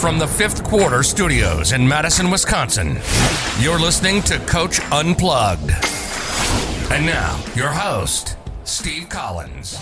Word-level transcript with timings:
From 0.00 0.18
the 0.18 0.26
fifth 0.26 0.64
quarter 0.64 1.02
studios 1.02 1.72
in 1.72 1.86
Madison, 1.86 2.30
Wisconsin, 2.30 2.98
you're 3.60 3.78
listening 3.78 4.22
to 4.22 4.38
Coach 4.46 4.80
Unplugged. 4.90 5.72
And 6.90 7.04
now, 7.04 7.38
your 7.54 7.68
host, 7.68 8.38
Steve 8.64 9.10
Collins. 9.10 9.76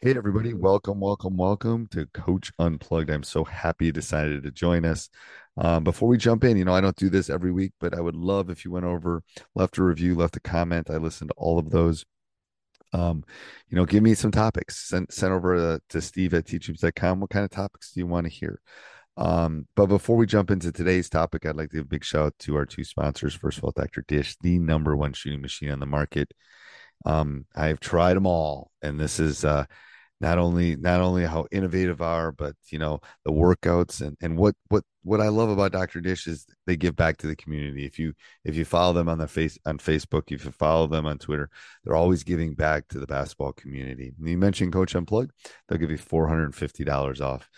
Hey, 0.00 0.16
everybody. 0.16 0.52
Welcome, 0.52 0.98
welcome, 0.98 1.36
welcome 1.36 1.86
to 1.92 2.06
Coach 2.06 2.50
Unplugged. 2.58 3.08
I'm 3.08 3.22
so 3.22 3.44
happy 3.44 3.86
you 3.86 3.92
decided 3.92 4.42
to 4.42 4.50
join 4.50 4.84
us. 4.84 5.08
Um, 5.56 5.84
before 5.84 6.08
we 6.08 6.18
jump 6.18 6.42
in, 6.42 6.56
you 6.56 6.64
know, 6.64 6.74
I 6.74 6.80
don't 6.80 6.96
do 6.96 7.08
this 7.08 7.30
every 7.30 7.52
week, 7.52 7.70
but 7.78 7.96
I 7.96 8.00
would 8.00 8.16
love 8.16 8.50
if 8.50 8.64
you 8.64 8.72
went 8.72 8.84
over, 8.84 9.22
left 9.54 9.78
a 9.78 9.84
review, 9.84 10.16
left 10.16 10.36
a 10.36 10.40
comment. 10.40 10.90
I 10.90 10.96
listen 10.96 11.28
to 11.28 11.34
all 11.36 11.60
of 11.60 11.70
those. 11.70 12.04
Um, 12.92 13.22
you 13.68 13.76
know, 13.76 13.84
give 13.84 14.02
me 14.02 14.14
some 14.14 14.32
topics. 14.32 14.76
Send, 14.76 15.12
send 15.12 15.32
over 15.32 15.54
to, 15.54 15.82
to 15.90 16.00
steve 16.00 16.34
at 16.34 16.46
teachhoops.com. 16.46 17.20
What 17.20 17.30
kind 17.30 17.44
of 17.44 17.52
topics 17.52 17.92
do 17.92 18.00
you 18.00 18.08
want 18.08 18.26
to 18.26 18.32
hear? 18.32 18.60
Um, 19.16 19.68
but 19.76 19.86
before 19.86 20.16
we 20.16 20.26
jump 20.26 20.50
into 20.50 20.72
today's 20.72 21.08
topic, 21.08 21.46
I'd 21.46 21.56
like 21.56 21.70
to 21.70 21.76
give 21.76 21.84
a 21.84 21.88
big 21.88 22.04
shout 22.04 22.26
out 22.26 22.38
to 22.40 22.56
our 22.56 22.66
two 22.66 22.84
sponsors. 22.84 23.34
First 23.34 23.58
of 23.58 23.64
all, 23.64 23.72
Dr. 23.74 24.04
Dish, 24.06 24.36
the 24.40 24.58
number 24.58 24.96
one 24.96 25.12
shooting 25.12 25.40
machine 25.40 25.70
on 25.70 25.80
the 25.80 25.86
market. 25.86 26.32
Um, 27.06 27.46
I've 27.54 27.80
tried 27.80 28.14
them 28.14 28.26
all, 28.26 28.70
and 28.82 28.98
this 28.98 29.20
is 29.20 29.44
uh, 29.44 29.66
not 30.20 30.38
only 30.38 30.76
not 30.76 31.00
only 31.00 31.24
how 31.24 31.46
innovative 31.50 32.00
are, 32.00 32.32
but 32.32 32.54
you 32.70 32.78
know 32.78 33.00
the 33.24 33.32
workouts 33.32 34.00
and 34.00 34.16
and 34.22 34.38
what 34.38 34.54
what 34.68 34.84
what 35.02 35.20
I 35.20 35.28
love 35.28 35.50
about 35.50 35.72
Dr. 35.72 36.00
Dish 36.00 36.26
is 36.26 36.46
they 36.66 36.76
give 36.76 36.96
back 36.96 37.18
to 37.18 37.26
the 37.26 37.36
community. 37.36 37.84
If 37.84 37.98
you 37.98 38.14
if 38.44 38.56
you 38.56 38.64
follow 38.64 38.94
them 38.94 39.08
on 39.08 39.18
the 39.18 39.28
face 39.28 39.58
on 39.66 39.78
Facebook, 39.78 40.32
if 40.32 40.44
you 40.44 40.50
follow 40.50 40.86
them 40.86 41.04
on 41.04 41.18
Twitter, 41.18 41.50
they're 41.84 41.96
always 41.96 42.24
giving 42.24 42.54
back 42.54 42.88
to 42.88 42.98
the 42.98 43.06
basketball 43.06 43.52
community. 43.52 44.14
And 44.18 44.28
you 44.28 44.38
mentioned 44.38 44.72
Coach 44.72 44.94
Unplugged, 44.94 45.32
they'll 45.68 45.78
give 45.78 45.90
you 45.90 45.98
four 45.98 46.26
hundred 46.28 46.44
and 46.44 46.54
fifty 46.54 46.84
dollars 46.84 47.20
off. 47.20 47.50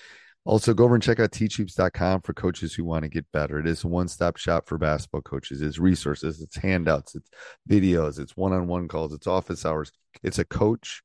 Also, 0.46 0.72
go 0.72 0.84
over 0.84 0.94
and 0.94 1.02
check 1.02 1.18
out 1.18 1.32
teachhoops.com 1.32 2.22
for 2.22 2.32
coaches 2.32 2.72
who 2.72 2.84
want 2.84 3.02
to 3.02 3.08
get 3.08 3.26
better. 3.32 3.58
It 3.58 3.66
is 3.66 3.82
a 3.82 3.88
one 3.88 4.06
stop 4.06 4.36
shop 4.36 4.68
for 4.68 4.78
basketball 4.78 5.22
coaches. 5.22 5.60
It's 5.60 5.80
resources, 5.80 6.40
it's 6.40 6.56
handouts, 6.56 7.16
it's 7.16 7.28
videos, 7.68 8.20
it's 8.20 8.36
one 8.36 8.52
on 8.52 8.68
one 8.68 8.86
calls, 8.86 9.12
it's 9.12 9.26
office 9.26 9.66
hours. 9.66 9.90
It's 10.22 10.38
a 10.38 10.44
coach. 10.44 11.02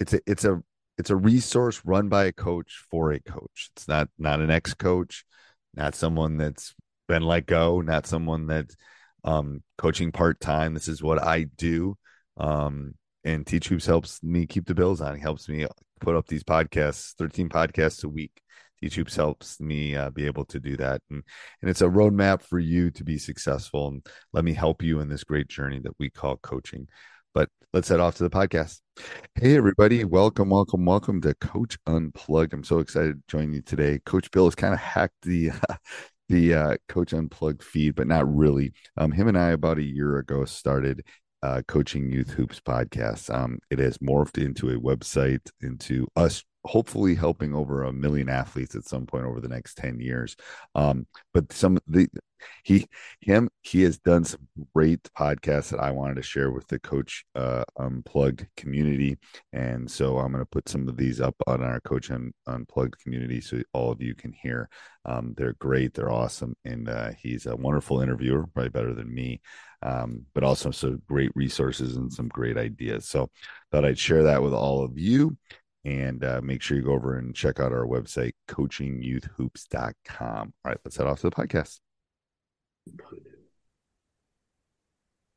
It's 0.00 0.14
a 0.14 0.20
it's 0.26 0.44
a 0.44 0.60
it's 0.98 1.10
a 1.10 1.16
resource 1.16 1.80
run 1.84 2.08
by 2.08 2.24
a 2.24 2.32
coach 2.32 2.84
for 2.90 3.12
a 3.12 3.20
coach. 3.20 3.70
It's 3.76 3.86
not 3.86 4.08
not 4.18 4.40
an 4.40 4.50
ex 4.50 4.74
coach, 4.74 5.24
not 5.74 5.94
someone 5.94 6.36
that's 6.36 6.74
been 7.06 7.22
let 7.22 7.46
go, 7.46 7.80
not 7.82 8.06
someone 8.06 8.48
that's 8.48 8.76
um, 9.22 9.62
coaching 9.78 10.10
part 10.10 10.40
time. 10.40 10.74
This 10.74 10.88
is 10.88 11.02
what 11.02 11.22
I 11.22 11.44
do. 11.44 11.96
Um, 12.36 12.94
and 13.22 13.46
Teach 13.46 13.68
Hoops 13.68 13.86
helps 13.86 14.22
me 14.24 14.46
keep 14.46 14.66
the 14.66 14.74
bills 14.74 15.00
on. 15.00 15.18
Helps 15.18 15.48
me 15.48 15.66
put 16.00 16.16
up 16.16 16.26
these 16.26 16.44
podcasts, 16.44 17.14
13 17.18 17.48
podcasts 17.48 18.04
a 18.04 18.08
week. 18.08 18.42
Hoops 18.94 19.16
helps 19.16 19.60
me 19.60 19.96
uh, 19.96 20.10
be 20.10 20.26
able 20.26 20.44
to 20.44 20.60
do 20.60 20.76
that. 20.76 21.02
And, 21.10 21.22
and 21.60 21.70
it's 21.70 21.80
a 21.80 21.86
roadmap 21.86 22.42
for 22.42 22.58
you 22.58 22.90
to 22.92 23.04
be 23.04 23.18
successful. 23.18 23.88
And 23.88 24.06
let 24.32 24.44
me 24.44 24.52
help 24.52 24.82
you 24.82 25.00
in 25.00 25.08
this 25.08 25.24
great 25.24 25.48
journey 25.48 25.80
that 25.80 25.98
we 25.98 26.10
call 26.10 26.36
coaching. 26.36 26.86
But 27.34 27.48
let's 27.72 27.88
head 27.88 28.00
off 28.00 28.16
to 28.16 28.22
the 28.22 28.30
podcast. 28.30 28.80
Hey, 29.34 29.56
everybody. 29.56 30.04
Welcome, 30.04 30.50
welcome, 30.50 30.84
welcome 30.84 31.20
to 31.22 31.34
Coach 31.34 31.78
Unplugged. 31.86 32.52
I'm 32.52 32.64
so 32.64 32.78
excited 32.78 33.14
to 33.14 33.22
join 33.28 33.52
you 33.52 33.62
today. 33.62 34.00
Coach 34.06 34.30
Bill 34.30 34.44
has 34.44 34.54
kind 34.54 34.74
of 34.74 34.80
hacked 34.80 35.22
the. 35.22 35.50
Uh, 35.50 35.74
the 36.28 36.54
uh, 36.54 36.76
Coach 36.88 37.12
Unplugged 37.12 37.62
feed, 37.62 37.94
but 37.94 38.08
not 38.08 38.26
really. 38.28 38.72
Um, 38.96 39.12
him 39.12 39.28
and 39.28 39.38
I 39.38 39.50
about 39.50 39.78
a 39.78 39.84
year 39.84 40.18
ago 40.18 40.44
started 40.44 41.04
uh, 41.46 41.62
Coaching 41.68 42.10
Youth 42.10 42.30
Hoops 42.30 42.60
podcast. 42.60 43.32
Um, 43.32 43.60
it 43.70 43.78
has 43.78 43.98
morphed 43.98 44.42
into 44.44 44.68
a 44.68 44.80
website, 44.80 45.48
into 45.60 46.08
us 46.16 46.42
hopefully 46.66 47.14
helping 47.14 47.54
over 47.54 47.84
a 47.84 47.92
million 47.92 48.28
athletes 48.28 48.74
at 48.74 48.84
some 48.84 49.06
point 49.06 49.24
over 49.24 49.40
the 49.40 49.48
next 49.48 49.76
10 49.76 50.00
years. 50.00 50.36
Um, 50.74 51.06
but 51.32 51.52
some 51.52 51.78
the 51.86 52.08
he 52.64 52.86
him 53.20 53.48
he 53.62 53.82
has 53.82 53.98
done 53.98 54.24
some 54.24 54.46
great 54.74 55.02
podcasts 55.18 55.70
that 55.70 55.80
i 55.80 55.90
wanted 55.90 56.16
to 56.16 56.22
share 56.22 56.50
with 56.50 56.66
the 56.68 56.78
coach 56.78 57.24
uh, 57.34 57.64
unplugged 57.78 58.46
community. 58.56 59.18
And 59.52 59.90
so 59.90 60.18
i'm 60.18 60.32
going 60.32 60.42
to 60.42 60.50
put 60.50 60.68
some 60.68 60.88
of 60.88 60.96
these 60.96 61.20
up 61.20 61.34
on 61.46 61.62
our 61.62 61.80
coach 61.80 62.10
Un- 62.10 62.32
unplugged 62.46 62.98
community 63.02 63.40
so 63.40 63.62
all 63.72 63.90
of 63.90 64.02
you 64.02 64.14
can 64.14 64.32
hear. 64.32 64.68
Um, 65.04 65.34
they're 65.36 65.54
great 65.54 65.94
they're 65.94 66.10
awesome 66.12 66.54
and 66.64 66.88
uh, 66.88 67.10
he's 67.18 67.46
a 67.46 67.56
wonderful 67.56 68.00
interviewer 68.00 68.46
probably 68.46 68.70
better 68.70 68.94
than 68.94 69.12
me. 69.12 69.40
Um, 69.82 70.24
but 70.34 70.42
also 70.42 70.70
some 70.70 71.02
great 71.06 71.30
resources 71.34 71.96
and 71.96 72.12
some 72.12 72.28
great 72.28 72.56
ideas. 72.56 73.08
So 73.08 73.30
thought 73.70 73.84
i'd 73.84 73.98
share 73.98 74.24
that 74.24 74.42
with 74.42 74.54
all 74.54 74.84
of 74.84 74.98
you 74.98 75.36
and 75.86 76.22
uh, 76.24 76.40
make 76.42 76.62
sure 76.62 76.76
you 76.76 76.82
go 76.82 76.92
over 76.92 77.16
and 77.16 77.34
check 77.34 77.58
out 77.60 77.72
our 77.72 77.86
website 77.86 78.32
coachingyouthhoops.com 78.48 80.52
all 80.64 80.70
right 80.70 80.78
let's 80.84 80.96
head 80.96 81.06
off 81.06 81.20
to 81.20 81.30
the 81.30 81.36
podcast. 81.36 81.78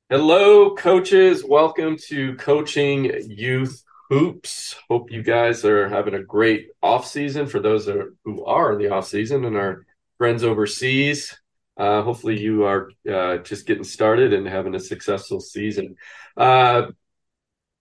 Hello 0.09 0.75
coaches. 0.75 1.45
Welcome 1.45 1.97
to 2.07 2.35
coaching 2.37 3.29
youth 3.29 3.83
hoops. 4.09 4.75
Hope 4.89 5.11
you 5.11 5.21
guys 5.21 5.63
are 5.65 5.87
having 5.87 6.15
a 6.15 6.23
great 6.23 6.69
off 6.81 7.05
season 7.05 7.45
for 7.45 7.59
those 7.59 7.85
who 7.85 8.43
are 8.43 8.73
in 8.73 8.79
the 8.79 8.89
off 8.89 9.07
season 9.07 9.45
and 9.45 9.55
our 9.55 9.85
friends 10.17 10.43
overseas. 10.43 11.39
Uh, 11.77 12.01
hopefully 12.01 12.39
you 12.39 12.65
are 12.65 12.89
uh, 13.07 13.37
just 13.37 13.67
getting 13.67 13.83
started 13.83 14.33
and 14.33 14.47
having 14.47 14.73
a 14.73 14.79
successful 14.79 15.39
season. 15.39 15.95
Uh, 16.35 16.87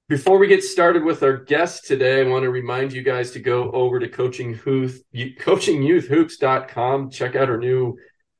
before 0.09 0.39
we 0.39 0.47
get 0.47 0.65
started 0.65 1.05
with 1.05 1.23
our 1.23 1.37
guest 1.37 1.87
today, 1.87 2.23
I 2.23 2.29
want 2.29 2.45
to 2.45 2.51
remind 2.51 2.95
you 2.95 3.03
guys 3.03 3.31
to 3.33 3.41
go 3.41 3.71
over 3.73 4.01
to 4.01 4.09
coaching 4.09 4.55
Hooth, 4.55 5.03
coachingyouthhoops.com. 5.15 7.11
Check 7.11 7.37
out 7.37 7.51
our 7.51 7.59
new 7.59 7.99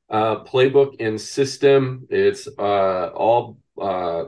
uh, 0.09 0.43
playbook 0.43 0.95
and 0.99 1.21
system. 1.21 2.07
It's 2.09 2.47
uh, 2.57 3.11
all 3.15 3.59
uh, 3.79 4.23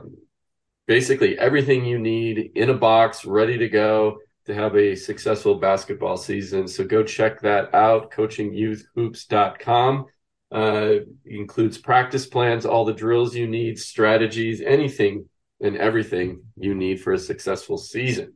basically 0.86 1.36
everything 1.36 1.84
you 1.84 1.98
need 1.98 2.52
in 2.54 2.70
a 2.70 2.74
box, 2.74 3.24
ready 3.24 3.58
to 3.58 3.68
go 3.68 4.18
to 4.46 4.54
have 4.54 4.76
a 4.76 4.94
successful 4.94 5.56
basketball 5.56 6.16
season. 6.16 6.68
So 6.68 6.84
go 6.84 7.02
check 7.02 7.40
that 7.40 7.74
out, 7.74 8.12
coachingyouthhoops.com. 8.12 10.06
Uh, 10.52 10.94
includes 11.24 11.78
practice 11.78 12.26
plans, 12.26 12.66
all 12.66 12.84
the 12.84 12.92
drills 12.92 13.34
you 13.34 13.48
need, 13.48 13.78
strategies, 13.78 14.60
anything 14.60 15.24
and 15.62 15.76
everything 15.76 16.42
you 16.56 16.74
need 16.74 17.00
for 17.00 17.12
a 17.12 17.18
successful 17.18 17.78
season. 17.78 18.34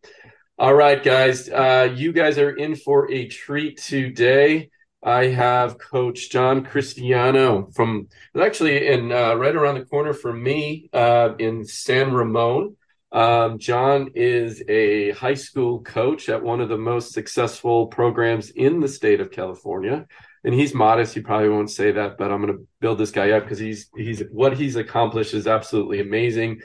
All 0.58 0.74
right, 0.74 1.02
guys. 1.02 1.50
Uh, 1.50 1.92
you 1.94 2.12
guys 2.12 2.38
are 2.38 2.56
in 2.56 2.76
for 2.76 3.10
a 3.12 3.28
treat 3.28 3.76
today. 3.76 4.70
I 5.02 5.26
have 5.26 5.78
Coach 5.78 6.30
John 6.30 6.64
Cristiano 6.64 7.68
from 7.74 8.08
actually 8.40 8.86
in 8.86 9.12
uh, 9.12 9.34
right 9.34 9.54
around 9.54 9.74
the 9.74 9.84
corner 9.84 10.14
from 10.14 10.42
me 10.42 10.88
uh, 10.92 11.34
in 11.38 11.64
San 11.64 12.12
Ramon. 12.12 12.76
Um, 13.12 13.58
John 13.58 14.10
is 14.14 14.62
a 14.68 15.12
high 15.12 15.34
school 15.34 15.82
coach 15.82 16.28
at 16.28 16.42
one 16.42 16.60
of 16.60 16.68
the 16.68 16.78
most 16.78 17.12
successful 17.12 17.86
programs 17.86 18.50
in 18.50 18.80
the 18.80 18.88
state 18.88 19.20
of 19.20 19.30
California. 19.30 20.06
And 20.42 20.54
he's 20.54 20.74
modest. 20.74 21.14
He 21.14 21.20
probably 21.20 21.48
won't 21.48 21.70
say 21.70 21.92
that, 21.92 22.18
but 22.18 22.32
I'm 22.32 22.40
going 22.40 22.56
to 22.56 22.66
build 22.80 22.98
this 22.98 23.10
guy 23.10 23.30
up 23.30 23.44
because 23.44 23.58
he's 23.58 23.90
he's 23.96 24.22
what 24.30 24.56
he's 24.56 24.76
accomplished 24.76 25.34
is 25.34 25.46
absolutely 25.46 26.00
amazing. 26.00 26.60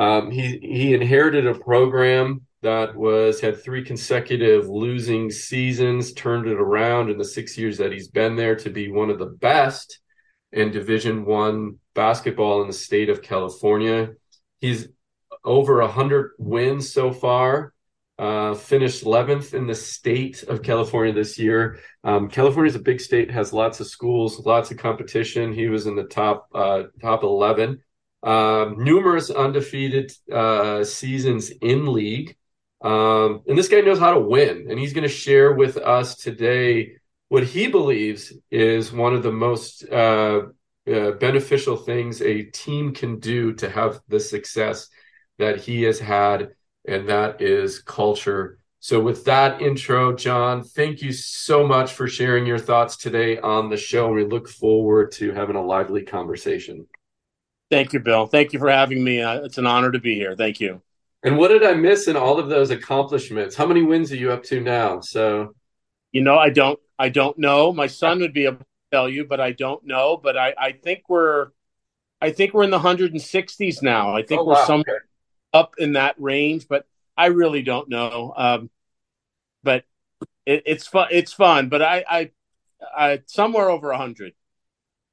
Um, 0.00 0.30
he 0.30 0.58
he 0.62 0.94
inherited 0.94 1.46
a 1.46 1.54
program 1.54 2.40
that 2.62 2.96
was 2.96 3.38
had 3.38 3.62
three 3.62 3.84
consecutive 3.84 4.66
losing 4.66 5.30
seasons, 5.30 6.14
turned 6.14 6.46
it 6.46 6.58
around 6.58 7.10
in 7.10 7.18
the 7.18 7.24
six 7.24 7.58
years 7.58 7.76
that 7.76 7.92
he's 7.92 8.08
been 8.08 8.34
there 8.34 8.56
to 8.56 8.70
be 8.70 8.90
one 8.90 9.10
of 9.10 9.18
the 9.18 9.26
best 9.26 10.00
in 10.52 10.70
Division 10.70 11.26
One 11.26 11.80
basketball 11.94 12.62
in 12.62 12.66
the 12.66 12.72
state 12.72 13.10
of 13.10 13.20
California. 13.20 14.12
He's 14.58 14.88
over 15.44 15.86
hundred 15.86 16.30
wins 16.38 16.90
so 16.90 17.12
far. 17.12 17.74
Uh, 18.18 18.52
finished 18.52 19.02
11th 19.02 19.54
in 19.54 19.66
the 19.66 19.74
state 19.74 20.42
of 20.42 20.62
California 20.62 21.10
this 21.10 21.38
year. 21.38 21.78
Um, 22.04 22.28
California 22.28 22.68
is 22.68 22.76
a 22.76 22.80
big 22.80 23.00
state, 23.00 23.30
has 23.30 23.50
lots 23.50 23.80
of 23.80 23.86
schools, 23.86 24.44
lots 24.44 24.70
of 24.70 24.76
competition. 24.76 25.54
He 25.54 25.68
was 25.68 25.86
in 25.86 25.96
the 25.96 26.04
top 26.04 26.46
uh, 26.54 26.84
top 27.00 27.22
11. 27.22 27.80
Um, 28.22 28.84
numerous 28.84 29.30
undefeated 29.30 30.12
uh, 30.30 30.84
seasons 30.84 31.50
in 31.50 31.92
league. 31.92 32.36
Um, 32.82 33.42
and 33.46 33.56
this 33.58 33.68
guy 33.68 33.80
knows 33.80 33.98
how 33.98 34.14
to 34.14 34.20
win, 34.20 34.66
and 34.70 34.78
he's 34.78 34.92
going 34.92 35.08
to 35.08 35.08
share 35.08 35.52
with 35.52 35.76
us 35.76 36.16
today 36.16 36.96
what 37.28 37.44
he 37.44 37.68
believes 37.68 38.32
is 38.50 38.92
one 38.92 39.14
of 39.14 39.22
the 39.22 39.32
most 39.32 39.84
uh, 39.88 40.42
uh, 40.90 41.10
beneficial 41.12 41.76
things 41.76 42.20
a 42.20 42.42
team 42.42 42.92
can 42.92 43.20
do 43.20 43.54
to 43.54 43.70
have 43.70 44.00
the 44.08 44.18
success 44.18 44.88
that 45.38 45.60
he 45.60 45.82
has 45.82 45.98
had, 45.98 46.50
and 46.86 47.08
that 47.08 47.40
is 47.40 47.80
culture. 47.80 48.58
So, 48.80 48.98
with 49.00 49.24
that 49.26 49.62
intro, 49.62 50.14
John, 50.16 50.64
thank 50.64 51.02
you 51.02 51.12
so 51.12 51.66
much 51.66 51.92
for 51.92 52.08
sharing 52.08 52.46
your 52.46 52.58
thoughts 52.58 52.96
today 52.96 53.38
on 53.38 53.68
the 53.68 53.76
show. 53.76 54.10
We 54.10 54.24
look 54.24 54.48
forward 54.48 55.12
to 55.12 55.32
having 55.32 55.56
a 55.56 55.64
lively 55.64 56.02
conversation. 56.02 56.86
Thank 57.70 57.92
you, 57.92 58.00
Bill. 58.00 58.26
Thank 58.26 58.52
you 58.52 58.58
for 58.58 58.68
having 58.70 59.02
me. 59.02 59.22
Uh, 59.22 59.42
it's 59.42 59.58
an 59.58 59.66
honor 59.66 59.92
to 59.92 60.00
be 60.00 60.14
here. 60.14 60.34
Thank 60.34 60.60
you. 60.60 60.82
And 61.22 61.38
what 61.38 61.48
did 61.48 61.62
I 61.62 61.74
miss 61.74 62.08
in 62.08 62.16
all 62.16 62.38
of 62.38 62.48
those 62.48 62.70
accomplishments? 62.70 63.54
How 63.54 63.66
many 63.66 63.82
wins 63.82 64.10
are 64.10 64.16
you 64.16 64.32
up 64.32 64.42
to 64.44 64.60
now? 64.60 65.00
So, 65.00 65.54
you 66.12 66.22
know, 66.22 66.36
I 66.36 66.50
don't, 66.50 66.80
I 66.98 67.10
don't 67.10 67.38
know. 67.38 67.72
My 67.72 67.86
son 67.86 68.20
would 68.20 68.32
be 68.32 68.46
able 68.46 68.58
to 68.58 68.66
tell 68.90 69.08
you, 69.08 69.24
but 69.24 69.40
I 69.40 69.52
don't 69.52 69.84
know. 69.84 70.18
But 70.20 70.36
I, 70.36 70.54
I 70.58 70.72
think 70.72 71.04
we're, 71.08 71.50
I 72.20 72.32
think 72.32 72.54
we're 72.54 72.64
in 72.64 72.70
the 72.70 72.78
160s 72.78 73.82
now. 73.82 74.16
I 74.16 74.22
think 74.22 74.40
oh, 74.40 74.46
we're 74.46 74.66
somewhere 74.66 75.04
up 75.52 75.74
in 75.78 75.92
that 75.92 76.16
range, 76.18 76.66
but 76.68 76.86
I 77.16 77.26
really 77.26 77.62
don't 77.62 77.88
know. 77.88 78.32
Um, 78.36 78.70
but 79.62 79.84
it, 80.46 80.62
it's 80.66 80.86
fun. 80.86 81.08
It's 81.10 81.32
fun. 81.32 81.68
But 81.68 81.82
I, 81.82 82.04
I, 82.08 82.30
I 82.96 83.22
somewhere 83.26 83.70
over 83.70 83.90
100. 83.90 84.32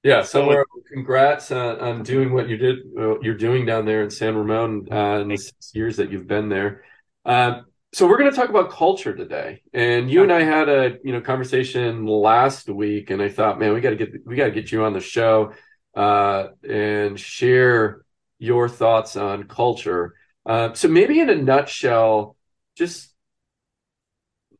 Yeah, 0.03 0.21
so 0.21 0.63
congrats 0.93 1.51
on, 1.51 1.79
on, 1.79 2.03
doing 2.03 2.31
what 2.31 2.47
you 2.47 2.57
did. 2.57 2.77
Uh, 2.97 3.19
you're 3.19 3.35
doing 3.35 3.65
down 3.65 3.85
there 3.85 4.03
in 4.03 4.09
San 4.09 4.35
Ramon 4.35 4.87
uh, 4.91 5.19
in 5.19 5.27
the 5.27 5.37
six 5.37 5.71
years 5.73 5.97
that 5.97 6.11
you've 6.11 6.27
been 6.27 6.49
there. 6.49 6.83
Um, 7.25 7.65
so 7.93 8.07
we're 8.07 8.17
going 8.17 8.29
to 8.29 8.35
talk 8.35 8.49
about 8.49 8.69
culture 8.69 9.15
today, 9.15 9.63
and 9.73 10.09
you 10.09 10.23
and 10.23 10.31
I 10.31 10.43
had 10.43 10.69
a 10.69 10.97
you 11.03 11.13
know 11.13 11.21
conversation 11.21 12.05
last 12.05 12.69
week, 12.69 13.09
and 13.09 13.21
I 13.21 13.29
thought, 13.29 13.59
man, 13.59 13.73
we 13.73 13.81
got 13.81 13.89
to 13.89 13.95
get 13.95 14.25
we 14.25 14.35
got 14.35 14.45
to 14.45 14.51
get 14.51 14.71
you 14.71 14.83
on 14.83 14.93
the 14.93 14.99
show 14.99 15.53
uh, 15.95 16.47
and 16.67 17.19
share 17.19 18.05
your 18.39 18.69
thoughts 18.69 19.15
on 19.15 19.43
culture. 19.45 20.13
so 20.45 20.87
maybe 20.87 21.19
in 21.19 21.29
a 21.29 21.35
nutshell, 21.35 22.35
just 22.75 23.13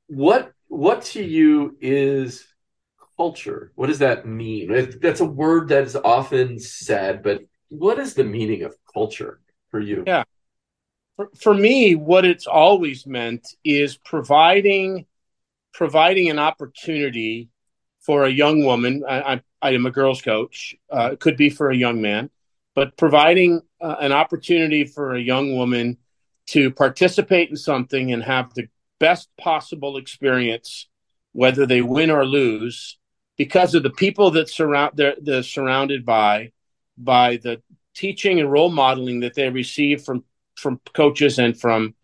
what 0.07 0.51
what 0.67 1.03
to 1.03 1.23
you 1.23 1.77
is 1.79 2.45
culture? 3.17 3.71
What 3.75 3.87
does 3.87 3.99
that 3.99 4.25
mean? 4.25 4.89
That's 5.01 5.19
a 5.19 5.25
word 5.25 5.69
that 5.69 5.83
is 5.83 5.95
often 5.95 6.59
said, 6.59 7.23
but 7.23 7.41
what 7.69 7.99
is 7.99 8.13
the 8.13 8.23
meaning 8.23 8.63
of 8.63 8.75
culture 8.93 9.41
for 9.69 9.79
you? 9.79 10.03
Yeah. 10.07 10.23
For, 11.17 11.29
for 11.35 11.53
me, 11.53 11.95
what 11.95 12.25
it's 12.25 12.47
always 12.47 13.05
meant 13.05 13.47
is 13.63 13.97
providing 13.97 15.05
providing 15.73 16.29
an 16.29 16.39
opportunity 16.39 17.49
for 17.99 18.23
a 18.23 18.29
young 18.29 18.63
woman. 18.63 19.03
I, 19.07 19.33
I, 19.33 19.41
I 19.61 19.71
am 19.71 19.85
a 19.85 19.91
girls' 19.91 20.23
coach. 20.23 20.75
Uh, 20.91 21.09
it 21.13 21.19
could 21.19 21.37
be 21.37 21.51
for 21.51 21.69
a 21.69 21.75
young 21.75 22.01
man, 22.01 22.31
but 22.73 22.97
providing 22.97 23.61
uh, 23.79 23.95
an 23.99 24.11
opportunity 24.11 24.85
for 24.85 25.13
a 25.13 25.21
young 25.21 25.55
woman 25.55 25.97
to 26.47 26.71
participate 26.71 27.49
in 27.49 27.57
something 27.57 28.11
and 28.11 28.23
have 28.23 28.53
the 28.53 28.69
best 28.99 29.29
possible 29.37 29.97
experience, 29.97 30.87
whether 31.33 31.65
they 31.67 31.81
win 31.81 32.09
or 32.09 32.25
lose, 32.25 32.97
because 33.37 33.75
of 33.75 33.83
the 33.83 33.89
people 33.89 34.31
that 34.31 34.49
surround 34.49 34.93
they're, 34.95 35.15
they're 35.21 35.43
surrounded 35.43 36.05
by 36.05 36.51
by 36.97 37.37
the 37.37 37.61
teaching 37.95 38.39
and 38.39 38.51
role 38.51 38.69
modeling 38.69 39.21
that 39.21 39.35
they 39.35 39.49
receive 39.49 40.03
from 40.03 40.23
from 40.55 40.79
coaches 40.93 41.39
and 41.39 41.59
from 41.59 41.95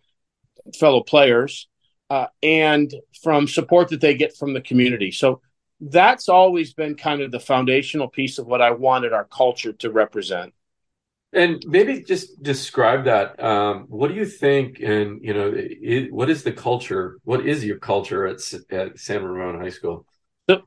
fellow 0.77 1.01
players 1.01 1.67
uh, 2.09 2.27
and 2.41 2.93
from 3.21 3.47
support 3.47 3.89
that 3.89 4.01
they 4.01 4.13
get 4.13 4.37
from 4.37 4.53
the 4.53 4.61
community. 4.61 5.11
So 5.11 5.41
that's 5.79 6.29
always 6.29 6.73
been 6.73 6.95
kind 6.95 7.21
of 7.21 7.31
the 7.31 7.39
foundational 7.39 8.07
piece 8.07 8.37
of 8.37 8.47
what 8.47 8.61
i 8.61 8.71
wanted 8.71 9.11
our 9.11 9.25
culture 9.25 9.73
to 9.73 9.91
represent. 9.91 10.53
And 11.33 11.63
maybe 11.65 12.03
just 12.03 12.41
describe 12.43 13.05
that 13.05 13.43
um, 13.43 13.85
what 13.89 14.09
do 14.09 14.13
you 14.13 14.25
think 14.25 14.79
and 14.79 15.19
you 15.23 15.33
know 15.33 15.51
it, 15.55 16.13
what 16.13 16.29
is 16.29 16.43
the 16.43 16.51
culture 16.51 17.17
what 17.23 17.45
is 17.45 17.65
your 17.65 17.79
culture 17.79 18.27
at, 18.27 18.37
at 18.69 18.99
san 18.99 19.23
ramon 19.23 19.59
high 19.59 19.69
school 19.69 20.05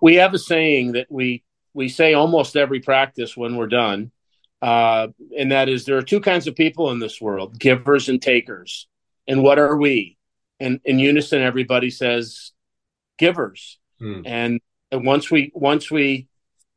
we 0.01 0.17
have 0.17 0.35
a 0.35 0.39
saying 0.39 0.93
that 0.93 1.07
we 1.11 1.43
we 1.75 1.89
say 1.89 2.15
almost 2.15 2.57
every 2.57 2.81
practice 2.81 3.37
when 3.37 3.57
we're 3.57 3.67
done, 3.67 4.11
uh, 4.63 5.09
and 5.37 5.53
that 5.53 5.69
is 5.69 5.85
there 5.85 5.99
are 5.99 6.03
two 6.03 6.21
kinds 6.21 6.47
of 6.47 6.57
people 6.57 6.91
in 6.91 6.99
this 6.99 7.21
world: 7.21 7.59
givers 7.59 8.09
and 8.09 8.21
takers. 8.21 8.89
And 9.29 9.43
what 9.43 9.59
are 9.59 9.77
we? 9.77 10.17
And 10.61 10.81
in 10.85 10.99
unison, 10.99 11.43
everybody 11.43 11.91
says 11.91 12.53
givers. 13.19 13.79
Hmm. 13.99 14.23
And, 14.25 14.61
and 14.91 15.05
once 15.05 15.31
we 15.31 15.51
once 15.55 15.91
we 15.91 16.29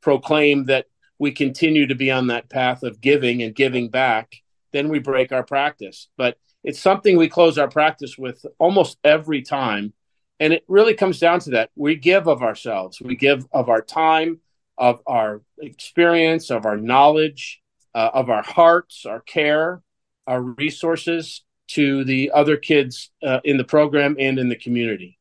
proclaim 0.01 0.65
that 0.65 0.85
we 1.17 1.31
continue 1.31 1.87
to 1.87 1.95
be 1.95 2.11
on 2.11 2.27
that 2.27 2.49
path 2.49 2.83
of 2.83 3.01
giving 3.01 3.43
and 3.43 3.53
giving 3.53 3.89
back, 3.89 4.35
then 4.71 4.89
we 4.89 4.99
break 4.99 5.31
our 5.31 5.43
practice. 5.43 6.07
But 6.17 6.37
it's 6.63 6.79
something 6.79 7.17
we 7.17 7.29
close 7.29 7.57
our 7.57 7.69
practice 7.69 8.17
with 8.17 8.45
almost 8.57 8.97
every 9.03 9.41
time 9.41 9.93
and 10.39 10.53
it 10.53 10.63
really 10.67 10.93
comes 10.93 11.19
down 11.19 11.39
to 11.41 11.51
that. 11.51 11.69
We 11.75 11.95
give 11.95 12.27
of 12.27 12.41
ourselves, 12.41 13.01
we 13.01 13.15
give 13.15 13.45
of 13.51 13.69
our 13.69 13.81
time, 13.81 14.39
of 14.77 15.01
our 15.05 15.41
experience, 15.59 16.49
of 16.49 16.65
our 16.65 16.77
knowledge, 16.77 17.61
uh, 17.93 18.09
of 18.13 18.29
our 18.29 18.43
hearts, 18.43 19.05
our 19.05 19.19
care, 19.19 19.81
our 20.27 20.41
resources 20.41 21.43
to 21.69 22.03
the 22.03 22.31
other 22.33 22.57
kids 22.57 23.11
uh, 23.21 23.39
in 23.43 23.57
the 23.57 23.63
program 23.63 24.15
and 24.19 24.39
in 24.39 24.49
the 24.49 24.55
community. 24.55 25.17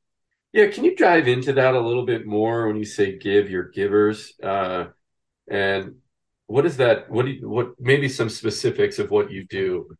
Yeah, 0.53 0.69
can 0.69 0.85
you 0.85 0.97
dive 0.97 1.29
into 1.29 1.53
that 1.55 1.75
a 1.75 1.81
little 1.81 2.07
bit 2.07 2.27
more 2.27 2.67
when 2.67 2.77
you 2.77 2.85
say 2.85 3.19
give 3.19 3.51
your 3.51 3.65
givers? 3.65 4.33
Uh, 4.43 4.87
and 5.51 5.97
what 6.47 6.65
is 6.65 6.79
that? 6.79 7.11
What 7.11 7.27
do 7.27 7.33
you, 7.33 7.49
what 7.49 7.75
maybe 7.79 8.09
some 8.09 8.31
specifics 8.31 8.99
of 8.99 9.11
what 9.11 9.31
you 9.31 9.45
do? 9.45 9.91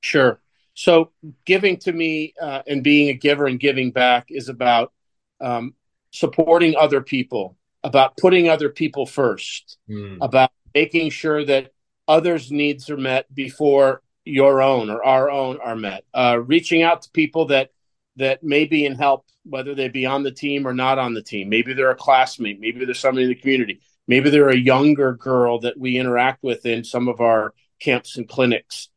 Sure. 0.00 0.40
So, 0.74 1.12
giving 1.44 1.78
to 1.78 1.92
me 1.92 2.34
uh, 2.40 2.62
and 2.66 2.82
being 2.82 3.08
a 3.08 3.14
giver 3.14 3.46
and 3.46 3.60
giving 3.60 3.90
back 3.90 4.26
is 4.30 4.48
about 4.48 4.92
um, 5.40 5.74
supporting 6.12 6.76
other 6.76 7.02
people, 7.02 7.56
about 7.82 8.16
putting 8.16 8.48
other 8.48 8.70
people 8.70 9.04
first, 9.06 9.78
mm. 9.88 10.18
about 10.20 10.50
making 10.74 11.10
sure 11.10 11.44
that 11.44 11.72
others' 12.08 12.50
needs 12.50 12.88
are 12.88 12.96
met 12.96 13.32
before 13.34 14.02
your 14.24 14.62
own 14.62 14.88
or 14.88 15.04
our 15.04 15.30
own 15.30 15.58
are 15.62 15.76
met. 15.76 16.04
Uh, 16.14 16.38
reaching 16.44 16.82
out 16.82 17.02
to 17.02 17.10
people 17.10 17.46
that 17.46 17.70
that 18.16 18.42
may 18.42 18.66
be 18.66 18.84
in 18.84 18.94
help, 18.94 19.24
whether 19.44 19.74
they 19.74 19.88
be 19.88 20.04
on 20.04 20.22
the 20.22 20.30
team 20.30 20.66
or 20.66 20.74
not 20.74 20.98
on 20.98 21.14
the 21.14 21.22
team. 21.22 21.48
Maybe 21.48 21.72
they're 21.72 21.90
a 21.90 21.96
classmate. 21.96 22.60
Maybe 22.60 22.84
they're 22.84 22.94
somebody 22.94 23.24
in 23.24 23.30
the 23.30 23.34
community. 23.34 23.80
Maybe 24.06 24.28
they're 24.28 24.50
a 24.50 24.56
younger 24.56 25.14
girl 25.14 25.60
that 25.60 25.78
we 25.78 25.98
interact 25.98 26.42
with 26.42 26.66
in 26.66 26.84
some 26.84 27.08
of 27.08 27.20
our 27.20 27.54
camps 27.80 28.18
and 28.18 28.28
clinics 28.28 28.88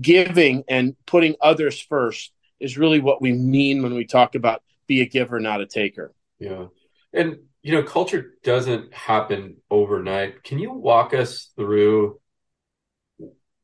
giving 0.00 0.64
and 0.68 0.96
putting 1.06 1.36
others 1.40 1.80
first 1.80 2.32
is 2.60 2.78
really 2.78 3.00
what 3.00 3.22
we 3.22 3.32
mean 3.32 3.82
when 3.82 3.94
we 3.94 4.04
talk 4.04 4.34
about 4.34 4.62
be 4.86 5.00
a 5.00 5.06
giver, 5.06 5.38
not 5.40 5.60
a 5.60 5.66
taker. 5.66 6.12
Yeah. 6.38 6.66
And, 7.12 7.38
you 7.62 7.72
know, 7.72 7.82
culture 7.82 8.34
doesn't 8.42 8.92
happen 8.92 9.56
overnight. 9.70 10.42
Can 10.42 10.58
you 10.58 10.72
walk 10.72 11.14
us 11.14 11.50
through 11.56 12.20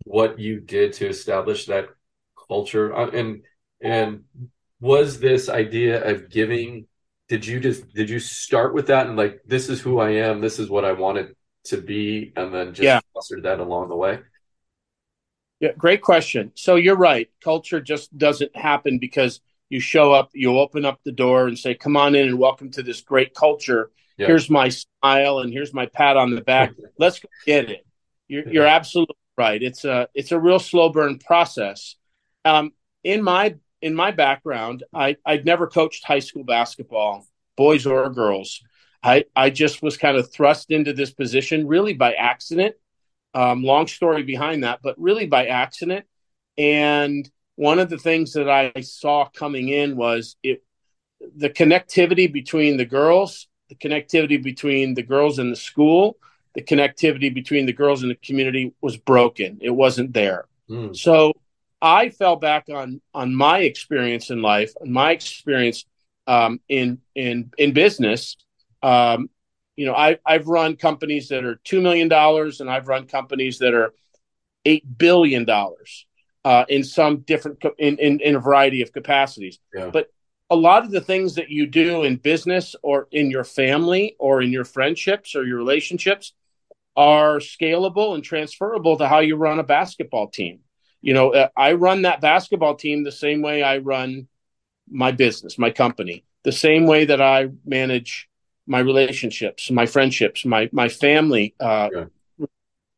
what 0.05 0.39
you 0.39 0.61
did 0.61 0.93
to 0.95 1.09
establish 1.09 1.67
that 1.67 1.89
culture? 2.49 2.95
Uh, 2.95 3.11
and, 3.11 3.43
and 3.81 4.25
was 4.81 5.19
this 5.21 5.49
idea 5.49 6.05
of 6.05 6.31
giving 6.31 6.87
did 7.27 7.47
you 7.47 7.59
just 7.59 7.89
did 7.95 8.11
you 8.11 8.19
start 8.19 8.75
with 8.75 8.89
that 8.89 9.07
and 9.07 9.17
like 9.17 9.41
this 9.47 9.71
is 9.71 9.81
who 9.81 9.99
I 9.99 10.11
am, 10.11 10.43
this 10.43 10.59
is 10.59 10.69
what 10.69 10.85
I 10.85 10.93
wanted 10.93 11.35
to 11.65 11.79
be, 11.81 12.35
and 12.37 12.53
then 12.53 12.75
just 12.75 12.83
Yeah. 12.83 13.01
fostered 13.15 13.45
that 13.45 13.61
along 13.61 13.89
the 13.89 13.97
way? 13.97 14.19
Yeah, 15.61 15.73
great 15.79 16.03
question. 16.03 16.53
So 16.55 16.77
you're 16.77 16.97
right. 16.97 17.29
Culture 17.43 17.81
just 17.81 18.17
doesn't 18.17 18.55
happen 18.57 18.99
because 18.99 19.41
you 19.69 19.81
show 19.81 20.13
up, 20.13 20.31
you 20.35 20.59
open 20.59 20.85
up 20.85 21.01
the 21.05 21.13
door 21.13 21.47
and 21.47 21.59
say, 21.59 21.75
"Come 21.75 21.97
on 21.97 22.15
in 22.15 22.29
and 22.29 22.39
welcome 22.39 22.71
to 22.73 22.83
this 22.83 23.01
great 23.01 23.35
culture." 23.35 23.91
Yeah. 24.17 24.29
Here's 24.29 24.49
my 24.49 24.69
smile 24.69 25.41
and 25.41 25.53
here's 25.53 25.75
my 25.75 25.87
pat 25.87 26.17
on 26.17 26.35
the 26.35 26.41
back. 26.41 26.73
Let's 26.99 27.19
go 27.19 27.29
get 27.47 27.71
it. 27.71 27.87
You're, 28.29 28.49
you're 28.49 28.67
absolutely 28.67 29.17
right. 29.37 29.63
It's 29.63 29.85
a 29.85 30.09
it's 30.15 30.33
a 30.33 30.39
real 30.39 30.59
slow 30.59 30.91
burn 30.91 31.19
process. 31.19 31.97
Um, 32.45 32.73
in 33.03 33.23
my 33.23 33.57
in 33.83 33.95
my 33.95 34.11
background, 34.11 34.85
I 34.95 35.17
I'd 35.27 35.45
never 35.45 35.67
coached 35.67 36.05
high 36.05 36.21
school 36.21 36.45
basketball, 36.45 37.27
boys 37.57 37.87
or 37.87 38.09
girls. 38.11 38.63
I 39.03 39.25
I 39.37 39.51
just 39.51 39.83
was 39.83 39.97
kind 39.97 40.17
of 40.17 40.33
thrust 40.33 40.71
into 40.71 40.93
this 40.93 41.13
position 41.13 41.67
really 41.67 41.93
by 41.95 42.15
accident. 42.15 42.77
Um, 43.35 43.65
long 43.65 43.87
story 43.87 44.23
behind 44.23 44.65
that, 44.65 44.81
but 44.83 44.95
really 44.99 45.27
by 45.27 45.47
accident. 45.47 46.07
And 46.57 47.29
one 47.57 47.79
of 47.79 47.91
the 47.91 47.99
things 47.99 48.33
that 48.35 48.49
I 48.49 48.81
saw 48.81 49.29
coming 49.29 49.69
in 49.69 49.97
was 49.97 50.37
it 50.43 50.63
the 51.37 51.51
connectivity 51.51 52.33
between 52.33 52.77
the 52.77 52.85
girls, 52.85 53.49
the 53.69 53.75
connectivity 53.75 54.43
between 54.43 54.95
the 54.95 55.03
girls 55.03 55.39
in 55.39 55.51
the 55.51 55.57
school, 55.57 56.17
the 56.55 56.63
connectivity 56.63 57.33
between 57.33 57.67
the 57.67 57.73
girls 57.73 58.03
in 58.03 58.09
the 58.09 58.15
community 58.17 58.73
was 58.81 58.97
broken. 58.97 59.59
It 59.61 59.71
wasn't 59.71 60.13
there. 60.13 60.47
Mm. 60.71 60.97
So 60.97 61.33
I 61.83 62.11
fell 62.11 62.37
back 62.37 62.69
on 62.73 63.01
on 63.13 63.35
my 63.35 63.61
experience 63.61 64.31
in 64.31 64.43
life, 64.43 64.73
my 64.85 65.13
experience 65.13 65.85
um, 66.27 66.61
in 66.69 67.01
in 67.15 67.51
in 67.59 67.73
business. 67.73 68.37
Um, 68.83 69.31
you 69.77 69.87
know, 69.87 69.95
I, 69.95 70.19
I've 70.25 70.47
run 70.47 70.77
companies 70.77 71.29
that 71.29 71.45
are 71.45 71.57
two 71.65 71.81
million 71.81 72.09
dollars, 72.09 72.61
and 72.61 72.71
I've 72.71 72.89
run 72.89 73.07
companies 73.07 73.59
that 73.59 73.75
are 73.75 73.95
eight 74.65 74.85
billion 74.99 75.45
dollars 75.45 76.07
uh, 76.45 76.65
in 76.69 76.85
some 76.85 77.19
different 77.19 77.63
in, 77.79 77.99
in 77.99 78.21
in 78.21 78.37
a 78.37 78.41
variety 78.41 78.83
of 78.83 78.93
capacities. 78.93 79.59
Yeah. 79.75 79.91
But 79.93 80.09
a 80.51 80.57
lot 80.57 80.85
of 80.85 80.91
the 80.91 81.01
things 81.01 81.35
that 81.37 81.51
you 81.51 81.67
do 81.67 82.03
in 82.03 82.17
business 82.17 82.77
or 82.83 83.09
in 83.11 83.31
your 83.31 83.45
family 83.45 84.15
or 84.19 84.43
in 84.43 84.53
your 84.53 84.65
friendships 84.65 85.35
or 85.35 85.45
your 85.45 85.57
relationships 85.57 86.33
are 86.97 87.39
scalable 87.39 88.15
and 88.15 88.23
transferable 88.23 88.99
to 88.99 89.09
how 89.09 89.19
you 89.19 89.37
run 89.37 89.59
a 89.59 89.65
basketball 89.65 90.29
team. 90.29 90.61
You 91.01 91.15
know, 91.15 91.35
uh, 91.35 91.49
I 91.57 91.73
run 91.73 92.03
that 92.03 92.21
basketball 92.21 92.77
team 92.77 93.03
the 93.03 93.13
same 93.13 93.43
way 93.43 93.63
I 93.63 93.79
run 93.79 94.29
my 94.89 95.13
business, 95.13 95.59
my 95.59 95.71
company, 95.71 96.25
the 96.45 96.53
same 96.53 96.87
way 96.87 97.07
that 97.07 97.21
I 97.21 97.49
manage 97.65 98.29
my 98.67 98.79
relationships, 98.81 99.71
my 99.71 99.87
friendships, 99.87 100.45
my 100.45 100.69
my 100.73 100.89
family 100.89 101.55
uh, 101.61 101.91
Yeah. 101.93 102.05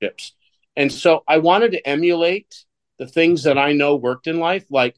relationships. 0.01 0.33
And 0.77 0.93
so 0.93 1.25
I 1.27 1.39
wanted 1.39 1.73
to 1.73 1.89
emulate 1.89 2.65
the 2.99 3.07
things 3.07 3.45
that 3.45 3.59
I 3.59 3.73
know 3.73 3.97
worked 3.97 4.27
in 4.27 4.39
life, 4.39 4.65
like 4.71 4.97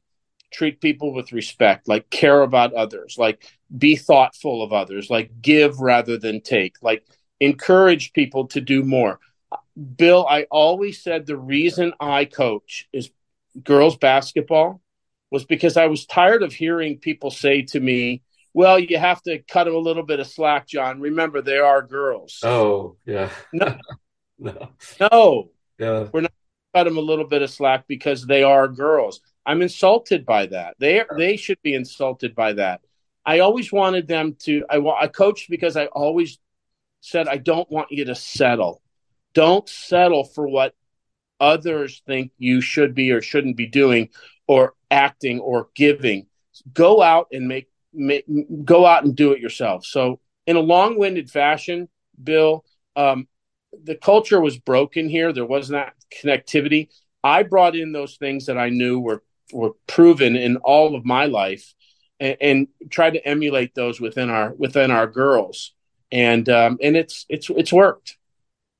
treat 0.52 0.80
people 0.80 1.12
with 1.12 1.32
respect, 1.32 1.88
like 1.88 2.10
care 2.10 2.42
about 2.42 2.72
others, 2.74 3.16
like 3.18 3.44
be 3.76 3.96
thoughtful 3.96 4.62
of 4.62 4.72
others, 4.72 5.10
like 5.10 5.42
give 5.42 5.80
rather 5.80 6.18
than 6.18 6.40
take, 6.40 6.76
like 6.82 7.04
encourage 7.40 8.12
people 8.12 8.46
to 8.48 8.60
do 8.60 8.82
more. 8.82 9.20
Bill, 9.96 10.26
I 10.28 10.44
always 10.50 11.02
said 11.02 11.26
the 11.26 11.36
reason 11.36 11.92
I 12.00 12.24
coach 12.24 12.88
is 12.92 13.10
girls 13.62 13.96
basketball 13.96 14.80
was 15.30 15.44
because 15.44 15.76
I 15.76 15.86
was 15.86 16.06
tired 16.06 16.42
of 16.42 16.52
hearing 16.52 16.98
people 16.98 17.30
say 17.30 17.62
to 17.62 17.80
me, 17.80 18.22
well, 18.58 18.76
you 18.76 18.98
have 18.98 19.22
to 19.22 19.38
cut 19.38 19.64
them 19.64 19.76
a 19.76 19.78
little 19.78 20.02
bit 20.02 20.18
of 20.18 20.26
slack, 20.26 20.66
John. 20.66 21.00
Remember, 21.00 21.40
they 21.40 21.58
are 21.58 21.80
girls. 21.80 22.40
Oh, 22.42 22.96
yeah. 23.06 23.30
No. 23.52 23.78
no. 24.40 24.70
No, 25.00 25.50
Yeah. 25.78 26.08
We're 26.12 26.22
not 26.22 26.32
cut 26.74 26.82
them 26.82 26.96
a 26.96 27.00
little 27.00 27.24
bit 27.24 27.42
of 27.42 27.50
slack 27.50 27.84
because 27.86 28.26
they 28.26 28.42
are 28.42 28.66
girls. 28.66 29.20
I'm 29.46 29.62
insulted 29.62 30.26
by 30.26 30.46
that. 30.46 30.74
They 30.80 31.04
they 31.16 31.36
should 31.36 31.62
be 31.62 31.74
insulted 31.74 32.34
by 32.34 32.54
that. 32.54 32.80
I 33.24 33.38
always 33.38 33.70
wanted 33.72 34.08
them 34.08 34.34
to. 34.40 34.64
I 34.68 34.78
I 34.80 35.06
coached 35.06 35.48
because 35.48 35.76
I 35.76 35.86
always 35.86 36.40
said 37.00 37.28
I 37.28 37.36
don't 37.36 37.70
want 37.70 37.92
you 37.92 38.06
to 38.06 38.16
settle. 38.16 38.82
Don't 39.34 39.68
settle 39.68 40.24
for 40.24 40.48
what 40.48 40.74
others 41.38 42.02
think 42.08 42.32
you 42.38 42.60
should 42.60 42.92
be 42.92 43.12
or 43.12 43.22
shouldn't 43.22 43.56
be 43.56 43.66
doing, 43.66 44.08
or 44.48 44.74
acting 44.90 45.38
or 45.38 45.68
giving. 45.76 46.26
Go 46.74 47.00
out 47.00 47.28
and 47.30 47.46
make 47.46 47.68
go 48.64 48.86
out 48.86 49.04
and 49.04 49.16
do 49.16 49.32
it 49.32 49.40
yourself. 49.40 49.84
So, 49.84 50.20
in 50.46 50.56
a 50.56 50.60
long-winded 50.60 51.30
fashion, 51.30 51.88
Bill, 52.22 52.64
um, 52.96 53.28
the 53.84 53.94
culture 53.94 54.40
was 54.40 54.58
broken 54.58 55.08
here. 55.08 55.32
There 55.32 55.44
was 55.44 55.70
not 55.70 55.92
connectivity. 56.22 56.88
I 57.22 57.42
brought 57.42 57.76
in 57.76 57.92
those 57.92 58.16
things 58.16 58.46
that 58.46 58.58
I 58.58 58.70
knew 58.70 59.00
were 59.00 59.22
were 59.52 59.72
proven 59.86 60.36
in 60.36 60.56
all 60.58 60.94
of 60.94 61.04
my 61.04 61.26
life, 61.26 61.74
and, 62.20 62.36
and 62.40 62.68
tried 62.90 63.14
to 63.14 63.26
emulate 63.26 63.74
those 63.74 64.00
within 64.00 64.30
our 64.30 64.54
within 64.54 64.90
our 64.90 65.06
girls, 65.06 65.72
and 66.10 66.48
um, 66.48 66.78
and 66.82 66.96
it's 66.96 67.26
it's 67.28 67.50
it's 67.50 67.72
worked. 67.72 68.16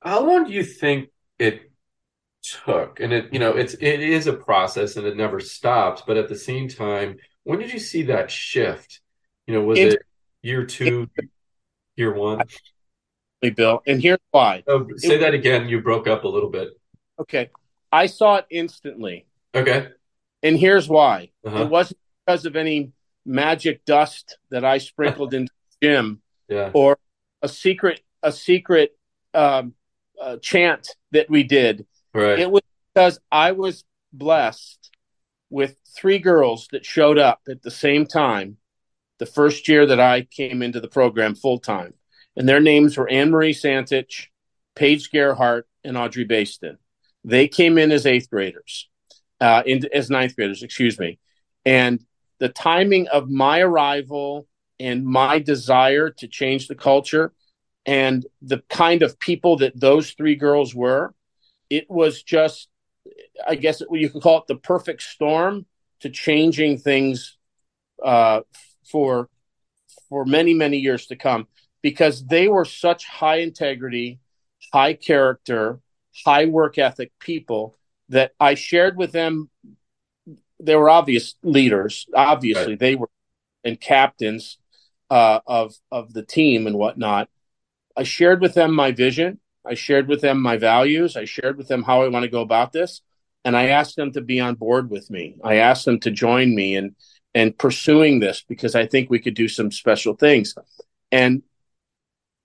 How 0.01 0.25
long 0.25 0.45
do 0.45 0.51
you 0.51 0.63
think 0.63 1.09
it 1.37 1.71
took? 2.41 2.99
And 2.99 3.11
it, 3.11 3.33
you 3.33 3.39
know, 3.39 3.51
it's 3.51 3.73
it 3.73 3.99
is 3.99 4.27
a 4.27 4.33
process 4.33 4.95
and 4.95 5.05
it 5.05 5.17
never 5.17 5.39
stops. 5.39 6.03
But 6.05 6.17
at 6.17 6.29
the 6.29 6.37
same 6.37 6.67
time, 6.67 7.17
when 7.49 7.57
did 7.57 7.73
you 7.73 7.79
see 7.79 8.03
that 8.03 8.29
shift? 8.29 9.01
You 9.47 9.55
know, 9.55 9.63
was 9.63 9.79
It- 9.79 9.93
it 9.93 10.01
year 10.43 10.65
two, 10.67 11.09
year 11.95 12.13
one? 12.13 12.43
Bill, 13.55 13.81
and 13.87 13.99
here's 14.01 14.19
why. 14.29 14.63
Oh, 14.67 14.85
say 14.97 15.17
that 15.17 15.33
again. 15.33 15.67
You 15.67 15.81
broke 15.81 16.07
up 16.07 16.25
a 16.25 16.27
little 16.27 16.49
bit. 16.51 16.69
Okay, 17.19 17.49
I 17.91 18.05
saw 18.05 18.35
it 18.35 18.45
instantly, 18.51 19.25
Okay. 19.55 19.87
and 20.43 20.57
here's 20.59 20.87
why. 20.87 21.31
Uh-huh. 21.43 21.63
It 21.63 21.69
wasn't 21.69 21.99
because 22.25 22.45
of 22.45 22.55
any 22.55 22.91
magic 23.25 23.83
dust 23.85 24.37
that 24.51 24.63
I 24.63 24.77
sprinkled 24.77 25.33
into 25.33 25.51
the 25.81 25.87
gym. 25.87 26.21
Yeah. 26.49 26.71
or 26.73 26.97
a 27.41 27.47
secret 27.49 28.01
a 28.23 28.31
secret 28.31 28.95
um, 29.33 29.73
uh, 30.19 30.37
chant 30.37 30.95
that 31.11 31.29
we 31.29 31.43
did. 31.43 31.87
Right. 32.13 32.37
It 32.39 32.51
was 32.51 32.61
because 32.93 33.19
I 33.31 33.53
was 33.53 33.85
blessed 34.13 34.91
with 35.49 35.78
three 35.95 36.19
girls 36.19 36.67
that 36.71 36.85
showed 36.85 37.17
up 37.17 37.41
at 37.49 37.61
the 37.61 37.71
same 37.71 38.05
time 38.05 38.57
the 39.17 39.25
first 39.25 39.67
year 39.67 39.85
that 39.85 39.99
I 39.99 40.21
came 40.21 40.61
into 40.61 40.79
the 40.79 40.87
program 40.87 41.35
full 41.35 41.59
time. 41.59 41.93
And 42.35 42.47
their 42.47 42.59
names 42.59 42.97
were 42.97 43.09
Anne 43.09 43.31
Marie 43.31 43.53
Santich, 43.53 44.27
Paige 44.75 45.11
Gerhart, 45.11 45.67
and 45.83 45.97
Audrey 45.97 46.23
Baston. 46.23 46.77
They 47.23 47.47
came 47.47 47.77
in 47.77 47.91
as 47.91 48.05
eighth 48.05 48.29
graders, 48.29 48.87
uh, 49.41 49.63
in, 49.65 49.83
as 49.93 50.09
ninth 50.09 50.35
graders, 50.35 50.63
excuse 50.63 50.97
me. 50.97 51.19
And 51.65 52.03
the 52.39 52.49
timing 52.49 53.07
of 53.09 53.29
my 53.29 53.59
arrival 53.59 54.47
and 54.79 55.05
my 55.05 55.39
desire 55.39 56.09
to 56.11 56.27
change 56.27 56.67
the 56.67 56.75
culture 56.75 57.33
and 57.85 58.25
the 58.41 58.63
kind 58.69 59.01
of 59.01 59.19
people 59.19 59.57
that 59.57 59.77
those 59.77 60.11
three 60.11 60.35
girls 60.35 60.73
were, 60.73 61.13
it 61.69 61.89
was 61.89 62.23
just, 62.23 62.69
I 63.45 63.55
guess 63.55 63.81
you 63.91 64.09
could 64.09 64.21
call 64.21 64.39
it 64.39 64.47
the 64.47 64.55
perfect 64.55 65.01
storm 65.01 65.65
to 66.01 66.09
changing 66.09 66.77
things 66.77 67.37
uh, 68.03 68.41
for 68.89 69.29
for 70.09 70.25
many 70.25 70.53
many 70.53 70.77
years 70.77 71.07
to 71.07 71.15
come 71.15 71.47
because 71.81 72.25
they 72.25 72.47
were 72.47 72.65
such 72.65 73.05
high 73.05 73.37
integrity, 73.37 74.19
high 74.73 74.93
character, 74.93 75.79
high 76.25 76.45
work 76.45 76.77
ethic 76.77 77.11
people 77.19 77.75
that 78.09 78.31
I 78.39 78.55
shared 78.55 78.97
with 78.97 79.11
them. 79.11 79.49
They 80.59 80.75
were 80.75 80.89
obvious 80.89 81.35
leaders. 81.43 82.07
Obviously, 82.13 82.73
Right. 82.73 82.79
they 82.79 82.95
were 82.95 83.09
and 83.63 83.79
captains 83.79 84.57
uh, 85.09 85.39
of 85.45 85.75
of 85.91 86.13
the 86.13 86.23
team 86.23 86.67
and 86.67 86.77
whatnot. 86.77 87.29
I 87.95 88.03
shared 88.03 88.41
with 88.41 88.53
them 88.53 88.73
my 88.73 88.91
vision. 88.91 89.39
I 89.65 89.73
shared 89.73 90.07
with 90.07 90.21
them 90.21 90.41
my 90.41 90.57
values. 90.57 91.17
I 91.17 91.25
shared 91.25 91.57
with 91.57 91.67
them 91.67 91.83
how 91.83 92.01
I 92.03 92.07
want 92.07 92.23
to 92.23 92.29
go 92.29 92.41
about 92.41 92.71
this, 92.71 93.01
and 93.45 93.55
I 93.55 93.67
asked 93.67 93.95
them 93.95 94.11
to 94.13 94.21
be 94.21 94.39
on 94.39 94.55
board 94.55 94.89
with 94.89 95.09
me. 95.09 95.37
I 95.43 95.55
asked 95.55 95.85
them 95.85 95.99
to 96.01 96.11
join 96.11 96.55
me 96.55 96.75
and 96.75 96.95
and 97.35 97.57
pursuing 97.57 98.19
this 98.19 98.43
because 98.47 98.75
I 98.75 98.87
think 98.87 99.09
we 99.09 99.19
could 99.19 99.35
do 99.35 99.47
some 99.47 99.71
special 99.71 100.15
things. 100.15 100.55
And 101.11 101.43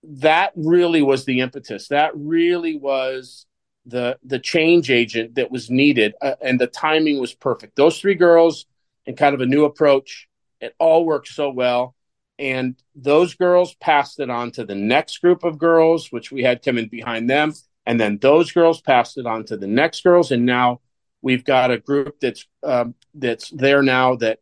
that 0.03 0.51
really 0.55 1.01
was 1.01 1.25
the 1.25 1.39
impetus. 1.39 1.87
That 1.87 2.11
really 2.15 2.77
was 2.77 3.45
the 3.85 4.17
the 4.23 4.39
change 4.39 4.89
agent 4.89 5.35
that 5.35 5.51
was 5.51 5.69
needed, 5.69 6.13
uh, 6.21 6.35
and 6.41 6.59
the 6.59 6.67
timing 6.67 7.19
was 7.19 7.33
perfect. 7.33 7.75
Those 7.75 7.99
three 7.99 8.15
girls 8.15 8.65
and 9.05 9.17
kind 9.17 9.35
of 9.35 9.41
a 9.41 9.45
new 9.45 9.65
approach. 9.65 10.27
It 10.61 10.73
all 10.79 11.05
worked 11.05 11.27
so 11.27 11.51
well, 11.51 11.95
and 12.39 12.75
those 12.95 13.35
girls 13.35 13.75
passed 13.75 14.19
it 14.19 14.29
on 14.29 14.51
to 14.51 14.65
the 14.65 14.75
next 14.75 15.19
group 15.19 15.43
of 15.43 15.59
girls, 15.59 16.11
which 16.11 16.31
we 16.31 16.43
had 16.43 16.63
coming 16.63 16.87
behind 16.87 17.29
them, 17.29 17.53
and 17.85 17.99
then 17.99 18.17
those 18.19 18.51
girls 18.51 18.81
passed 18.81 19.17
it 19.17 19.27
on 19.27 19.45
to 19.45 19.57
the 19.57 19.67
next 19.67 20.03
girls, 20.03 20.31
and 20.31 20.45
now 20.45 20.79
we've 21.25 21.43
got 21.43 21.71
a 21.71 21.79
group 21.79 22.19
that's 22.21 22.47
um, 22.63 22.93
that's 23.15 23.49
there 23.49 23.81
now 23.81 24.15
that 24.17 24.39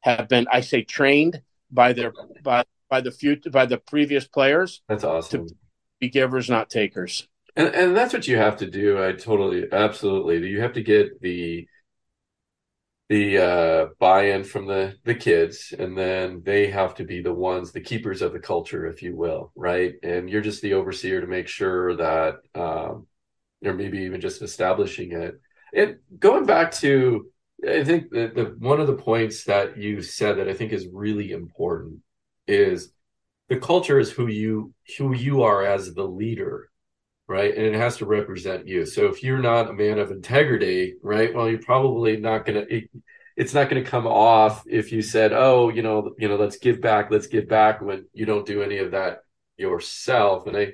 have 0.00 0.28
been, 0.28 0.46
I 0.50 0.62
say, 0.62 0.82
trained 0.82 1.42
by 1.70 1.92
their 1.92 2.12
by 2.42 2.64
by 2.88 3.02
the 3.02 3.12
future 3.12 3.50
by 3.50 3.66
the 3.66 3.78
previous 3.78 4.26
players. 4.26 4.82
That's 4.88 5.04
awesome. 5.04 5.48
To 5.48 5.54
be 6.00 6.08
givers, 6.08 6.48
not 6.48 6.70
takers. 6.70 7.28
And 7.54 7.68
and 7.68 7.96
that's 7.96 8.14
what 8.14 8.26
you 8.26 8.38
have 8.38 8.56
to 8.56 8.70
do. 8.70 9.04
I 9.04 9.12
totally, 9.12 9.68
absolutely. 9.70 10.48
You 10.48 10.62
have 10.62 10.72
to 10.72 10.82
get 10.82 11.20
the 11.20 11.68
the 13.10 13.38
uh, 13.38 13.86
buy-in 13.98 14.42
from 14.42 14.66
the 14.66 14.96
the 15.04 15.14
kids, 15.14 15.74
and 15.78 15.96
then 15.96 16.42
they 16.46 16.70
have 16.70 16.94
to 16.94 17.04
be 17.04 17.20
the 17.20 17.34
ones, 17.34 17.70
the 17.70 17.80
keepers 17.80 18.22
of 18.22 18.32
the 18.32 18.40
culture, 18.40 18.86
if 18.86 19.02
you 19.02 19.14
will, 19.14 19.52
right? 19.54 19.92
And 20.02 20.30
you're 20.30 20.40
just 20.40 20.62
the 20.62 20.72
overseer 20.74 21.20
to 21.20 21.26
make 21.26 21.46
sure 21.46 21.94
that, 21.96 22.36
um, 22.54 23.06
or 23.62 23.74
maybe 23.74 23.98
even 23.98 24.22
just 24.22 24.40
establishing 24.40 25.12
it. 25.12 25.38
And 25.74 25.96
going 26.18 26.46
back 26.46 26.72
to, 26.76 27.26
I 27.66 27.84
think 27.84 28.10
the, 28.10 28.56
one 28.58 28.80
of 28.80 28.86
the 28.86 28.96
points 28.96 29.44
that 29.44 29.76
you 29.76 30.02
said 30.02 30.38
that 30.38 30.48
I 30.48 30.54
think 30.54 30.72
is 30.72 30.88
really 30.92 31.30
important 31.32 32.00
is 32.46 32.92
the 33.48 33.58
culture 33.58 33.98
is 33.98 34.10
who 34.10 34.26
you 34.26 34.74
who 34.98 35.14
you 35.14 35.42
are 35.42 35.64
as 35.64 35.94
the 35.94 36.04
leader 36.04 36.68
right? 37.32 37.56
And 37.56 37.64
it 37.64 37.74
has 37.74 37.96
to 37.98 38.06
represent 38.06 38.66
you. 38.68 38.84
So 38.84 39.06
if 39.06 39.22
you're 39.22 39.38
not 39.38 39.70
a 39.70 39.72
man 39.72 39.98
of 39.98 40.10
integrity, 40.10 40.96
right? 41.02 41.34
Well, 41.34 41.48
you're 41.48 41.62
probably 41.62 42.16
not 42.18 42.44
going 42.44 42.66
to. 42.66 42.82
It's 43.34 43.54
not 43.54 43.70
going 43.70 43.82
to 43.82 43.90
come 43.90 44.06
off 44.06 44.64
if 44.66 44.92
you 44.92 45.00
said, 45.00 45.32
"Oh, 45.32 45.70
you 45.70 45.82
know, 45.82 46.14
you 46.18 46.28
know, 46.28 46.36
let's 46.36 46.58
give 46.58 46.82
back, 46.82 47.10
let's 47.10 47.28
give 47.28 47.48
back," 47.48 47.80
when 47.80 48.06
you 48.12 48.26
don't 48.26 48.46
do 48.46 48.62
any 48.62 48.76
of 48.78 48.90
that 48.90 49.20
yourself. 49.56 50.46
And 50.46 50.56
I, 50.56 50.72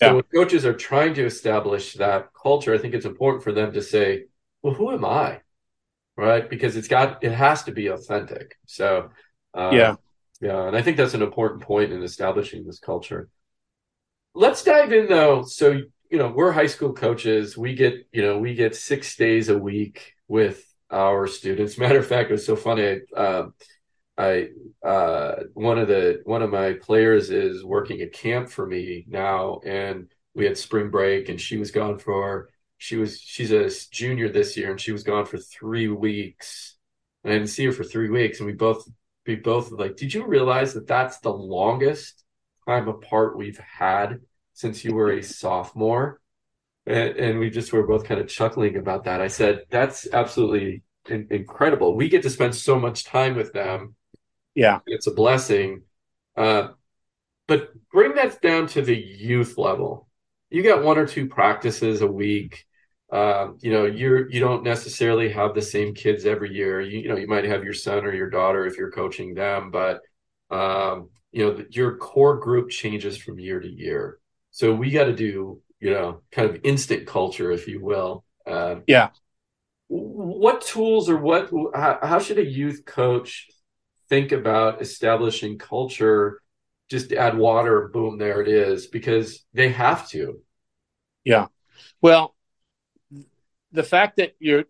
yeah. 0.00 0.08
so 0.08 0.14
when 0.16 0.24
coaches 0.34 0.64
are 0.64 0.74
trying 0.74 1.14
to 1.14 1.24
establish 1.24 1.94
that 1.94 2.30
culture, 2.40 2.74
I 2.74 2.78
think 2.78 2.94
it's 2.94 3.06
important 3.06 3.42
for 3.42 3.52
them 3.52 3.72
to 3.72 3.82
say, 3.82 4.24
"Well, 4.62 4.74
who 4.74 4.90
am 4.92 5.04
I?" 5.04 5.40
Right? 6.16 6.48
Because 6.48 6.76
it's 6.76 6.88
got, 6.88 7.22
it 7.22 7.32
has 7.32 7.62
to 7.64 7.72
be 7.72 7.86
authentic. 7.88 8.56
So, 8.66 9.10
uh, 9.54 9.70
yeah, 9.72 9.96
yeah, 10.40 10.66
and 10.66 10.76
I 10.76 10.82
think 10.82 10.96
that's 10.96 11.14
an 11.14 11.22
important 11.22 11.62
point 11.62 11.92
in 11.92 12.02
establishing 12.02 12.64
this 12.64 12.78
culture. 12.78 13.28
Let's 14.34 14.62
dive 14.62 14.92
in 14.92 15.08
though. 15.08 15.42
So, 15.42 15.80
you 16.10 16.18
know, 16.18 16.28
we're 16.28 16.52
high 16.52 16.66
school 16.66 16.92
coaches. 16.92 17.56
We 17.58 17.74
get, 17.74 18.06
you 18.12 18.22
know, 18.22 18.38
we 18.38 18.54
get 18.54 18.76
six 18.76 19.16
days 19.16 19.48
a 19.48 19.58
week 19.58 20.14
with 20.28 20.62
our 20.90 21.26
students. 21.26 21.78
Matter 21.78 21.98
of 21.98 22.06
fact, 22.06 22.30
it 22.30 22.34
was 22.34 22.46
so 22.46 22.56
funny. 22.56 23.00
Um, 23.16 23.54
I 24.18 24.48
uh, 24.84 25.44
one 25.54 25.78
of 25.78 25.88
the 25.88 26.22
one 26.24 26.42
of 26.42 26.50
my 26.50 26.74
players 26.74 27.30
is 27.30 27.64
working 27.64 28.02
a 28.02 28.08
camp 28.08 28.50
for 28.50 28.66
me 28.66 29.06
now, 29.08 29.60
and 29.64 30.08
we 30.34 30.44
had 30.46 30.58
spring 30.58 30.90
break, 30.90 31.28
and 31.28 31.40
she 31.40 31.56
was 31.58 31.70
gone 31.70 31.98
for 31.98 32.50
she 32.78 32.96
was 32.96 33.20
she's 33.20 33.52
a 33.52 33.70
junior 33.92 34.28
this 34.28 34.56
year, 34.56 34.70
and 34.70 34.80
she 34.80 34.92
was 34.92 35.04
gone 35.04 35.26
for 35.26 35.38
three 35.38 35.88
weeks, 35.88 36.76
and 37.24 37.32
I 37.32 37.36
didn't 37.38 37.50
see 37.50 37.66
her 37.66 37.72
for 37.72 37.84
three 37.84 38.10
weeks, 38.10 38.40
and 38.40 38.46
we 38.46 38.54
both 38.54 38.88
we 39.26 39.36
both 39.36 39.70
like, 39.70 39.96
did 39.96 40.14
you 40.14 40.26
realize 40.26 40.74
that 40.74 40.86
that's 40.86 41.18
the 41.20 41.32
longest 41.32 42.24
time 42.66 42.88
apart 42.88 43.36
we've 43.36 43.58
had 43.58 44.20
since 44.54 44.84
you 44.84 44.94
were 44.94 45.12
a 45.12 45.22
sophomore? 45.22 46.20
And, 46.86 47.16
and 47.16 47.38
we 47.38 47.50
just 47.50 47.72
were 47.72 47.86
both 47.86 48.04
kind 48.04 48.20
of 48.20 48.28
chuckling 48.28 48.76
about 48.76 49.04
that. 49.04 49.20
I 49.20 49.28
said, 49.28 49.64
that's 49.70 50.08
absolutely 50.12 50.82
in, 51.08 51.26
incredible. 51.30 51.94
We 51.96 52.08
get 52.08 52.22
to 52.22 52.30
spend 52.30 52.54
so 52.54 52.78
much 52.78 53.04
time 53.04 53.36
with 53.36 53.52
them. 53.52 53.94
Yeah. 54.58 54.80
It's 54.86 55.06
a 55.06 55.12
blessing. 55.12 55.82
Uh, 56.36 56.70
but 57.46 57.70
bring 57.92 58.16
that 58.16 58.42
down 58.42 58.66
to 58.68 58.82
the 58.82 58.96
youth 58.96 59.56
level. 59.56 60.08
You 60.50 60.64
got 60.64 60.82
one 60.82 60.98
or 60.98 61.06
two 61.06 61.28
practices 61.28 62.00
a 62.00 62.08
week. 62.08 62.64
Uh, 63.12 63.50
you 63.60 63.70
know, 63.70 63.86
you're 63.86 64.28
you 64.28 64.40
don't 64.40 64.64
necessarily 64.64 65.28
have 65.30 65.54
the 65.54 65.62
same 65.62 65.94
kids 65.94 66.26
every 66.26 66.52
year. 66.52 66.80
You, 66.80 66.98
you 66.98 67.08
know, 67.08 67.16
you 67.16 67.28
might 67.28 67.44
have 67.44 67.62
your 67.62 67.72
son 67.72 68.04
or 68.04 68.12
your 68.12 68.30
daughter 68.30 68.66
if 68.66 68.76
you're 68.76 68.90
coaching 68.90 69.32
them, 69.32 69.70
but 69.70 70.00
um, 70.50 71.10
you 71.30 71.44
know, 71.44 71.64
your 71.70 71.96
core 71.96 72.40
group 72.40 72.68
changes 72.68 73.16
from 73.16 73.38
year 73.38 73.60
to 73.60 73.68
year. 73.68 74.18
So 74.50 74.74
we 74.74 74.90
got 74.90 75.04
to 75.04 75.14
do, 75.14 75.62
you 75.78 75.92
know, 75.92 76.22
kind 76.32 76.50
of 76.50 76.60
instant 76.64 77.06
culture, 77.06 77.52
if 77.52 77.68
you 77.68 77.80
will. 77.80 78.24
Uh, 78.44 78.80
yeah. 78.88 79.10
What 79.86 80.62
tools 80.62 81.08
or 81.08 81.16
what? 81.16 81.48
How, 81.72 82.00
how 82.02 82.18
should 82.18 82.38
a 82.38 82.44
youth 82.44 82.84
coach 82.84 83.46
think 84.08 84.32
about 84.32 84.82
establishing 84.82 85.58
culture? 85.58 86.40
Just 86.88 87.12
add 87.12 87.36
water, 87.36 87.88
boom, 87.88 88.18
there 88.18 88.40
it 88.40 88.48
is, 88.48 88.86
because 88.86 89.44
they 89.52 89.70
have 89.70 90.08
to. 90.10 90.40
Yeah. 91.24 91.46
Well, 92.00 92.34
the 93.72 93.82
fact 93.82 94.16
that 94.16 94.34
you're 94.38 94.64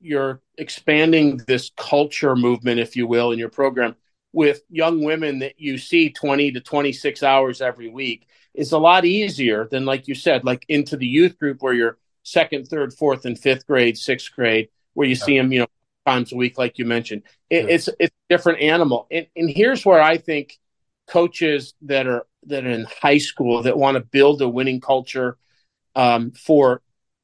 you're 0.00 0.42
expanding 0.58 1.38
this 1.46 1.70
culture 1.76 2.36
movement, 2.36 2.78
if 2.78 2.94
you 2.94 3.06
will, 3.06 3.32
in 3.32 3.38
your 3.38 3.48
program 3.48 3.96
with 4.32 4.62
young 4.68 5.02
women 5.02 5.38
that 5.38 5.58
you 5.58 5.78
see 5.78 6.10
20 6.10 6.52
to 6.52 6.60
26 6.60 7.22
hours 7.22 7.62
every 7.62 7.88
week 7.88 8.26
is 8.52 8.72
a 8.72 8.78
lot 8.78 9.04
easier 9.04 9.66
than, 9.70 9.86
like 9.86 10.06
you 10.06 10.14
said, 10.14 10.44
like 10.44 10.66
into 10.68 10.96
the 10.96 11.06
youth 11.06 11.38
group 11.38 11.62
where 11.62 11.72
you're 11.72 11.96
second, 12.24 12.68
third, 12.68 12.92
fourth, 12.92 13.24
and 13.24 13.38
fifth 13.38 13.66
grade, 13.66 13.96
sixth 13.96 14.32
grade, 14.34 14.68
where 14.92 15.08
you 15.08 15.14
yeah. 15.14 15.24
see 15.24 15.38
them, 15.38 15.52
you 15.52 15.60
know, 15.60 15.66
times 16.06 16.32
a 16.32 16.36
week, 16.36 16.58
like 16.58 16.78
you 16.78 16.84
mentioned. 16.84 17.22
It, 17.50 17.64
yeah. 17.64 17.74
It's 17.74 17.88
it's 17.98 18.14
a 18.14 18.32
different 18.34 18.60
animal, 18.60 19.06
and 19.10 19.26
and 19.36 19.50
here's 19.50 19.84
where 19.84 20.00
I 20.00 20.18
think 20.18 20.58
coaches 21.08 21.74
that 21.82 22.06
are 22.06 22.26
that 22.46 22.64
are 22.64 22.70
in 22.70 22.86
high 23.02 23.18
school 23.18 23.62
that 23.62 23.78
want 23.78 23.96
to 23.96 24.00
build 24.00 24.42
a 24.42 24.48
winning 24.48 24.80
culture 24.80 25.36
um, 25.94 26.32
for 26.32 26.82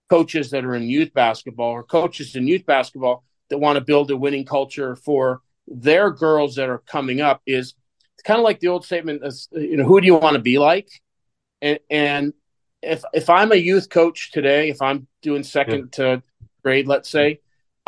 coaches 0.09 0.51
that 0.51 0.65
are 0.65 0.75
in 0.75 0.83
youth 0.83 1.13
basketball 1.15 1.71
or 1.71 1.83
coaches 1.83 2.35
in 2.37 2.47
youth 2.47 2.67
basketball 2.67 3.25
that 3.49 3.59
want 3.59 3.77
to 3.77 3.85
build 3.85 4.11
a 4.11 4.17
winning 4.17 4.45
culture 4.45 4.97
for 4.97 5.41
their 5.67 6.11
girls 6.11 6.57
that 6.57 6.69
are 6.69 6.79
coming 6.79 7.21
up 7.21 7.41
is 7.47 7.75
it's 8.15 8.23
kind 8.25 8.39
of 8.39 8.45
like 8.45 8.61
the 8.61 8.69
old 8.69 8.85
statement 8.85 9.23
you 9.53 9.77
know 9.77 9.85
who 9.85 10.01
do 10.01 10.07
you 10.07 10.17
want 10.17 10.35
to 10.35 10.43
be 10.43 10.59
like 10.59 10.89
and 11.63 11.79
and 11.89 12.33
if 12.83 13.05
if 13.13 13.31
i'm 13.31 13.53
a 13.53 13.57
youth 13.57 13.89
coach 13.89 14.33
today 14.33 14.69
if 14.69 14.83
i'm 14.83 15.07
doing 15.23 15.45
second 15.45 15.91
yeah. 15.97 16.17
to 16.17 16.23
grade 16.65 16.89
let's 16.89 17.09
say 17.09 17.39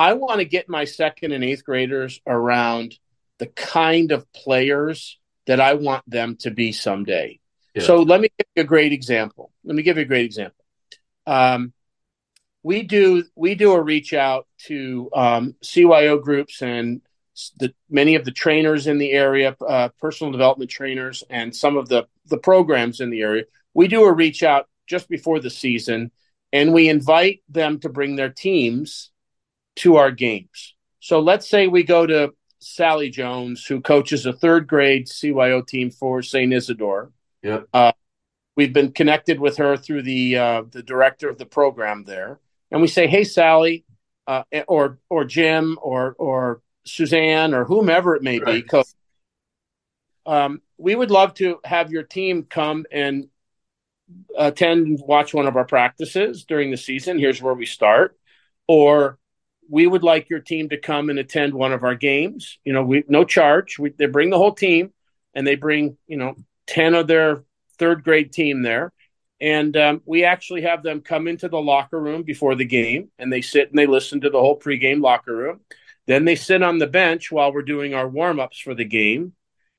i 0.02 0.12
want 0.14 0.38
to 0.38 0.44
get 0.44 0.68
my 0.68 0.84
second 0.84 1.32
and 1.32 1.44
eighth 1.44 1.64
graders 1.64 2.20
around 2.26 2.94
the 3.38 3.46
kind 3.46 4.12
of 4.12 4.30
players 4.32 5.18
that 5.46 5.60
i 5.60 5.74
want 5.74 6.08
them 6.08 6.36
to 6.36 6.50
be 6.50 6.72
someday 6.72 7.38
yeah. 7.74 7.82
so 7.82 8.02
let 8.02 8.20
me 8.20 8.28
give 8.38 8.46
you 8.56 8.62
a 8.62 8.66
great 8.66 8.92
example 8.92 9.52
let 9.64 9.74
me 9.74 9.82
give 9.82 9.96
you 9.96 10.02
a 10.02 10.06
great 10.06 10.24
example 10.24 10.64
um, 11.26 11.72
we 12.62 12.82
do 12.82 13.24
we 13.34 13.54
do 13.54 13.72
a 13.72 13.82
reach 13.82 14.12
out 14.14 14.46
to 14.66 15.10
um, 15.14 15.54
CYO 15.62 16.22
groups 16.22 16.62
and 16.62 17.02
the 17.58 17.72
many 17.88 18.14
of 18.14 18.24
the 18.24 18.30
trainers 18.30 18.86
in 18.86 18.98
the 18.98 19.12
area, 19.12 19.56
uh, 19.66 19.88
personal 20.00 20.32
development 20.32 20.70
trainers, 20.70 21.24
and 21.30 21.54
some 21.54 21.76
of 21.76 21.88
the 21.88 22.06
the 22.26 22.38
programs 22.38 23.00
in 23.00 23.10
the 23.10 23.22
area. 23.22 23.44
We 23.74 23.88
do 23.88 24.04
a 24.04 24.12
reach 24.12 24.42
out 24.42 24.68
just 24.86 25.08
before 25.08 25.40
the 25.40 25.50
season, 25.50 26.10
and 26.52 26.72
we 26.72 26.88
invite 26.88 27.42
them 27.48 27.80
to 27.80 27.88
bring 27.88 28.16
their 28.16 28.30
teams 28.30 29.10
to 29.76 29.96
our 29.96 30.10
games. 30.10 30.74
So 31.00 31.20
let's 31.20 31.48
say 31.48 31.66
we 31.66 31.82
go 31.82 32.06
to 32.06 32.32
Sally 32.60 33.10
Jones, 33.10 33.64
who 33.66 33.80
coaches 33.80 34.26
a 34.26 34.32
third 34.32 34.66
grade 34.68 35.06
CYO 35.06 35.66
team 35.66 35.90
for 35.90 36.22
St. 36.22 36.52
Isidore. 36.52 37.10
Yeah. 37.42 37.60
Uh, 37.72 37.92
we've 38.56 38.72
been 38.72 38.92
connected 38.92 39.40
with 39.40 39.56
her 39.56 39.76
through 39.76 40.02
the 40.02 40.36
uh, 40.36 40.62
the 40.70 40.82
director 40.82 41.28
of 41.28 41.38
the 41.38 41.46
program 41.46 42.04
there 42.04 42.38
and 42.72 42.80
we 42.80 42.88
say, 42.88 43.06
"Hey, 43.06 43.22
Sally, 43.22 43.84
uh, 44.26 44.42
or 44.66 44.98
or 45.08 45.24
Jim, 45.24 45.78
or 45.80 46.16
or 46.18 46.62
Suzanne, 46.84 47.54
or 47.54 47.64
whomever 47.64 48.16
it 48.16 48.22
may 48.22 48.40
right. 48.40 48.66
be, 48.68 48.82
um, 50.26 50.62
we 50.78 50.94
would 50.94 51.10
love 51.10 51.34
to 51.34 51.60
have 51.64 51.92
your 51.92 52.02
team 52.02 52.44
come 52.44 52.86
and 52.90 53.28
attend 54.36 54.86
and 54.86 55.00
watch 55.06 55.32
one 55.32 55.46
of 55.46 55.56
our 55.56 55.64
practices 55.64 56.44
during 56.44 56.70
the 56.70 56.76
season. 56.76 57.18
Here's 57.18 57.42
where 57.42 57.54
we 57.54 57.66
start, 57.66 58.18
or 58.66 59.18
we 59.70 59.86
would 59.86 60.02
like 60.02 60.28
your 60.28 60.40
team 60.40 60.68
to 60.68 60.76
come 60.76 61.10
and 61.10 61.18
attend 61.18 61.54
one 61.54 61.72
of 61.72 61.84
our 61.84 61.94
games. 61.94 62.58
You 62.64 62.72
know, 62.72 62.82
we 62.82 63.04
no 63.08 63.24
charge. 63.24 63.78
We, 63.78 63.90
they 63.90 64.06
bring 64.06 64.30
the 64.30 64.38
whole 64.38 64.54
team, 64.54 64.92
and 65.34 65.46
they 65.46 65.56
bring 65.56 65.96
you 66.06 66.16
know 66.16 66.36
ten 66.66 66.94
of 66.94 67.06
their 67.06 67.44
third 67.78 68.04
grade 68.04 68.32
team 68.32 68.62
there, 68.62 68.92
and 69.42 69.76
um, 69.76 70.02
we 70.06 70.24
actually 70.24 70.62
have 70.62 70.84
them 70.84 71.00
come 71.00 71.26
into 71.26 71.48
the 71.48 71.60
locker 71.60 72.00
room 72.00 72.22
before 72.22 72.54
the 72.54 72.64
game 72.64 73.10
and 73.18 73.32
they 73.32 73.40
sit 73.42 73.68
and 73.70 73.76
they 73.76 73.86
listen 73.86 74.20
to 74.20 74.30
the 74.30 74.38
whole 74.38 74.58
pregame 74.58 75.02
locker 75.02 75.34
room. 75.34 75.60
Then 76.06 76.24
they 76.24 76.36
sit 76.36 76.62
on 76.62 76.78
the 76.78 76.86
bench 76.86 77.32
while 77.32 77.52
we're 77.52 77.62
doing 77.62 77.92
our 77.92 78.08
warm 78.08 78.38
ups 78.38 78.60
for 78.60 78.72
the 78.72 78.84
game. 78.84 79.32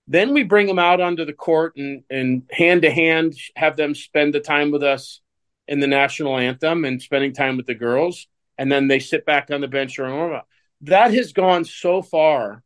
Then 0.06 0.34
we 0.34 0.44
bring 0.44 0.68
them 0.68 0.80
out 0.80 1.00
onto 1.00 1.24
the 1.24 1.32
court 1.32 1.78
and, 1.78 2.04
and 2.10 2.44
hand 2.52 2.82
to 2.82 2.92
hand 2.92 3.36
have 3.56 3.78
them 3.78 3.96
spend 3.96 4.34
the 4.34 4.42
time 4.42 4.70
with 4.70 4.84
us 4.84 5.22
in 5.66 5.80
the 5.80 5.88
national 5.88 6.38
anthem 6.38 6.84
and 6.84 7.02
spending 7.02 7.34
time 7.34 7.56
with 7.56 7.66
the 7.66 7.74
girls. 7.74 8.28
And 8.58 8.72
then 8.72 8.88
they 8.88 9.00
sit 9.00 9.26
back 9.26 9.50
on 9.52 9.62
the 9.62 9.68
bench 9.68 9.98
or 10.00 10.34
up. 10.34 10.48
That 10.82 11.14
has 11.14 11.34
gone 11.34 11.66
so 11.66 12.02
far 12.02 12.64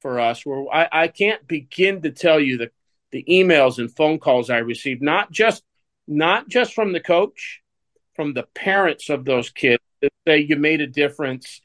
for 0.00 0.20
us 0.20 0.44
where 0.44 0.64
I, 0.72 0.88
I 1.04 1.08
can't 1.08 1.46
begin 1.46 2.02
to 2.02 2.10
tell 2.10 2.40
you 2.40 2.58
the, 2.58 2.70
the 3.10 3.24
emails 3.28 3.78
and 3.78 3.94
phone 3.94 4.18
calls 4.18 4.50
I 4.50 4.58
received, 4.58 5.02
not 5.02 5.30
just 5.30 5.62
not 6.06 6.48
just 6.48 6.72
from 6.74 6.92
the 6.92 7.00
coach, 7.00 7.60
from 8.14 8.32
the 8.32 8.44
parents 8.54 9.10
of 9.10 9.24
those 9.24 9.50
kids 9.50 9.82
that 10.00 10.10
say 10.26 10.38
you 10.38 10.56
made 10.56 10.80
a 10.80 10.86
difference. 10.86 11.60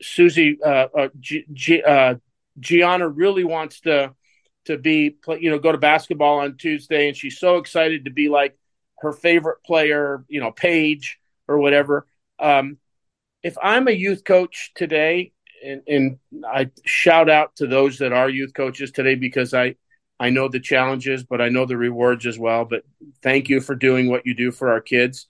Susie, 0.00 0.58
uh, 0.64 0.86
uh, 0.96 1.08
G, 1.18 1.44
G, 1.52 1.82
uh, 1.82 2.14
Gianna 2.58 3.08
really 3.08 3.44
wants 3.44 3.80
to 3.80 4.14
to 4.66 4.76
be 4.76 5.16
you 5.40 5.50
know 5.50 5.58
go 5.58 5.72
to 5.72 5.78
basketball 5.78 6.40
on 6.40 6.56
Tuesday, 6.56 7.08
and 7.08 7.16
she's 7.16 7.38
so 7.38 7.56
excited 7.56 8.04
to 8.04 8.10
be 8.10 8.28
like 8.28 8.56
her 9.00 9.12
favorite 9.12 9.64
player, 9.64 10.24
you 10.28 10.40
know, 10.40 10.52
Paige 10.52 11.18
or 11.48 11.58
whatever. 11.58 12.06
Um, 12.38 12.78
if 13.42 13.56
I'm 13.62 13.88
a 13.88 13.92
youth 13.92 14.24
coach 14.24 14.72
today, 14.74 15.32
and, 15.64 15.82
and 15.86 16.18
I 16.46 16.70
shout 16.84 17.28
out 17.28 17.56
to 17.56 17.66
those 17.66 17.98
that 17.98 18.12
are 18.12 18.28
youth 18.28 18.54
coaches 18.54 18.90
today 18.90 19.14
because 19.14 19.54
I 19.54 19.76
I 20.18 20.28
know 20.28 20.48
the 20.48 20.60
challenges, 20.60 21.22
but 21.24 21.40
I 21.40 21.48
know 21.48 21.64
the 21.64 21.78
rewards 21.78 22.26
as 22.26 22.38
well. 22.38 22.66
But 22.66 22.82
thank 23.22 23.48
you 23.48 23.60
for 23.60 23.74
doing 23.74 24.10
what 24.10 24.26
you 24.26 24.34
do 24.34 24.50
for 24.52 24.70
our 24.70 24.80
kids. 24.80 25.26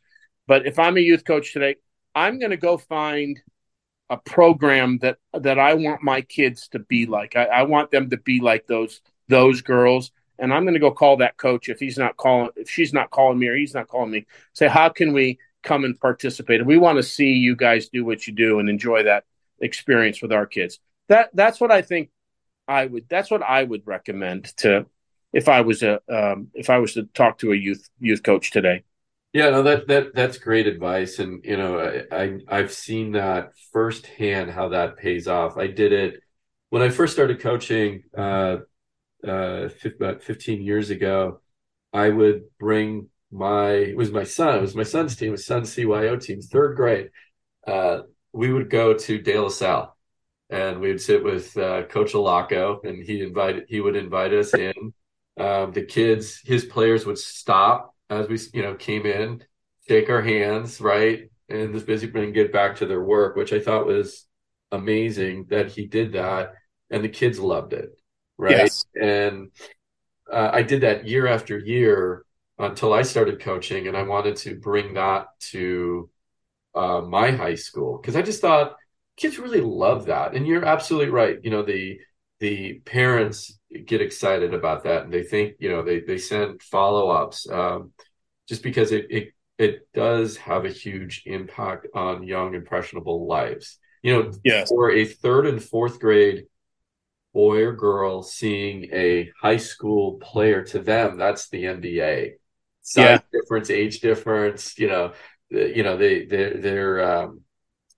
But 0.49 0.67
if 0.67 0.79
I'm 0.79 0.97
a 0.97 1.01
youth 1.01 1.25
coach 1.25 1.53
today, 1.53 1.77
I'm 2.15 2.41
going 2.41 2.51
to 2.51 2.57
go 2.57 2.77
find 2.77 3.41
a 4.09 4.17
program 4.17 4.99
that 4.99 5.19
that 5.33 5.61
I 5.61 5.75
want 5.75 6.03
my 6.03 6.23
kids 6.23 6.69
to 6.69 6.81
be 6.81 7.07
like. 7.07 7.37
I, 7.37 7.45
I 7.45 7.63
want 7.63 7.93
them 7.93 8.11
to 8.11 8.17
be 8.17 8.41
like 8.41 8.67
those 8.67 9.01
those 9.29 9.63
girls. 9.63 10.11
And 10.41 10.55
I'm 10.55 10.65
going 10.65 10.75
to 10.75 10.81
go 10.81 10.91
call 10.91 11.19
that 11.19 11.37
coach 11.37 11.69
if 11.69 11.79
he's 11.79 11.99
not 11.99 12.17
calling, 12.17 12.51
if 12.57 12.69
she's 12.71 12.95
not 12.95 13.11
calling 13.11 13.39
me 13.39 13.49
or 13.49 13.55
he's 13.55 13.75
not 13.75 13.89
calling 13.89 14.11
me. 14.11 14.27
Say, 14.55 14.69
how 14.69 14.89
can 14.89 15.13
we 15.13 15.39
come 15.63 15.85
and 15.85 15.99
participate? 15.99 16.65
We 16.65 16.79
want 16.79 16.97
to 16.97 17.03
see 17.03 17.33
you 17.33 17.57
guys 17.57 17.89
do 17.89 18.05
what 18.05 18.27
you 18.27 18.33
do 18.33 18.59
and 18.59 18.69
enjoy 18.69 19.05
that 19.05 19.25
experience 19.61 20.23
with 20.23 20.33
our 20.33 20.47
kids. 20.47 20.79
That 21.09 21.31
that's 21.35 21.61
what 21.61 21.71
I 21.71 21.83
think 21.83 22.11
I 22.69 22.87
would. 22.87 23.07
That's 23.09 23.31
what 23.31 23.43
I 23.43 23.65
would 23.65 23.87
recommend 23.87 24.57
to 24.59 24.87
if 25.33 25.49
I 25.49 25.61
was 25.61 25.83
a 25.83 26.01
um, 26.09 26.49
if 26.55 26.71
I 26.71 26.79
was 26.79 26.95
to 26.95 27.05
talk 27.05 27.39
to 27.39 27.53
a 27.53 27.57
youth 27.57 27.89
youth 27.99 28.23
coach 28.23 28.51
today. 28.51 28.85
Yeah, 29.33 29.51
no, 29.51 29.63
that 29.63 29.87
that 29.89 30.15
that's 30.15 30.39
great 30.39 30.67
advice, 30.67 31.21
and 31.21 31.45
you 31.45 31.57
know, 31.57 31.79
I, 32.11 32.39
I 32.49 32.57
have 32.57 32.73
seen 32.73 33.13
that 33.13 33.53
firsthand 33.73 34.51
how 34.51 34.71
that 34.71 34.97
pays 34.97 35.29
off. 35.29 35.57
I 35.57 35.69
did 35.69 35.93
it 35.93 36.21
when 36.71 36.83
I 36.83 36.89
first 36.89 37.13
started 37.13 37.41
coaching 37.41 38.03
uh, 38.17 38.59
uh, 39.27 39.69
about 39.85 40.23
fifteen 40.23 40.63
years 40.63 40.91
ago. 40.91 41.41
I 41.93 42.09
would 42.11 42.43
bring 42.59 43.09
my 43.31 43.71
it 43.71 43.97
was 43.97 44.11
my 44.11 44.25
son, 44.25 44.59
it 44.59 44.61
was 44.61 44.75
my 44.75 44.83
son's 44.83 45.17
team, 45.17 45.33
his 45.33 45.47
son's 45.47 45.75
CYO 45.75 46.21
team, 46.21 46.41
third 46.41 46.77
grade. 46.77 47.11
Uh, 47.67 48.03
we 48.33 48.53
would 48.53 48.71
go 48.71 48.95
to 48.95 49.19
De 49.19 49.39
La 49.39 49.49
Salle 49.49 49.97
and 50.51 50.81
we 50.81 50.89
would 50.89 51.01
sit 51.01 51.23
with 51.23 51.57
uh, 51.57 51.85
Coach 51.85 52.13
Allocco, 52.13 52.85
and 52.85 53.03
he 53.03 53.23
invited 53.23 53.65
he 53.69 53.81
would 53.81 53.97
invite 53.97 54.33
us 54.35 54.53
in. 54.55 54.93
Um, 55.39 55.73
the 55.73 55.85
kids, 55.85 56.41
his 56.45 56.65
players 56.65 57.07
would 57.07 57.19
stop 57.19 57.95
as 58.11 58.29
we 58.29 58.39
you 58.53 58.63
know 58.63 58.75
came 58.75 59.07
in, 59.07 59.45
shake 59.89 60.11
our 60.11 60.23
hands, 60.23 60.81
right, 60.81 61.31
and 61.49 61.73
just 61.73 61.87
basically 61.87 62.31
get 62.33 62.53
back 62.53 62.77
to 62.77 62.87
their 62.87 63.03
work, 63.03 63.37
which 63.37 63.53
I 63.53 63.61
thought 63.61 63.87
was 63.87 64.27
amazing 64.73 65.47
that 65.51 65.71
he 65.71 65.87
did 65.87 66.13
that, 66.13 66.55
and 66.91 67.05
the 67.05 67.09
kids 67.09 67.39
loved 67.39 67.73
it, 67.73 67.91
right? 68.37 68.57
Yes. 68.57 68.85
And 69.01 69.51
uh, 70.31 70.51
I 70.53 70.63
did 70.63 70.81
that 70.81 71.07
year 71.07 71.29
after 71.29 71.59
year 71.59 72.25
until 72.61 72.93
I 72.93 73.03
started 73.03 73.41
coaching, 73.41 73.89
and 73.89 73.97
I 73.97 74.03
wanted 74.03 74.37
to 74.37 74.57
bring 74.57 74.95
that 74.95 75.27
to 75.51 76.11
uh, 76.75 77.01
my 77.01 77.31
high 77.31 77.55
school 77.57 77.99
because 77.99 78.17
I 78.17 78.23
just 78.23 78.41
thought 78.41 78.77
kids 79.17 79.39
really 79.39 79.61
love 79.61 80.07
that. 80.07 80.35
And 80.35 80.47
you're 80.47 80.65
absolutely 80.65 81.11
right. 81.11 81.39
You 81.43 81.51
know, 81.51 81.63
the 81.63 81.99
the 82.39 82.81
parents 82.87 83.59
get 83.87 84.01
excited 84.01 84.55
about 84.55 84.85
that 84.85 85.05
and 85.05 85.13
they 85.13 85.23
think, 85.23 85.57
you 85.59 85.69
know, 85.69 85.83
they 85.83 86.01
they 86.01 86.19
send 86.19 86.63
follow-ups 86.63 87.49
um, 87.51 87.93
just 88.49 88.63
because 88.63 88.93
it 88.93 89.07
it 89.11 89.33
it 89.59 89.89
does 89.93 90.37
have 90.39 90.65
a 90.65 90.71
huge 90.71 91.23
impact 91.27 91.87
on 91.95 92.23
young 92.23 92.55
impressionable 92.55 93.27
lives. 93.27 93.79
You 94.03 94.15
know, 94.15 94.33
yes. 94.43 94.69
for 94.69 94.91
a 94.91 95.05
third 95.05 95.47
and 95.47 95.63
fourth 95.63 96.01
grade 96.01 96.47
boy 97.35 97.63
or 97.63 97.73
girl 97.73 98.23
seeing 98.23 98.89
a 98.93 99.31
high 99.41 99.59
school 99.59 100.15
player 100.15 100.65
to 100.65 100.79
them, 100.79 101.19
that's 101.19 101.49
the 101.51 101.65
NBA. 101.65 102.33
Size 102.83 103.05
yeah. 103.05 103.19
difference, 103.33 103.71
age 103.71 104.01
difference, 104.01 104.79
you 104.79 104.89
know, 104.89 105.13
you 105.51 105.83
know, 105.83 105.97
they 105.97 106.25
they 106.25 106.55
they're 106.55 107.23
um, 107.23 107.41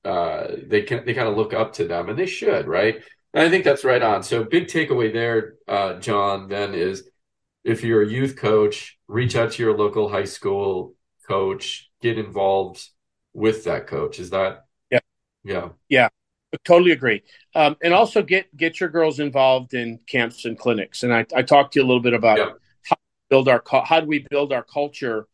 uh, 0.04 0.48
they 0.66 0.82
can 0.82 1.04
they 1.04 1.14
kind 1.14 1.28
of 1.28 1.36
look 1.36 1.54
up 1.54 1.74
to 1.74 1.84
them, 1.86 2.08
and 2.08 2.18
they 2.18 2.26
should, 2.26 2.66
right? 2.66 3.02
And 3.34 3.44
I 3.44 3.50
think 3.50 3.64
that's 3.64 3.84
right 3.84 4.02
on. 4.02 4.22
So 4.22 4.44
big 4.44 4.66
takeaway 4.66 5.12
there, 5.12 5.54
uh, 5.68 5.94
John. 6.00 6.48
Then 6.48 6.74
is 6.74 7.08
if 7.64 7.84
you're 7.84 8.02
a 8.02 8.08
youth 8.08 8.36
coach, 8.36 8.98
reach 9.08 9.36
out 9.36 9.52
to 9.52 9.62
your 9.62 9.76
local 9.76 10.08
high 10.08 10.24
school 10.24 10.94
coach, 11.28 11.90
get 12.00 12.18
involved 12.18 12.88
with 13.32 13.64
that 13.64 13.86
coach. 13.86 14.18
Is 14.18 14.30
that 14.30 14.64
yeah 14.90 15.00
yeah 15.44 15.68
yeah 15.88 16.08
totally 16.64 16.92
agree 16.92 17.22
um, 17.54 17.76
and 17.82 17.94
also 17.94 18.22
get 18.22 18.54
get 18.56 18.78
your 18.78 18.88
girls 18.88 19.20
involved 19.20 19.74
in 19.74 19.98
camps 20.06 20.44
and 20.44 20.58
clinics 20.58 21.02
and 21.02 21.12
i, 21.12 21.24
I 21.34 21.42
talked 21.42 21.72
to 21.72 21.80
you 21.80 21.86
a 21.86 21.88
little 21.88 22.02
bit 22.02 22.12
about 22.12 22.38
yeah. 22.38 22.50
Build 23.32 23.48
our 23.48 23.62
how 23.84 24.00
do 24.00 24.06
we 24.06 24.26
build 24.30 24.52
our 24.52 24.64
culture 24.64 25.26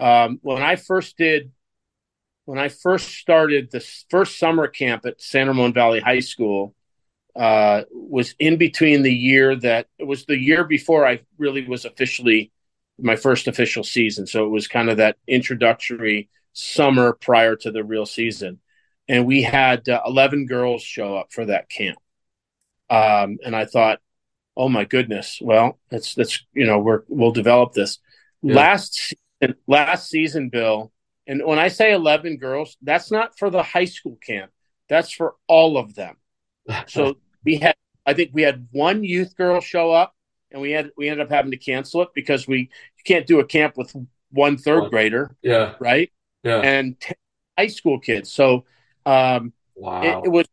um, 0.00 0.38
when 0.42 0.62
i 0.62 0.76
first 0.76 1.16
did 1.16 1.52
when 2.44 2.58
I 2.58 2.68
first 2.68 3.08
started 3.08 3.70
the 3.70 3.84
first 4.10 4.38
summer 4.38 4.68
camp 4.68 5.06
at 5.06 5.20
San 5.20 5.48
Ramon 5.48 5.72
Valley 5.72 6.00
High 6.00 6.20
School, 6.20 6.74
uh, 7.36 7.82
was 7.90 8.34
in 8.38 8.58
between 8.58 9.02
the 9.02 9.14
year 9.14 9.56
that 9.56 9.88
it 9.98 10.06
was 10.06 10.26
the 10.26 10.38
year 10.38 10.64
before 10.64 11.06
I 11.06 11.20
really 11.38 11.66
was 11.66 11.84
officially 11.84 12.52
my 12.98 13.16
first 13.16 13.48
official 13.48 13.82
season. 13.82 14.26
So 14.26 14.44
it 14.44 14.50
was 14.50 14.68
kind 14.68 14.88
of 14.88 14.98
that 14.98 15.16
introductory 15.26 16.28
summer 16.52 17.12
prior 17.12 17.56
to 17.56 17.72
the 17.72 17.82
real 17.82 18.06
season. 18.06 18.60
And 19.08 19.26
we 19.26 19.42
had 19.42 19.88
uh, 19.88 20.00
11 20.06 20.46
girls 20.46 20.82
show 20.82 21.16
up 21.16 21.32
for 21.32 21.46
that 21.46 21.68
camp. 21.68 21.98
Um, 22.88 23.38
and 23.44 23.56
I 23.56 23.64
thought, 23.64 23.98
oh 24.56 24.68
my 24.68 24.84
goodness, 24.84 25.38
well, 25.42 25.78
that's, 25.90 26.14
that's, 26.14 26.44
you 26.52 26.66
know, 26.66 26.78
we're, 26.78 27.02
we'll 27.08 27.32
develop 27.32 27.72
this. 27.72 27.98
Yeah. 28.42 28.54
Last, 28.54 28.94
season, 28.94 29.56
last 29.66 30.08
season, 30.08 30.48
Bill, 30.48 30.92
and 31.26 31.44
when 31.44 31.58
I 31.58 31.68
say 31.68 31.92
11 31.92 32.36
girls, 32.36 32.76
that's 32.82 33.10
not 33.10 33.38
for 33.38 33.50
the 33.50 33.62
high 33.62 33.86
school 33.86 34.18
camp. 34.24 34.50
That's 34.88 35.12
for 35.12 35.34
all 35.48 35.78
of 35.78 35.94
them. 35.94 36.16
so 36.86 37.16
we 37.44 37.56
had, 37.56 37.74
I 38.06 38.14
think 38.14 38.30
we 38.32 38.42
had 38.42 38.68
one 38.72 39.02
youth 39.02 39.36
girl 39.36 39.60
show 39.60 39.90
up 39.90 40.14
and 40.50 40.60
we 40.60 40.72
had, 40.72 40.90
we 40.96 41.08
ended 41.08 41.26
up 41.26 41.32
having 41.32 41.50
to 41.52 41.56
cancel 41.56 42.02
it 42.02 42.08
because 42.14 42.46
we, 42.46 42.58
you 42.58 43.04
can't 43.04 43.26
do 43.26 43.40
a 43.40 43.44
camp 43.44 43.76
with 43.76 43.94
one 44.30 44.58
third 44.58 44.90
grader. 44.90 45.34
Yeah. 45.42 45.74
Right. 45.78 46.12
Yeah. 46.42 46.60
And 46.60 47.00
10 47.00 47.14
high 47.58 47.66
school 47.68 47.98
kids. 47.98 48.30
So, 48.30 48.66
um, 49.06 49.52
wow. 49.74 50.02
It, 50.02 50.26
it 50.26 50.28
was 50.30 50.46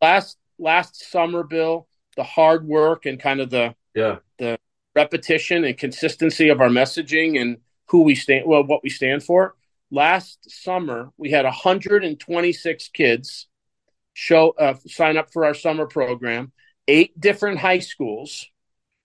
last, 0.00 0.36
last 0.58 1.10
summer, 1.10 1.42
Bill, 1.42 1.88
the 2.16 2.22
hard 2.22 2.66
work 2.66 3.06
and 3.06 3.18
kind 3.18 3.40
of 3.40 3.50
the, 3.50 3.74
yeah, 3.94 4.16
the 4.38 4.58
repetition 4.94 5.64
and 5.64 5.76
consistency 5.76 6.48
of 6.48 6.60
our 6.60 6.68
messaging 6.68 7.40
and 7.40 7.58
who 7.88 8.02
we 8.02 8.14
stand, 8.14 8.46
well, 8.46 8.64
what 8.64 8.82
we 8.82 8.90
stand 8.90 9.22
for. 9.22 9.54
Last 9.90 10.50
summer 10.50 11.10
we 11.18 11.30
had 11.30 11.44
126 11.44 12.88
kids 12.88 13.48
show 14.14 14.50
uh, 14.58 14.74
sign 14.86 15.16
up 15.16 15.32
for 15.32 15.44
our 15.44 15.54
summer 15.54 15.86
program 15.86 16.52
eight 16.88 17.18
different 17.18 17.58
high 17.58 17.78
schools 17.78 18.46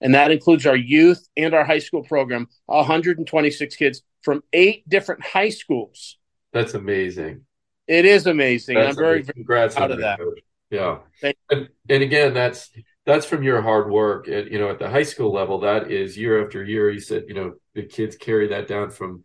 and 0.02 0.14
that 0.14 0.32
includes 0.32 0.66
our 0.66 0.76
youth 0.76 1.28
and 1.36 1.54
our 1.54 1.64
high 1.64 1.80
school 1.80 2.04
program 2.04 2.48
126 2.68 3.76
kids 3.76 4.02
from 4.22 4.44
eight 4.54 4.88
different 4.88 5.24
high 5.24 5.50
schools. 5.50 6.18
That's 6.54 6.74
amazing. 6.74 7.46
It 7.88 8.06
is 8.06 8.28
amazing 8.28 8.76
that's 8.76 8.90
i'm 8.90 8.96
very, 8.96 9.22
very 9.22 9.34
Congrats 9.34 9.76
proud 9.76 9.92
of 9.92 10.00
that. 10.00 10.20
coach. 10.20 10.40
yeah. 10.70 10.98
And, 11.24 11.70
and 11.90 12.04
again 12.04 12.34
that's 12.34 12.70
that's 13.08 13.26
from 13.26 13.42
your 13.42 13.64
hard 13.64 13.90
work 13.90 14.28
and 14.28 14.52
you 14.52 14.60
know 14.60 14.70
at 14.70 14.78
the 14.78 14.90
high 14.90 15.04
school 15.04 15.34
level 15.34 15.62
that 15.62 15.90
is 15.90 16.16
year 16.16 16.46
after 16.46 16.64
year 16.64 16.92
you 16.92 17.00
said 17.00 17.24
you 17.28 17.34
know 17.34 17.54
the 17.74 17.82
kids 17.82 18.16
carry 18.16 18.50
that 18.50 18.68
down 18.68 18.92
from 18.92 19.24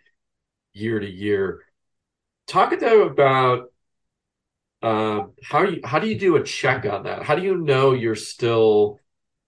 year 0.72 0.98
to 0.98 1.10
year. 1.10 1.62
Talk 2.46 2.70
to 2.70 2.76
them 2.76 3.00
about 3.00 3.72
uh, 4.82 5.26
how 5.42 5.62
you 5.62 5.80
how 5.84 5.98
do 5.98 6.08
you 6.08 6.18
do 6.18 6.36
a 6.36 6.42
check 6.42 6.84
on 6.86 7.04
that? 7.04 7.22
How 7.22 7.34
do 7.34 7.42
you 7.42 7.56
know 7.56 7.92
you're 7.92 8.16
still 8.16 8.98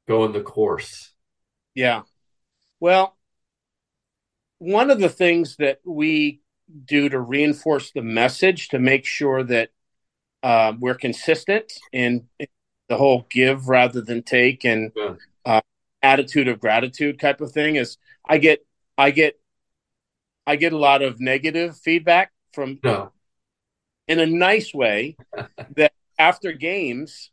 going 0.06 0.32
the 0.32 0.42
course? 0.42 1.12
Yeah. 1.74 2.02
Well, 2.80 3.16
one 4.58 4.90
of 4.90 5.00
the 5.00 5.08
things 5.08 5.56
that 5.56 5.80
we 5.84 6.40
do 6.84 7.08
to 7.08 7.20
reinforce 7.20 7.90
the 7.90 8.02
message 8.02 8.68
to 8.68 8.78
make 8.78 9.04
sure 9.04 9.42
that 9.42 9.70
uh, 10.42 10.72
we're 10.78 10.94
consistent 10.94 11.72
in, 11.92 12.26
in, 12.38 12.46
the 12.88 12.96
whole 12.96 13.26
give 13.30 13.68
rather 13.68 14.00
than 14.00 14.22
take 14.22 14.64
and 14.64 14.92
yeah. 14.96 15.14
uh, 15.44 15.60
attitude 16.02 16.48
of 16.48 16.60
gratitude 16.60 17.18
type 17.18 17.40
of 17.40 17.52
thing 17.52 17.76
is 17.76 17.96
I 18.28 18.38
get 18.38 18.64
I 18.98 19.10
get 19.10 19.38
I 20.46 20.56
get 20.56 20.72
a 20.72 20.78
lot 20.78 21.02
of 21.02 21.20
negative 21.20 21.76
feedback 21.78 22.32
from 22.52 22.78
no. 22.84 23.12
in 24.06 24.20
a 24.20 24.26
nice 24.26 24.74
way 24.74 25.16
that 25.76 25.92
after 26.18 26.52
games 26.52 27.30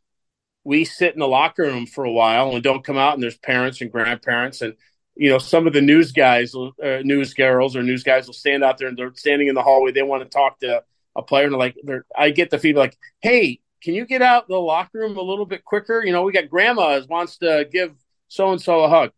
we 0.64 0.84
sit 0.84 1.12
in 1.12 1.20
the 1.20 1.28
locker 1.28 1.64
room 1.64 1.86
for 1.86 2.04
a 2.04 2.10
while 2.12 2.54
and 2.54 2.62
don't 2.62 2.84
come 2.84 2.96
out 2.96 3.14
and 3.14 3.22
there's 3.22 3.38
parents 3.38 3.80
and 3.80 3.92
grandparents 3.92 4.62
and 4.62 4.74
you 5.14 5.28
know 5.28 5.38
some 5.38 5.66
of 5.66 5.72
the 5.72 5.82
news 5.82 6.12
guys 6.12 6.54
uh, 6.54 6.70
news 7.02 7.34
girls 7.34 7.76
or 7.76 7.82
news 7.82 8.02
guys 8.02 8.26
will 8.26 8.34
stand 8.34 8.64
out 8.64 8.78
there 8.78 8.88
and 8.88 8.96
they're 8.96 9.12
standing 9.14 9.48
in 9.48 9.54
the 9.54 9.62
hallway 9.62 9.92
they 9.92 10.02
want 10.02 10.22
to 10.22 10.28
talk 10.28 10.58
to 10.60 10.82
a 11.14 11.22
player 11.22 11.44
and 11.44 11.54
like 11.56 11.76
they're 11.82 12.06
I 12.16 12.30
get 12.30 12.50
the 12.50 12.58
feedback 12.58 12.80
like 12.80 12.98
hey 13.20 13.60
can 13.82 13.94
you 13.94 14.06
get 14.06 14.22
out 14.22 14.48
the 14.48 14.56
locker 14.56 14.98
room 14.98 15.16
a 15.16 15.22
little 15.22 15.46
bit 15.46 15.64
quicker? 15.64 16.04
You 16.04 16.12
know, 16.12 16.22
we 16.22 16.32
got 16.32 16.48
grandma 16.48 17.00
wants 17.08 17.38
to 17.38 17.68
give 17.70 17.92
so 18.28 18.52
and 18.52 18.60
so 18.60 18.84
a 18.84 18.88
hug. 18.88 19.10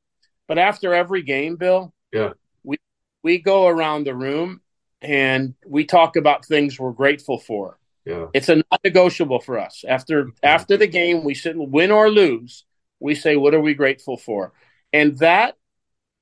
But 0.49 0.59
after 0.59 0.95
every 0.95 1.23
game, 1.23 1.57
Bill, 1.57 1.93
yeah, 2.13 2.33
we 2.63 2.79
we 3.23 3.39
go 3.39 3.67
around 3.67 4.05
the 4.05 4.15
room 4.15 4.61
and 5.01 5.55
we 5.67 5.85
talk 5.85 6.17
about 6.17 6.45
things 6.45 6.79
we're 6.79 6.93
grateful 6.93 7.39
for. 7.39 7.79
Yeah. 8.05 8.27
It's 8.35 8.49
a 8.49 8.57
non-negotiable 8.57 9.41
for 9.41 9.59
us. 9.59 9.85
After 9.87 10.25
mm-hmm. 10.25 10.31
after 10.43 10.77
the 10.77 10.87
game, 10.87 11.25
we 11.25 11.35
sit 11.35 11.57
and 11.57 11.73
win 11.73 11.91
or 11.91 12.11
lose, 12.11 12.65
we 13.01 13.15
say 13.15 13.37
what 13.37 13.55
are 13.55 13.61
we 13.61 13.75
grateful 13.75 14.17
for? 14.17 14.53
And 14.93 15.19
that 15.19 15.57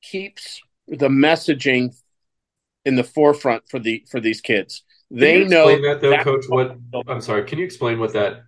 keeps 0.02 0.60
the 0.86 1.08
messaging 1.08 1.94
in 2.84 2.96
the 2.96 3.04
forefront 3.04 3.68
for 3.68 3.78
the 3.78 4.04
for 4.10 4.20
these 4.20 4.40
kids. 4.40 4.82
They 5.12 5.44
know 5.44 5.68
that 5.82 6.00
though, 6.00 6.16
coach. 6.18 6.46
What 6.48 6.78
I'm 7.06 7.20
sorry, 7.20 7.44
can 7.44 7.58
you 7.58 7.64
explain 7.64 7.98
what 7.98 8.14
that? 8.14 8.44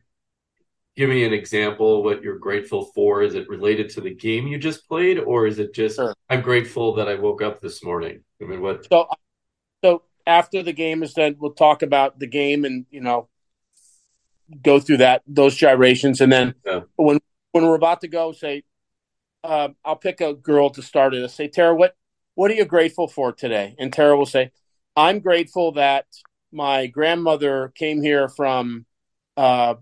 Give 0.96 1.11
me 1.11 1.24
an 1.24 1.33
example. 1.33 2.03
What 2.03 2.22
you're 2.22 2.38
grateful 2.38 2.87
for? 2.94 3.22
Is 3.22 3.35
it 3.35 3.48
related 3.48 3.90
to 3.90 4.00
the 4.00 4.14
game 4.14 4.46
you 4.46 4.59
just 4.59 4.88
played, 4.88 5.18
or 5.18 5.46
is 5.46 5.59
it 5.59 5.74
just 5.74 5.96
sure. 5.96 6.14
I'm 6.31 6.40
grateful 6.40 6.94
that 6.94 7.07
I 7.07 7.16
woke 7.16 7.42
up 7.42 7.61
this 7.61 7.85
morning? 7.85 8.22
I 8.40 8.46
mean, 8.46 8.62
what? 8.62 8.87
So, 8.90 9.09
so 9.85 10.03
after 10.27 10.62
the 10.62 10.72
game 10.72 11.03
is 11.03 11.12
done, 11.12 11.37
we'll 11.38 11.53
talk 11.53 11.83
about 11.83 12.18
the 12.18 12.27
game 12.27 12.64
and 12.64 12.87
you 12.90 13.03
know 13.03 13.29
go 14.62 14.81
through 14.81 14.98
that 14.98 15.22
those 15.27 15.55
gyrations, 15.55 16.22
and 16.22 16.33
then 16.33 16.55
yeah. 16.64 16.81
when 16.96 17.20
when 17.53 17.66
we're 17.66 17.74
about 17.74 18.00
to 18.00 18.09
go, 18.09 18.33
say, 18.33 18.62
uh, 19.42 19.68
I'll 19.85 19.96
pick 19.96 20.22
a 20.22 20.33
girl 20.33 20.70
to 20.70 20.83
start 20.83 21.14
it. 21.14 21.22
I 21.22 21.27
say, 21.27 21.48
Tara, 21.48 21.74
what 21.74 21.94
what 22.37 22.50
are 22.50 22.55
you 22.55 22.64
grateful 22.64 23.07
for 23.07 23.33
today? 23.33 23.74
And 23.79 23.92
Tara 23.92 24.16
will 24.16 24.24
say, 24.24 24.50
I'm 24.96 25.18
grateful 25.18 25.72
that 25.72 26.07
my 26.55 26.87
grandmother 26.87 27.73
came 27.75 28.01
here 28.01 28.29
from 28.29 28.87
uh, 29.37 29.75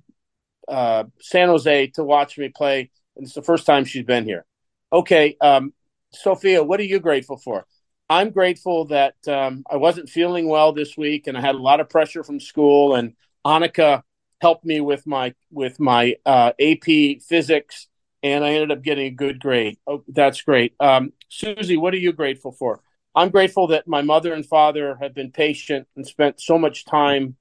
uh, 0.66 1.04
San 1.20 1.48
Jose 1.48 1.88
to 1.88 2.04
watch 2.04 2.38
me 2.38 2.48
play. 2.48 2.90
And 3.16 3.26
it's 3.26 3.35
the 3.35 3.42
first 3.42 3.66
time 3.66 3.85
she's 3.85 4.04
been 4.04 4.24
here. 4.24 4.44
Okay, 4.92 5.37
um, 5.40 5.72
Sophia, 6.12 6.62
what 6.62 6.80
are 6.80 6.85
you 6.85 6.98
grateful 6.98 7.37
for? 7.37 7.66
I'm 8.08 8.30
grateful 8.30 8.87
that 8.87 9.14
um, 9.26 9.64
I 9.70 9.76
wasn't 9.76 10.08
feeling 10.08 10.48
well 10.48 10.72
this 10.72 10.96
week, 10.96 11.26
and 11.26 11.37
I 11.37 11.40
had 11.40 11.54
a 11.54 11.62
lot 11.62 11.80
of 11.80 11.88
pressure 11.88 12.22
from 12.22 12.40
school. 12.40 12.94
And 12.94 13.14
Annika 13.46 14.02
helped 14.40 14.64
me 14.64 14.80
with 14.80 15.06
my 15.06 15.35
with 15.50 15.80
my 15.80 16.16
uh, 16.26 16.52
AP 16.61 17.22
physics, 17.26 17.88
and 18.22 18.44
I 18.44 18.50
ended 18.50 18.70
up 18.76 18.82
getting 18.82 19.06
a 19.06 19.11
good 19.11 19.40
grade. 19.40 19.78
Oh, 19.87 20.04
that's 20.08 20.42
great. 20.42 20.74
Um, 20.78 21.12
Susie, 21.28 21.78
what 21.78 21.94
are 21.94 21.98
you 21.98 22.12
grateful 22.12 22.52
for? 22.52 22.82
I'm 23.14 23.31
grateful 23.31 23.66
that 23.68 23.87
my 23.87 24.03
mother 24.03 24.33
and 24.33 24.44
father 24.44 24.96
have 25.01 25.14
been 25.14 25.31
patient 25.31 25.87
and 25.96 26.07
spent 26.07 26.40
so 26.40 26.59
much 26.59 26.85
time 26.85 27.37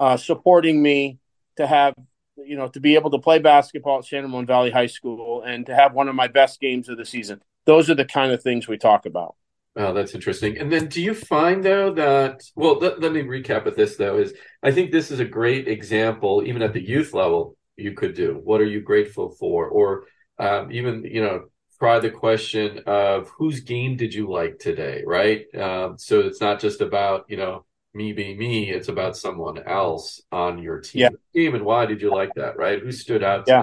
uh, 0.00 0.16
supporting 0.16 0.82
me 0.82 1.18
to 1.56 1.66
have, 1.66 1.94
you 2.36 2.56
know, 2.56 2.68
to 2.68 2.80
be 2.80 2.96
able 2.96 3.10
to 3.10 3.18
play 3.18 3.38
basketball 3.38 3.98
at 3.98 4.04
San 4.04 4.22
Ramon 4.22 4.46
Valley 4.46 4.70
High 4.70 4.86
School 4.86 5.42
and 5.42 5.66
to 5.66 5.74
have 5.74 5.94
one 5.94 6.08
of 6.08 6.14
my 6.14 6.26
best 6.26 6.60
games 6.60 6.88
of 6.88 6.96
the 6.96 7.04
season. 7.04 7.40
Those 7.64 7.88
are 7.88 7.94
the 7.94 8.04
kind 8.04 8.32
of 8.32 8.42
things 8.42 8.66
we 8.66 8.76
talk 8.76 9.06
about. 9.06 9.36
Oh, 9.76 9.92
that's 9.92 10.14
interesting. 10.14 10.58
And 10.58 10.70
then 10.70 10.86
do 10.86 11.02
you 11.02 11.14
find 11.14 11.64
though 11.64 11.92
that 11.94 12.44
well 12.54 12.78
let, 12.78 13.00
let 13.00 13.12
me 13.12 13.22
recap 13.22 13.64
with 13.64 13.74
this 13.74 13.96
though 13.96 14.18
is 14.18 14.32
I 14.62 14.70
think 14.70 14.92
this 14.92 15.10
is 15.10 15.18
a 15.18 15.24
great 15.24 15.66
example 15.66 16.44
even 16.46 16.62
at 16.62 16.72
the 16.72 16.86
youth 16.86 17.12
level 17.12 17.56
you 17.76 17.92
could 17.92 18.14
do. 18.14 18.40
What 18.42 18.60
are 18.60 18.66
you 18.66 18.80
grateful 18.80 19.30
for? 19.30 19.66
Or 19.66 20.04
um, 20.38 20.70
even 20.70 21.02
you 21.02 21.22
know 21.22 21.46
try 21.78 21.98
the 21.98 22.10
question 22.10 22.80
of 22.86 23.28
whose 23.30 23.60
game 23.60 23.96
did 23.96 24.14
you 24.14 24.30
like 24.30 24.58
today, 24.58 25.02
right? 25.06 25.46
Um, 25.54 25.98
so 25.98 26.20
it's 26.20 26.40
not 26.40 26.60
just 26.60 26.80
about 26.80 27.26
you 27.28 27.36
know 27.36 27.64
me 27.92 28.12
being 28.12 28.38
me; 28.38 28.70
it's 28.70 28.88
about 28.88 29.16
someone 29.16 29.62
else 29.62 30.20
on 30.32 30.62
your 30.62 30.80
team. 30.80 31.00
Yeah. 31.02 31.08
Team 31.34 31.54
and 31.54 31.64
why 31.64 31.86
did 31.86 32.00
you 32.00 32.10
like 32.10 32.34
that, 32.36 32.56
right? 32.56 32.80
Who 32.80 32.92
stood 32.92 33.22
out? 33.22 33.44
Yeah. 33.46 33.62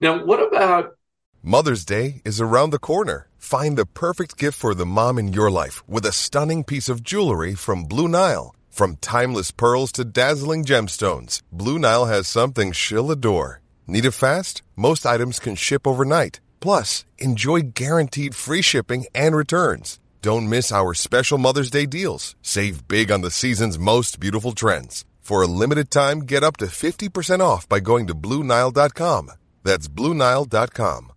Now, 0.00 0.24
what 0.24 0.40
about 0.40 0.96
Mother's 1.42 1.86
Day 1.86 2.20
is 2.26 2.38
around 2.38 2.68
the 2.68 2.78
corner. 2.78 3.28
Find 3.38 3.78
the 3.78 3.86
perfect 3.86 4.36
gift 4.36 4.58
for 4.58 4.74
the 4.74 4.84
mom 4.84 5.18
in 5.18 5.32
your 5.32 5.50
life 5.50 5.82
with 5.88 6.04
a 6.04 6.12
stunning 6.12 6.64
piece 6.64 6.90
of 6.90 7.02
jewelry 7.02 7.54
from 7.54 7.84
Blue 7.84 8.08
Nile. 8.08 8.54
From 8.68 8.96
timeless 8.96 9.50
pearls 9.50 9.90
to 9.92 10.04
dazzling 10.04 10.64
gemstones, 10.64 11.40
Blue 11.50 11.78
Nile 11.78 12.04
has 12.04 12.28
something 12.28 12.72
she'll 12.72 13.10
adore. 13.10 13.62
Need 13.86 14.04
it 14.04 14.10
fast? 14.10 14.62
Most 14.76 15.06
items 15.06 15.38
can 15.38 15.54
ship 15.54 15.86
overnight. 15.86 16.40
Plus, 16.60 17.04
enjoy 17.18 17.60
guaranteed 17.74 18.34
free 18.34 18.62
shipping 18.62 19.06
and 19.14 19.34
returns. 19.34 19.98
Don't 20.22 20.48
miss 20.50 20.70
our 20.70 20.92
special 20.92 21.38
Mother's 21.38 21.70
Day 21.70 21.86
deals. 21.86 22.36
Save 22.42 22.86
big 22.86 23.10
on 23.10 23.22
the 23.22 23.30
season's 23.30 23.78
most 23.78 24.20
beautiful 24.20 24.52
trends. 24.52 25.04
For 25.20 25.42
a 25.42 25.46
limited 25.46 25.90
time, 25.90 26.20
get 26.20 26.44
up 26.44 26.56
to 26.58 26.66
50% 26.66 27.40
off 27.40 27.68
by 27.68 27.80
going 27.80 28.06
to 28.08 28.14
Bluenile.com. 28.14 29.30
That's 29.62 29.88
Bluenile.com. 29.88 31.12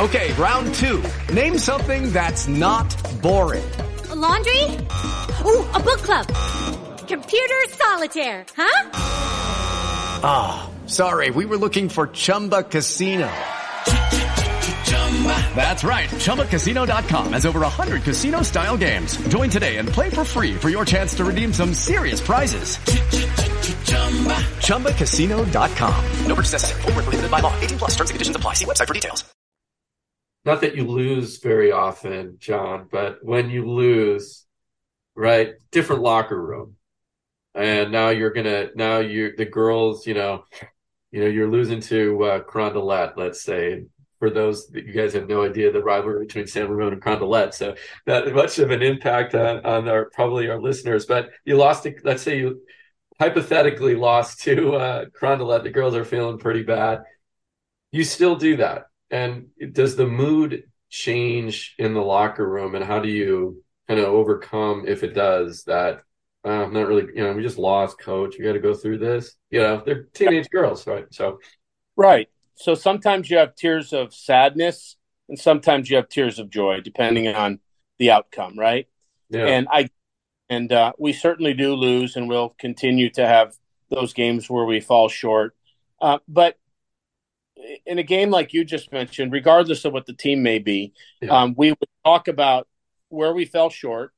Okay, 0.00 0.32
round 0.32 0.74
two. 0.74 1.04
Name 1.32 1.56
something 1.56 2.12
that's 2.12 2.48
not 2.48 2.90
boring. 3.22 3.70
A 4.10 4.14
laundry? 4.16 4.64
Ooh, 5.44 5.62
a 5.70 5.78
book 5.78 6.02
club. 6.02 6.26
Computer 7.06 7.62
solitaire, 7.68 8.44
huh? 8.56 8.90
Ah, 10.24 10.66
oh, 10.66 10.88
sorry, 10.88 11.30
we 11.30 11.44
were 11.44 11.58
looking 11.58 11.88
for 11.88 12.08
Chumba 12.08 12.64
Casino. 12.64 13.30
That's 15.54 15.84
right. 15.84 16.10
ChumbaCasino.com 16.10 17.32
has 17.32 17.46
over 17.46 17.60
100 17.60 18.02
casino 18.02 18.42
style 18.42 18.76
games. 18.76 19.16
Join 19.28 19.48
today 19.48 19.78
and 19.78 19.88
play 19.88 20.10
for 20.10 20.24
free 20.24 20.54
for 20.54 20.68
your 20.68 20.84
chance 20.84 21.14
to 21.14 21.24
redeem 21.24 21.52
some 21.52 21.72
serious 21.72 22.20
prizes. 22.20 22.76
ChumbaCasino.com. 24.58 26.04
No 26.26 26.34
purchase 26.34 26.52
necessary. 26.52 26.82
Full 26.82 26.92
prohibited 26.92 27.30
by 27.30 27.40
law. 27.40 27.58
18 27.60 27.78
plus 27.78 27.92
terms 27.92 28.10
and 28.10 28.16
conditions 28.16 28.36
apply. 28.36 28.54
See 28.54 28.66
website 28.66 28.88
for 28.88 28.94
details. 28.94 29.24
Not 30.44 30.60
that 30.60 30.76
you 30.76 30.86
lose 30.86 31.38
very 31.38 31.72
often, 31.72 32.36
John, 32.38 32.88
but 32.90 33.20
when 33.22 33.48
you 33.48 33.66
lose, 33.66 34.44
right, 35.14 35.54
different 35.72 36.02
locker 36.02 36.38
room. 36.38 36.76
And 37.54 37.92
now 37.92 38.10
you're 38.10 38.30
to, 38.30 38.70
now 38.74 38.98
you 38.98 39.34
the 39.36 39.46
girls, 39.46 40.06
you 40.06 40.12
know, 40.12 40.44
you 41.12 41.20
know, 41.20 41.28
you're 41.28 41.50
losing 41.50 41.80
to 41.82 42.24
uh, 42.24 42.40
Carondelet, 42.42 43.16
let's 43.16 43.42
say, 43.42 43.84
for 44.24 44.30
those 44.30 44.68
that 44.68 44.86
you 44.86 44.92
guys 44.94 45.12
have 45.12 45.28
no 45.28 45.44
idea 45.44 45.70
the 45.70 45.82
rivalry 45.82 46.24
between 46.24 46.46
San 46.46 46.70
Ramon 46.70 46.94
and 46.94 47.02
Carondelet. 47.02 47.52
So 47.52 47.74
not 48.06 48.32
much 48.32 48.58
of 48.58 48.70
an 48.70 48.80
impact 48.80 49.34
on, 49.34 49.66
on 49.66 49.86
our 49.86 50.06
probably 50.06 50.48
our 50.48 50.58
listeners. 50.58 51.04
But 51.04 51.28
you 51.44 51.58
lost 51.58 51.86
let's 52.04 52.22
say 52.22 52.38
you 52.38 52.62
hypothetically 53.20 53.96
lost 53.96 54.40
to 54.42 54.76
uh. 54.76 55.04
The 55.20 55.70
girls 55.74 55.94
are 55.94 56.06
feeling 56.06 56.38
pretty 56.38 56.62
bad. 56.62 57.02
You 57.92 58.02
still 58.02 58.36
do 58.36 58.56
that. 58.56 58.86
And 59.10 59.48
does 59.72 59.94
the 59.94 60.06
mood 60.06 60.62
change 60.88 61.74
in 61.78 61.92
the 61.92 62.00
locker 62.00 62.48
room 62.48 62.74
and 62.74 62.84
how 62.84 63.00
do 63.00 63.10
you 63.10 63.62
kind 63.88 64.00
of 64.00 64.06
overcome 64.06 64.84
if 64.86 65.02
it 65.02 65.12
does 65.12 65.64
that 65.64 66.00
uh, 66.46 66.64
I'm 66.64 66.72
not 66.72 66.88
really, 66.88 67.08
you 67.14 67.24
know, 67.24 67.32
we 67.32 67.42
just 67.42 67.58
lost 67.58 67.98
coach. 67.98 68.36
We 68.38 68.44
got 68.44 68.52
to 68.52 68.58
go 68.58 68.74
through 68.74 68.98
this. 68.98 69.34
You 69.50 69.60
know, 69.60 69.82
they're 69.84 70.04
teenage 70.14 70.50
girls, 70.50 70.86
right? 70.86 71.06
So, 71.10 71.38
right 71.96 72.28
so 72.54 72.74
sometimes 72.74 73.30
you 73.30 73.36
have 73.36 73.54
tears 73.54 73.92
of 73.92 74.14
sadness 74.14 74.96
and 75.28 75.38
sometimes 75.38 75.90
you 75.90 75.96
have 75.96 76.08
tears 76.08 76.38
of 76.38 76.50
joy 76.50 76.80
depending 76.80 77.28
on 77.28 77.58
the 77.98 78.10
outcome 78.10 78.58
right 78.58 78.88
yeah. 79.30 79.46
and 79.46 79.66
i 79.70 79.88
and 80.50 80.72
uh, 80.72 80.92
we 80.98 81.12
certainly 81.12 81.54
do 81.54 81.74
lose 81.74 82.16
and 82.16 82.28
we'll 82.28 82.54
continue 82.58 83.08
to 83.08 83.26
have 83.26 83.56
those 83.90 84.12
games 84.12 84.50
where 84.50 84.64
we 84.64 84.80
fall 84.80 85.08
short 85.08 85.56
uh, 86.00 86.18
but 86.28 86.58
in 87.86 87.98
a 87.98 88.02
game 88.02 88.30
like 88.30 88.52
you 88.52 88.64
just 88.64 88.92
mentioned 88.92 89.32
regardless 89.32 89.84
of 89.84 89.92
what 89.92 90.06
the 90.06 90.12
team 90.12 90.42
may 90.42 90.58
be 90.58 90.92
yeah. 91.20 91.30
um, 91.30 91.54
we 91.56 91.70
would 91.70 91.88
talk 92.04 92.28
about 92.28 92.68
where 93.08 93.32
we 93.32 93.44
fell 93.44 93.70
short 93.70 94.12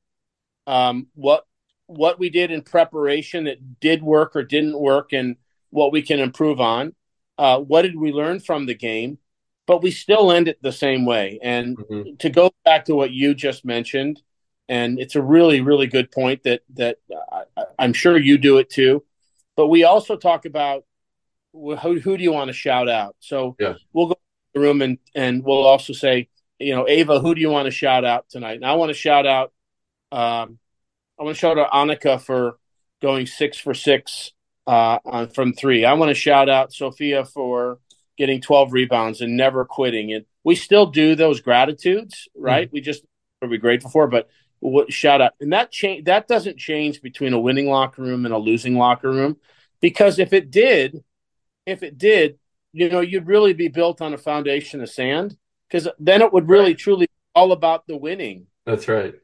um, 0.66 1.06
what 1.14 1.46
what 1.86 2.18
we 2.18 2.28
did 2.28 2.50
in 2.50 2.62
preparation 2.62 3.44
that 3.44 3.80
did 3.80 4.02
work 4.02 4.34
or 4.34 4.42
didn't 4.42 4.78
work 4.78 5.12
and 5.12 5.36
what 5.70 5.92
we 5.92 6.02
can 6.02 6.18
improve 6.18 6.60
on 6.60 6.92
uh, 7.38 7.60
what 7.60 7.82
did 7.82 7.96
we 7.96 8.12
learn 8.12 8.40
from 8.40 8.66
the 8.66 8.74
game? 8.74 9.18
But 9.66 9.82
we 9.82 9.90
still 9.90 10.30
end 10.30 10.48
it 10.48 10.62
the 10.62 10.72
same 10.72 11.04
way. 11.04 11.40
And 11.42 11.76
mm-hmm. 11.76 12.16
to 12.18 12.30
go 12.30 12.52
back 12.64 12.84
to 12.84 12.94
what 12.94 13.10
you 13.10 13.34
just 13.34 13.64
mentioned, 13.64 14.22
and 14.68 14.98
it's 14.98 15.16
a 15.16 15.22
really, 15.22 15.60
really 15.60 15.86
good 15.86 16.10
point 16.10 16.44
that 16.44 16.62
that 16.74 16.98
I, 17.32 17.64
I'm 17.78 17.92
sure 17.92 18.16
you 18.16 18.38
do 18.38 18.58
it 18.58 18.70
too. 18.70 19.04
But 19.56 19.68
we 19.68 19.84
also 19.84 20.16
talk 20.16 20.44
about 20.44 20.84
who, 21.52 21.76
who 21.76 22.16
do 22.16 22.22
you 22.22 22.32
want 22.32 22.48
to 22.48 22.52
shout 22.52 22.88
out? 22.88 23.16
So 23.20 23.56
yeah. 23.58 23.74
we'll 23.92 24.08
go 24.08 24.14
to 24.14 24.20
the 24.54 24.60
room 24.60 24.82
and 24.82 24.98
and 25.14 25.42
we'll 25.42 25.66
also 25.66 25.92
say, 25.92 26.28
you 26.58 26.74
know, 26.74 26.86
Ava, 26.88 27.20
who 27.20 27.34
do 27.34 27.40
you 27.40 27.50
want 27.50 27.66
to 27.66 27.72
shout 27.72 28.04
out 28.04 28.28
tonight? 28.28 28.56
And 28.56 28.66
I 28.66 28.74
want 28.74 28.90
to 28.90 28.94
shout 28.94 29.26
out, 29.26 29.52
um, 30.12 30.58
I 31.18 31.24
want 31.24 31.36
to 31.36 31.40
shout 31.40 31.58
out 31.58 31.72
Annika 31.72 32.20
for 32.20 32.58
going 33.02 33.26
six 33.26 33.58
for 33.58 33.74
six 33.74 34.32
uh, 34.66 34.98
on, 35.04 35.28
from 35.28 35.52
three. 35.52 35.84
I 35.84 35.94
want 35.94 36.10
to 36.10 36.14
shout 36.14 36.48
out 36.48 36.72
Sophia 36.72 37.24
for 37.24 37.78
getting 38.16 38.40
12 38.40 38.72
rebounds 38.72 39.20
and 39.20 39.36
never 39.36 39.64
quitting. 39.64 40.12
And 40.12 40.24
we 40.44 40.54
still 40.54 40.86
do 40.86 41.14
those 41.14 41.40
gratitudes, 41.40 42.28
right? 42.34 42.68
Mm-hmm. 42.68 42.74
We 42.74 42.80
just 42.80 43.04
are 43.42 43.48
we 43.48 43.58
grateful 43.58 43.90
for, 43.90 44.06
but 44.06 44.28
what, 44.60 44.92
shout 44.92 45.20
out. 45.20 45.32
And 45.40 45.52
that 45.52 45.70
change 45.70 46.04
that 46.06 46.28
doesn't 46.28 46.58
change 46.58 47.02
between 47.02 47.32
a 47.32 47.40
winning 47.40 47.68
locker 47.68 48.02
room 48.02 48.24
and 48.24 48.34
a 48.34 48.38
losing 48.38 48.76
locker 48.76 49.10
room, 49.10 49.36
because 49.80 50.18
if 50.18 50.32
it 50.32 50.50
did, 50.50 51.04
if 51.66 51.82
it 51.82 51.98
did, 51.98 52.38
you 52.72 52.88
know, 52.88 53.00
you'd 53.00 53.26
really 53.26 53.52
be 53.52 53.68
built 53.68 54.00
on 54.00 54.14
a 54.14 54.18
foundation 54.18 54.80
of 54.82 54.90
sand 54.90 55.36
because 55.68 55.88
then 55.98 56.22
it 56.22 56.32
would 56.32 56.48
really 56.48 56.70
right. 56.70 56.78
truly 56.78 57.08
all 57.34 57.52
about 57.52 57.86
the 57.86 57.96
winning. 57.96 58.46
That's 58.64 58.88
right. 58.88 59.14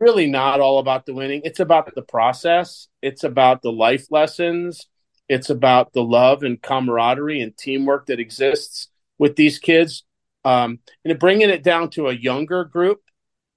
Really 0.00 0.26
not 0.26 0.60
all 0.60 0.78
about 0.78 1.06
the 1.06 1.14
winning. 1.14 1.42
It's 1.44 1.60
about 1.60 1.94
the 1.94 2.02
process. 2.02 2.88
It's 3.02 3.24
about 3.24 3.62
the 3.62 3.72
life 3.72 4.06
lessons. 4.10 4.88
It's 5.28 5.50
about 5.50 5.92
the 5.92 6.02
love 6.02 6.42
and 6.42 6.60
camaraderie 6.60 7.40
and 7.40 7.56
teamwork 7.56 8.06
that 8.06 8.20
exists 8.20 8.88
with 9.18 9.36
these 9.36 9.58
kids. 9.58 10.04
Um, 10.44 10.78
and 11.04 11.18
bringing 11.18 11.50
it 11.50 11.62
down 11.62 11.90
to 11.90 12.08
a 12.08 12.14
younger 12.14 12.64
group. 12.64 13.00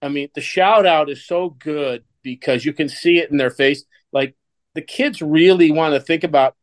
I 0.01 0.09
mean, 0.09 0.29
the 0.33 0.41
shout 0.41 0.85
out 0.85 1.09
is 1.09 1.25
so 1.25 1.51
good 1.51 2.03
because 2.23 2.65
you 2.65 2.73
can 2.73 2.89
see 2.89 3.19
it 3.19 3.31
in 3.31 3.37
their 3.37 3.51
face. 3.51 3.83
Like 4.11 4.35
the 4.73 4.81
kids 4.81 5.21
really 5.21 5.71
want 5.71 5.93
to 5.93 5.99
think 5.99 6.23
about 6.23 6.55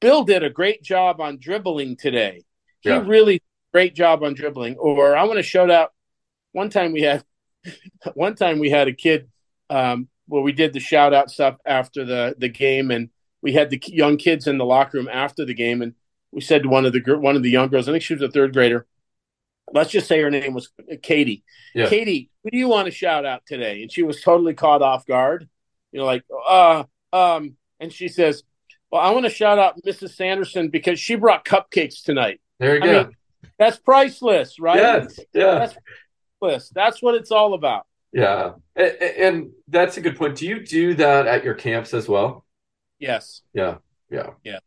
Bill 0.00 0.24
did 0.24 0.42
a 0.42 0.50
great 0.50 0.82
job 0.82 1.20
on 1.20 1.38
dribbling 1.38 1.96
today. 1.96 2.44
He 2.80 2.90
yeah. 2.90 3.02
really 3.04 3.42
great 3.72 3.94
job 3.94 4.22
on 4.22 4.34
dribbling. 4.34 4.76
Or 4.76 5.16
I 5.16 5.24
want 5.24 5.38
to 5.38 5.42
shout 5.42 5.70
out 5.70 5.92
one 6.52 6.70
time 6.70 6.92
we 6.92 7.02
had 7.02 7.24
one 8.14 8.34
time 8.34 8.58
we 8.58 8.70
had 8.70 8.88
a 8.88 8.92
kid 8.92 9.28
um, 9.70 10.08
where 10.26 10.42
we 10.42 10.52
did 10.52 10.72
the 10.72 10.80
shout 10.80 11.14
out 11.14 11.30
stuff 11.30 11.56
after 11.64 12.04
the 12.04 12.34
the 12.38 12.48
game 12.48 12.90
and 12.90 13.10
we 13.42 13.52
had 13.52 13.70
the 13.70 13.80
young 13.86 14.16
kids 14.16 14.46
in 14.46 14.58
the 14.58 14.64
locker 14.64 14.98
room 14.98 15.08
after 15.10 15.44
the 15.44 15.54
game 15.54 15.82
and 15.82 15.94
we 16.32 16.40
said 16.40 16.64
to 16.64 16.68
one 16.68 16.84
of 16.84 16.92
the 16.92 17.00
one 17.18 17.36
of 17.36 17.42
the 17.42 17.50
young 17.50 17.68
girls, 17.68 17.88
I 17.88 17.92
think 17.92 18.02
she 18.02 18.14
was 18.14 18.22
a 18.22 18.30
third 18.30 18.52
grader. 18.52 18.86
Let's 19.72 19.90
just 19.90 20.06
say 20.06 20.20
her 20.20 20.30
name 20.30 20.54
was 20.54 20.70
Katie. 21.02 21.44
Yeah. 21.74 21.88
Katie, 21.88 22.30
who 22.44 22.50
do 22.50 22.58
you 22.58 22.68
want 22.68 22.86
to 22.86 22.92
shout 22.92 23.24
out 23.24 23.42
today? 23.46 23.82
And 23.82 23.90
she 23.90 24.02
was 24.02 24.20
totally 24.20 24.54
caught 24.54 24.82
off 24.82 25.06
guard. 25.06 25.48
You 25.92 26.00
know, 26.00 26.06
like, 26.06 26.24
uh, 26.46 26.84
um, 27.12 27.56
and 27.80 27.92
she 27.92 28.08
says, 28.08 28.42
well, 28.90 29.00
I 29.00 29.10
want 29.10 29.24
to 29.24 29.30
shout 29.30 29.58
out 29.58 29.80
Mrs. 29.84 30.14
Sanderson 30.14 30.68
because 30.68 31.00
she 31.00 31.16
brought 31.16 31.44
cupcakes 31.44 32.02
tonight. 32.02 32.40
There 32.60 32.76
you 32.76 32.82
I 32.82 32.86
go. 32.86 33.04
Mean, 33.04 33.16
that's 33.58 33.78
priceless, 33.78 34.60
right? 34.60 34.76
Yes, 34.76 35.18
yeah. 35.32 35.58
That's 35.58 35.76
priceless. 36.40 36.70
That's 36.70 37.02
what 37.02 37.14
it's 37.14 37.30
all 37.30 37.54
about. 37.54 37.86
Yeah, 38.12 38.52
and, 38.74 38.92
and 39.00 39.50
that's 39.68 39.96
a 39.96 40.00
good 40.00 40.16
point. 40.16 40.36
Do 40.36 40.46
you 40.46 40.64
do 40.64 40.94
that 40.94 41.26
at 41.26 41.44
your 41.44 41.54
camps 41.54 41.92
as 41.92 42.08
well? 42.08 42.44
Yes. 42.98 43.42
Yeah. 43.52 43.76
Yeah. 44.10 44.30
Yeah. 44.44 44.58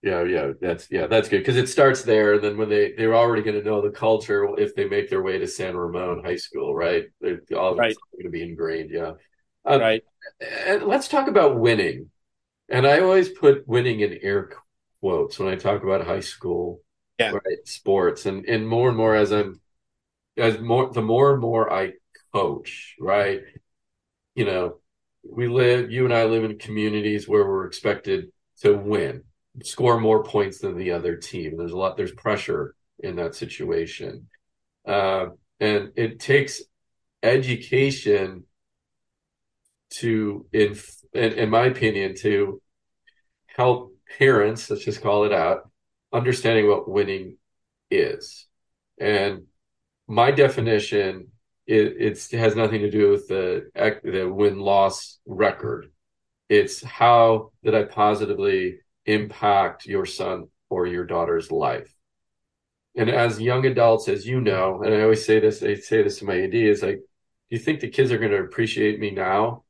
Yeah, 0.00 0.22
yeah, 0.22 0.52
that's 0.60 0.86
yeah, 0.92 1.08
that's 1.08 1.28
good 1.28 1.38
because 1.38 1.56
it 1.56 1.68
starts 1.68 2.04
there. 2.04 2.34
And 2.34 2.44
then 2.44 2.56
when 2.56 2.68
they 2.68 2.92
they're 2.92 3.16
already 3.16 3.42
going 3.42 3.58
to 3.60 3.68
know 3.68 3.82
the 3.82 3.90
culture 3.90 4.48
if 4.56 4.76
they 4.76 4.88
make 4.88 5.10
their 5.10 5.24
way 5.24 5.38
to 5.38 5.46
San 5.48 5.76
Ramon 5.76 6.22
High 6.24 6.36
School, 6.36 6.72
right? 6.72 7.06
They're 7.20 7.40
all 7.56 7.74
right. 7.74 7.96
going 8.12 8.22
to 8.22 8.30
be 8.30 8.44
ingrained. 8.44 8.90
Yeah, 8.92 9.14
um, 9.64 9.80
right. 9.80 10.04
And 10.40 10.84
let's 10.84 11.08
talk 11.08 11.26
about 11.26 11.58
winning 11.58 12.10
and 12.68 12.86
I 12.86 13.00
always 13.00 13.28
put 13.28 13.66
winning 13.66 14.00
in 14.00 14.18
air 14.22 14.50
quotes 15.00 15.38
when 15.38 15.48
I 15.48 15.56
talk 15.56 15.82
about 15.82 16.06
high 16.06 16.20
school, 16.20 16.82
yeah. 17.18 17.30
right? 17.30 17.58
Sports, 17.66 18.26
and 18.26 18.44
and 18.46 18.68
more 18.68 18.88
and 18.88 18.96
more 18.96 19.14
as 19.14 19.32
I'm 19.32 19.60
as 20.38 20.58
more 20.60 20.92
the 20.92 21.02
more 21.02 21.32
and 21.32 21.40
more 21.40 21.72
I 21.72 21.92
coach, 22.32 22.96
right? 23.00 23.40
You 24.34 24.44
know, 24.44 24.78
we 25.28 25.48
live, 25.48 25.90
you 25.90 26.04
and 26.04 26.14
I 26.14 26.24
live 26.24 26.44
in 26.44 26.58
communities 26.58 27.28
where 27.28 27.46
we're 27.46 27.66
expected 27.66 28.32
to 28.60 28.72
win, 28.74 29.24
score 29.62 30.00
more 30.00 30.22
points 30.22 30.60
than 30.60 30.76
the 30.76 30.92
other 30.92 31.16
team. 31.16 31.56
There's 31.56 31.72
a 31.72 31.76
lot, 31.76 31.96
there's 31.96 32.12
pressure 32.12 32.74
in 33.00 33.16
that 33.16 33.34
situation, 33.34 34.28
uh, 34.86 35.26
and 35.60 35.90
it 35.96 36.20
takes 36.20 36.62
education 37.22 38.44
to 39.90 40.46
inf- 40.52 41.02
in, 41.12 41.32
in 41.32 41.50
my 41.50 41.66
opinion, 41.66 42.14
to 42.16 42.62
help 43.46 43.94
parents, 44.18 44.70
let's 44.70 44.84
just 44.84 45.02
call 45.02 45.24
it 45.24 45.32
out, 45.32 45.70
understanding 46.12 46.68
what 46.68 46.88
winning 46.88 47.36
is. 47.90 48.46
And 49.00 49.47
my 50.08 50.30
definition, 50.30 51.28
it, 51.66 52.18
has 52.32 52.56
nothing 52.56 52.80
to 52.80 52.90
do 52.90 53.10
with 53.10 53.28
the 53.28 53.70
the 54.02 54.24
win 54.24 54.58
loss 54.58 55.18
record. 55.26 55.90
It's 56.48 56.82
how 56.82 57.52
did 57.62 57.74
I 57.74 57.84
positively 57.84 58.78
impact 59.04 59.86
your 59.86 60.06
son 60.06 60.48
or 60.70 60.86
your 60.86 61.04
daughter's 61.04 61.52
life. 61.52 61.94
And 62.96 63.10
as 63.10 63.40
young 63.40 63.66
adults, 63.66 64.08
as 64.08 64.26
you 64.26 64.40
know, 64.40 64.82
and 64.82 64.94
I 64.94 65.02
always 65.02 65.24
say 65.24 65.40
this, 65.40 65.62
I 65.62 65.74
say 65.74 66.02
this 66.02 66.18
to 66.18 66.24
my 66.24 66.40
AD 66.40 66.54
is 66.54 66.82
like, 66.82 66.96
do 66.96 67.02
you 67.50 67.58
think 67.58 67.80
the 67.80 67.88
kids 67.88 68.10
are 68.10 68.18
going 68.18 68.32
to 68.32 68.38
appreciate 68.38 68.98
me 68.98 69.10
now 69.10 69.64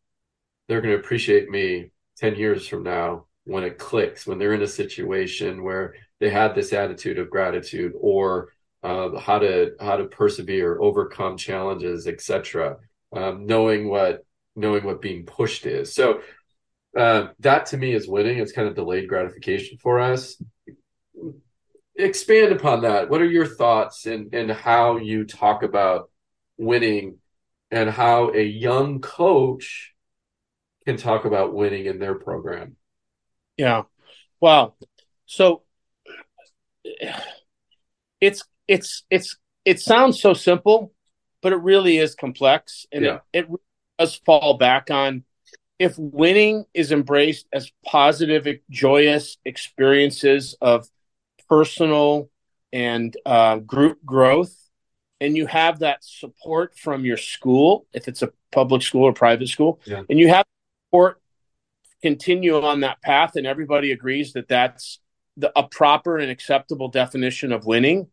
they're 0.68 0.82
going 0.82 0.94
to 0.94 1.00
appreciate 1.00 1.48
me 1.48 1.90
10 2.18 2.36
years 2.36 2.68
from 2.68 2.82
now 2.82 3.26
when 3.44 3.64
it 3.64 3.78
clicks, 3.78 4.26
when 4.26 4.38
they're 4.38 4.54
in 4.54 4.62
a 4.62 4.68
situation 4.68 5.62
where 5.64 5.94
they 6.20 6.28
had 6.28 6.54
this 6.54 6.72
attitude 6.72 7.18
of 7.18 7.30
gratitude 7.30 7.92
or 7.98 8.52
uh, 8.82 9.18
how 9.18 9.38
to 9.38 9.72
how 9.80 9.96
to 9.96 10.04
persevere, 10.04 10.80
overcome 10.80 11.36
challenges, 11.36 12.06
etc. 12.06 12.76
Um, 13.12 13.46
knowing 13.46 13.88
what 13.88 14.24
knowing 14.56 14.84
what 14.84 15.00
being 15.02 15.24
pushed 15.24 15.66
is. 15.66 15.94
So 15.94 16.20
uh, 16.96 17.28
that 17.40 17.66
to 17.66 17.76
me 17.76 17.92
is 17.92 18.08
winning. 18.08 18.38
It's 18.38 18.52
kind 18.52 18.68
of 18.68 18.74
delayed 18.74 19.08
gratification 19.08 19.78
for 19.78 20.00
us. 20.00 20.40
Expand 21.96 22.52
upon 22.52 22.82
that. 22.82 23.10
What 23.10 23.20
are 23.20 23.30
your 23.30 23.46
thoughts 23.46 24.06
and 24.06 24.32
and 24.34 24.50
how 24.50 24.98
you 24.98 25.24
talk 25.24 25.62
about 25.62 26.10
winning 26.56 27.18
and 27.70 27.90
how 27.90 28.32
a 28.32 28.42
young 28.42 29.00
coach 29.00 29.94
can 30.88 30.96
talk 30.96 31.26
about 31.26 31.52
winning 31.52 31.84
in 31.84 31.98
their 31.98 32.14
program. 32.14 32.76
Yeah. 33.58 33.82
Wow. 34.40 34.74
So 35.26 35.64
it's 38.22 38.42
it's 38.68 39.04
it's 39.10 39.36
it 39.64 39.80
sounds 39.80 40.20
so 40.20 40.34
simple, 40.34 40.92
but 41.42 41.52
it 41.52 41.56
really 41.56 41.98
is 41.98 42.14
complex 42.14 42.86
and 42.92 43.04
yeah. 43.04 43.18
it, 43.32 43.46
it 43.50 43.60
does 43.98 44.14
fall 44.24 44.54
back 44.54 44.90
on 44.90 45.24
if 45.78 45.94
winning 45.96 46.64
is 46.74 46.90
embraced 46.92 47.46
as 47.52 47.70
positive, 47.84 48.46
joyous 48.68 49.36
experiences 49.44 50.56
of 50.60 50.88
personal 51.48 52.30
and 52.72 53.16
uh, 53.24 53.58
group 53.58 54.04
growth, 54.04 54.54
and 55.20 55.36
you 55.36 55.46
have 55.46 55.78
that 55.80 55.98
support 56.02 56.76
from 56.76 57.04
your 57.04 57.16
school, 57.16 57.86
if 57.92 58.08
it's 58.08 58.22
a 58.22 58.32
public 58.50 58.82
school 58.82 59.04
or 59.04 59.12
private 59.12 59.48
school, 59.48 59.80
yeah. 59.84 60.02
and 60.10 60.18
you 60.18 60.28
have 60.28 60.44
support 60.86 61.20
continue 62.02 62.60
on 62.60 62.80
that 62.80 63.02
path 63.02 63.34
and 63.34 63.46
everybody 63.46 63.90
agrees 63.90 64.32
that 64.32 64.48
that's 64.48 65.00
the, 65.36 65.50
a 65.58 65.66
proper 65.66 66.18
and 66.18 66.30
acceptable 66.30 66.88
definition 66.88 67.52
of 67.52 67.66
winning, 67.66 68.08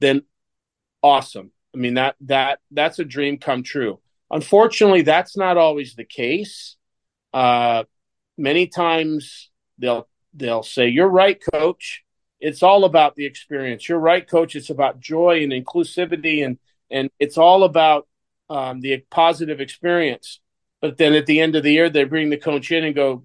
then 0.00 0.22
awesome. 1.02 1.52
I 1.74 1.78
mean 1.78 1.94
that 1.94 2.16
that 2.22 2.58
that's 2.70 2.98
a 2.98 3.04
dream 3.04 3.38
come 3.38 3.62
true. 3.62 4.00
Unfortunately, 4.30 5.02
that's 5.02 5.36
not 5.36 5.56
always 5.56 5.94
the 5.94 6.04
case. 6.04 6.76
Uh, 7.32 7.84
many 8.36 8.66
times 8.66 9.50
they'll 9.78 10.08
they'll 10.34 10.62
say, 10.62 10.88
"You're 10.88 11.08
right, 11.08 11.40
coach. 11.52 12.04
It's 12.40 12.62
all 12.62 12.84
about 12.84 13.16
the 13.16 13.26
experience. 13.26 13.88
You're 13.88 13.98
right, 13.98 14.26
coach. 14.26 14.56
It's 14.56 14.70
about 14.70 15.00
joy 15.00 15.42
and 15.42 15.52
inclusivity, 15.52 16.44
and 16.44 16.58
and 16.90 17.10
it's 17.18 17.38
all 17.38 17.64
about 17.64 18.08
um, 18.48 18.80
the 18.80 18.98
positive 19.10 19.60
experience." 19.60 20.40
But 20.80 20.96
then 20.96 21.14
at 21.14 21.26
the 21.26 21.40
end 21.40 21.56
of 21.56 21.62
the 21.62 21.72
year, 21.72 21.90
they 21.90 22.04
bring 22.04 22.30
the 22.30 22.38
coach 22.38 22.72
in 22.72 22.84
and 22.84 22.94
go, 22.94 23.24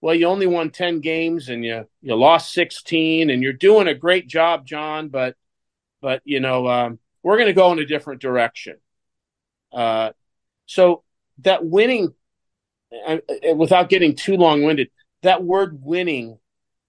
well, 0.00 0.14
you 0.14 0.26
only 0.26 0.46
won 0.46 0.70
10 0.70 1.00
games 1.00 1.48
and 1.48 1.64
you, 1.64 1.88
you 2.02 2.14
lost 2.14 2.52
16 2.52 3.30
and 3.30 3.42
you're 3.42 3.54
doing 3.54 3.88
a 3.88 3.94
great 3.94 4.28
job, 4.28 4.66
John, 4.66 5.08
but, 5.08 5.34
but, 6.04 6.20
you 6.26 6.38
know, 6.38 6.68
um, 6.68 6.98
we're 7.22 7.38
going 7.38 7.46
to 7.46 7.54
go 7.54 7.72
in 7.72 7.78
a 7.78 7.86
different 7.86 8.20
direction. 8.20 8.76
Uh, 9.72 10.10
so 10.66 11.02
that 11.38 11.64
winning, 11.64 12.12
uh, 13.08 13.16
uh, 13.50 13.54
without 13.54 13.88
getting 13.88 14.14
too 14.14 14.36
long 14.36 14.64
winded, 14.64 14.90
that 15.22 15.42
word 15.42 15.78
winning, 15.82 16.38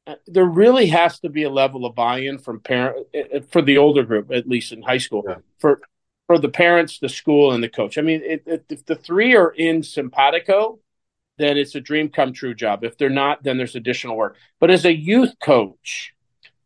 uh, 0.05 0.15
there 0.27 0.43
really 0.43 0.87
has 0.87 1.17
to 1.21 1.29
be 1.29 1.43
a 1.43 1.49
level 1.49 1.85
of 1.85 1.95
buy-in 1.95 2.39
from 2.39 2.59
parent 2.59 3.07
uh, 3.15 3.39
for 3.51 3.61
the 3.61 3.77
older 3.77 4.03
group, 4.03 4.33
at 4.33 4.49
least 4.49 4.73
in 4.73 4.81
high 4.81 4.97
school, 4.97 5.23
yeah. 5.25 5.35
for 5.59 5.79
for 6.27 6.37
the 6.37 6.49
parents, 6.49 6.99
the 6.99 7.07
school, 7.07 7.53
and 7.53 7.63
the 7.63 7.69
coach. 7.69 7.97
I 7.97 8.01
mean, 8.01 8.21
it, 8.21 8.43
it, 8.45 8.65
if 8.67 8.85
the 8.85 8.95
three 8.95 9.33
are 9.35 9.51
in 9.51 9.81
simpatico, 9.81 10.79
then 11.37 11.55
it's 11.55 11.75
a 11.75 11.79
dream 11.79 12.09
come 12.09 12.33
true 12.33 12.53
job. 12.53 12.83
If 12.83 12.97
they're 12.97 13.09
not, 13.09 13.43
then 13.43 13.57
there's 13.57 13.75
additional 13.75 14.17
work. 14.17 14.35
But 14.59 14.71
as 14.71 14.83
a 14.83 14.93
youth 14.93 15.35
coach, 15.39 16.13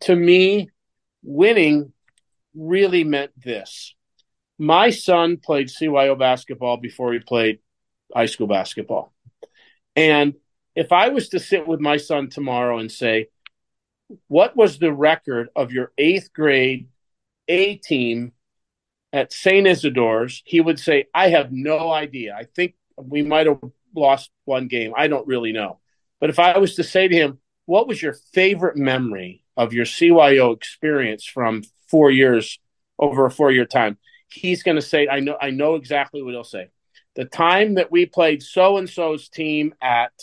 to 0.01 0.15
me, 0.15 0.71
winning 1.21 1.93
really 2.55 3.03
meant 3.03 3.31
this. 3.37 3.95
My 4.57 4.89
son 4.89 5.37
played 5.37 5.69
CYO 5.69 6.17
basketball 6.17 6.77
before 6.77 7.13
he 7.13 7.19
played 7.19 7.59
high 8.13 8.25
school 8.25 8.47
basketball. 8.47 9.13
And 9.95 10.35
if 10.75 10.91
I 10.91 11.09
was 11.09 11.29
to 11.29 11.39
sit 11.39 11.67
with 11.67 11.79
my 11.79 11.97
son 11.97 12.29
tomorrow 12.29 12.79
and 12.79 12.91
say, 12.91 13.27
what 14.27 14.55
was 14.55 14.79
the 14.79 14.91
record 14.91 15.49
of 15.55 15.71
your 15.71 15.91
eighth 15.97 16.33
grade 16.33 16.89
A 17.47 17.75
team 17.75 18.33
at 19.13 19.33
St. 19.33 19.67
Isidore's, 19.67 20.41
he 20.45 20.61
would 20.61 20.79
say, 20.79 21.05
I 21.13 21.29
have 21.29 21.51
no 21.51 21.91
idea. 21.91 22.35
I 22.35 22.43
think 22.43 22.75
we 22.97 23.21
might 23.21 23.47
have 23.47 23.59
lost 23.95 24.29
one 24.45 24.67
game. 24.67 24.93
I 24.95 25.07
don't 25.07 25.27
really 25.27 25.51
know. 25.51 25.79
But 26.19 26.29
if 26.29 26.39
I 26.39 26.57
was 26.57 26.75
to 26.75 26.83
say 26.83 27.07
to 27.07 27.15
him, 27.15 27.39
what 27.65 27.87
was 27.87 28.01
your 28.01 28.13
favorite 28.33 28.77
memory 28.77 29.43
of 29.55 29.73
your 29.73 29.85
CYO 29.85 30.55
experience 30.55 31.25
from 31.25 31.63
four 31.89 32.11
years 32.11 32.59
over 32.97 33.25
a 33.25 33.31
four 33.31 33.51
year 33.51 33.65
time? 33.65 33.97
He's 34.27 34.63
going 34.63 34.75
to 34.75 34.81
say, 34.81 35.07
I 35.07 35.19
know, 35.19 35.37
I 35.41 35.49
know 35.49 35.75
exactly 35.75 36.21
what 36.21 36.31
he'll 36.31 36.43
say. 36.43 36.69
The 37.15 37.25
time 37.25 37.75
that 37.75 37.91
we 37.91 38.05
played 38.05 38.43
so 38.43 38.77
and 38.77 38.89
so's 38.89 39.29
team 39.29 39.73
at 39.81 40.13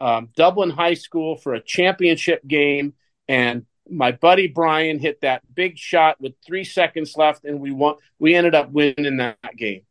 um, 0.00 0.28
Dublin 0.36 0.70
High 0.70 0.94
School 0.94 1.36
for 1.36 1.54
a 1.54 1.60
championship 1.60 2.46
game, 2.46 2.94
and 3.28 3.64
my 3.88 4.12
buddy 4.12 4.46
Brian 4.46 4.98
hit 4.98 5.20
that 5.22 5.42
big 5.54 5.78
shot 5.78 6.20
with 6.20 6.34
three 6.46 6.64
seconds 6.64 7.16
left, 7.16 7.44
and 7.44 7.60
we 7.60 7.70
won. 7.70 7.96
We 8.18 8.34
ended 8.34 8.54
up 8.54 8.70
winning 8.70 9.16
that 9.16 9.38
game. 9.56 9.82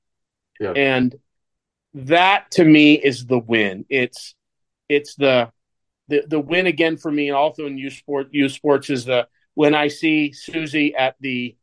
Yeah. 0.59 0.71
And 0.71 1.15
that 1.95 2.51
to 2.51 2.63
me 2.63 2.93
is 2.93 3.25
the 3.25 3.39
win. 3.39 3.85
It's 3.89 4.35
it's 4.89 5.15
the 5.15 5.51
the 6.07 6.23
the 6.27 6.39
win 6.39 6.67
again 6.67 6.97
for 6.97 7.11
me, 7.11 7.29
and 7.29 7.37
also 7.37 7.65
in 7.65 7.77
U 7.77 7.89
Sport 7.89 8.27
U 8.31 8.49
Sports 8.49 8.89
is 8.89 9.05
the 9.05 9.27
when 9.55 9.73
I 9.73 9.87
see 9.87 10.31
Susie 10.31 10.93
at 10.95 11.15
the 11.19 11.57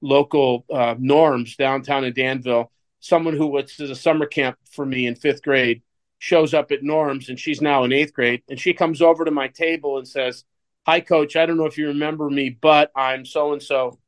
local 0.00 0.64
uh, 0.72 0.94
norms 0.98 1.56
downtown 1.56 2.04
in 2.04 2.14
Danville, 2.14 2.72
someone 3.00 3.36
who 3.36 3.48
was 3.48 3.78
a 3.78 3.94
summer 3.94 4.26
camp 4.26 4.56
for 4.70 4.86
me 4.86 5.06
in 5.06 5.14
fifth 5.14 5.42
grade 5.42 5.82
shows 6.18 6.54
up 6.54 6.70
at 6.70 6.84
norms 6.84 7.28
and 7.28 7.38
she's 7.38 7.60
now 7.60 7.82
in 7.84 7.92
eighth 7.92 8.14
grade 8.14 8.42
and 8.48 8.58
she 8.58 8.72
comes 8.72 9.02
over 9.02 9.24
to 9.24 9.30
my 9.30 9.48
table 9.48 9.98
and 9.98 10.06
says, 10.06 10.44
Hi 10.86 11.00
coach, 11.00 11.36
I 11.36 11.46
don't 11.46 11.56
know 11.56 11.66
if 11.66 11.78
you 11.78 11.88
remember 11.88 12.30
me, 12.30 12.50
but 12.50 12.90
I'm 12.96 13.24
so 13.24 13.52
and 13.52 13.62
so. 13.62 13.98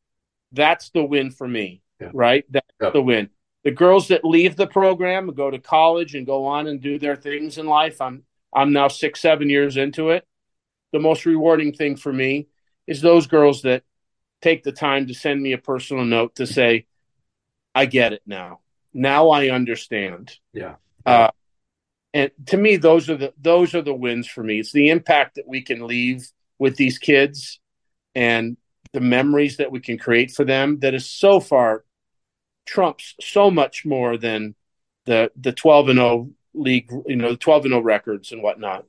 That's 0.52 0.90
the 0.90 1.04
win 1.04 1.30
for 1.30 1.46
me. 1.46 1.82
Yeah. 2.00 2.10
Right? 2.14 2.44
That's 2.50 2.66
yeah. 2.80 2.90
the 2.90 3.02
win. 3.02 3.30
The 3.64 3.70
girls 3.70 4.08
that 4.08 4.24
leave 4.24 4.56
the 4.56 4.66
program 4.66 5.28
and 5.28 5.36
go 5.36 5.50
to 5.50 5.58
college 5.58 6.14
and 6.14 6.26
go 6.26 6.46
on 6.46 6.66
and 6.66 6.80
do 6.80 6.98
their 6.98 7.16
things 7.16 7.58
in 7.58 7.66
life, 7.66 8.00
I'm 8.00 8.24
I'm 8.52 8.72
now 8.72 8.88
six, 8.88 9.20
seven 9.20 9.50
years 9.50 9.76
into 9.76 10.10
it. 10.10 10.24
The 10.92 11.00
most 11.00 11.26
rewarding 11.26 11.72
thing 11.72 11.96
for 11.96 12.12
me 12.12 12.48
is 12.86 13.00
those 13.00 13.26
girls 13.26 13.62
that 13.62 13.82
take 14.42 14.62
the 14.62 14.72
time 14.72 15.06
to 15.06 15.14
send 15.14 15.42
me 15.42 15.52
a 15.52 15.58
personal 15.58 16.04
note 16.04 16.36
to 16.36 16.46
say, 16.46 16.86
I 17.74 17.86
get 17.86 18.12
it 18.12 18.22
now. 18.26 18.60
Now 18.92 19.30
I 19.30 19.50
understand. 19.50 20.36
Yeah. 20.52 20.76
Uh, 21.04 21.30
and 22.12 22.30
to 22.46 22.56
me, 22.56 22.76
those 22.76 23.10
are 23.10 23.16
the 23.16 23.34
those 23.40 23.74
are 23.74 23.82
the 23.82 23.94
wins 23.94 24.28
for 24.28 24.44
me. 24.44 24.60
It's 24.60 24.72
the 24.72 24.90
impact 24.90 25.34
that 25.34 25.48
we 25.48 25.62
can 25.62 25.86
leave 25.86 26.30
with 26.58 26.76
these 26.76 26.98
kids 26.98 27.58
and 28.14 28.56
the 28.92 29.00
memories 29.00 29.56
that 29.56 29.72
we 29.72 29.80
can 29.80 29.98
create 29.98 30.30
for 30.30 30.44
them 30.44 30.78
that 30.78 30.94
is 30.94 31.10
so 31.10 31.40
far 31.40 31.84
trumps 32.66 33.14
so 33.20 33.50
much 33.50 33.84
more 33.84 34.16
than 34.16 34.54
the 35.06 35.32
the 35.36 35.52
12 35.52 35.88
and 35.88 35.98
0 35.98 36.30
league, 36.54 36.90
you 37.06 37.16
know, 37.16 37.32
the 37.32 37.36
12 37.36 37.64
and 37.64 37.72
0 37.72 37.82
records 37.82 38.30
and 38.30 38.42
whatnot. 38.42 38.86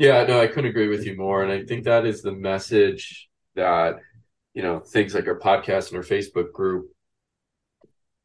Yeah, 0.00 0.24
no, 0.24 0.40
I 0.40 0.46
couldn't 0.46 0.70
agree 0.70 0.88
with 0.88 1.04
you 1.04 1.14
more. 1.14 1.42
And 1.42 1.52
I 1.52 1.62
think 1.62 1.84
that 1.84 2.06
is 2.06 2.22
the 2.22 2.32
message 2.32 3.28
that, 3.54 3.96
you 4.54 4.62
know, 4.62 4.80
things 4.80 5.14
like 5.14 5.26
our 5.26 5.38
podcast 5.38 5.88
and 5.88 5.98
our 5.98 6.02
Facebook 6.02 6.52
group 6.52 6.90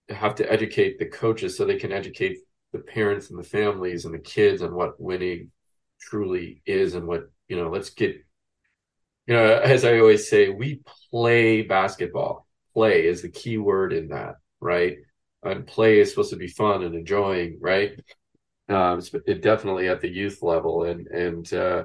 have 0.07 0.35
to 0.35 0.49
educate 0.49 0.99
the 0.99 1.05
coaches 1.05 1.57
so 1.57 1.65
they 1.65 1.75
can 1.77 1.91
educate 1.91 2.37
the 2.71 2.79
parents 2.79 3.29
and 3.29 3.37
the 3.37 3.43
families 3.43 4.05
and 4.05 4.13
the 4.13 4.19
kids 4.19 4.61
on 4.61 4.73
what 4.73 5.01
winning 5.01 5.51
truly 5.99 6.61
is 6.65 6.95
and 6.95 7.05
what, 7.05 7.23
you 7.49 7.57
know, 7.57 7.69
let's 7.69 7.89
get, 7.89 8.15
you 9.27 9.33
know, 9.33 9.43
as 9.43 9.83
I 9.83 9.99
always 9.99 10.29
say, 10.29 10.47
we 10.47 10.79
play 11.11 11.61
basketball. 11.61 12.47
Play 12.73 13.05
is 13.05 13.21
the 13.21 13.29
key 13.29 13.57
word 13.57 13.91
in 13.91 14.07
that, 14.09 14.35
right? 14.61 14.95
and 15.43 15.67
play 15.67 15.99
is 15.99 16.09
supposed 16.09 16.31
to 16.31 16.37
be 16.37 16.47
fun 16.47 16.83
and 16.83 16.95
enjoying, 16.95 17.59
right? 17.61 17.99
It 18.67 19.41
definitely 19.41 19.87
at 19.87 20.01
the 20.01 20.09
youth 20.09 20.41
level, 20.41 20.83
and 20.83 21.07
and 21.07 21.53
uh, 21.53 21.83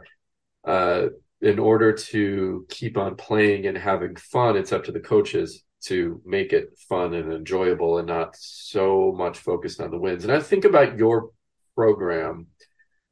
uh, 0.65 1.07
in 1.41 1.59
order 1.59 1.93
to 1.93 2.67
keep 2.69 2.97
on 2.97 3.17
playing 3.17 3.67
and 3.67 3.77
having 3.77 4.17
fun, 4.17 4.57
it's 4.57 4.73
up 4.73 4.85
to 4.85 4.93
the 4.93 5.01
coaches 5.01 5.63
to 5.83 6.21
make 6.25 6.53
it 6.53 6.79
fun 6.89 7.15
and 7.15 7.33
enjoyable, 7.33 7.99
and 7.99 8.07
not 8.07 8.35
so 8.37 9.13
much 9.17 9.39
focused 9.39 9.81
on 9.81 9.91
the 9.91 9.99
wins. 9.99 10.25
And 10.25 10.33
I 10.33 10.41
think 10.41 10.65
about 10.65 10.97
your 10.97 11.31
program, 11.75 12.47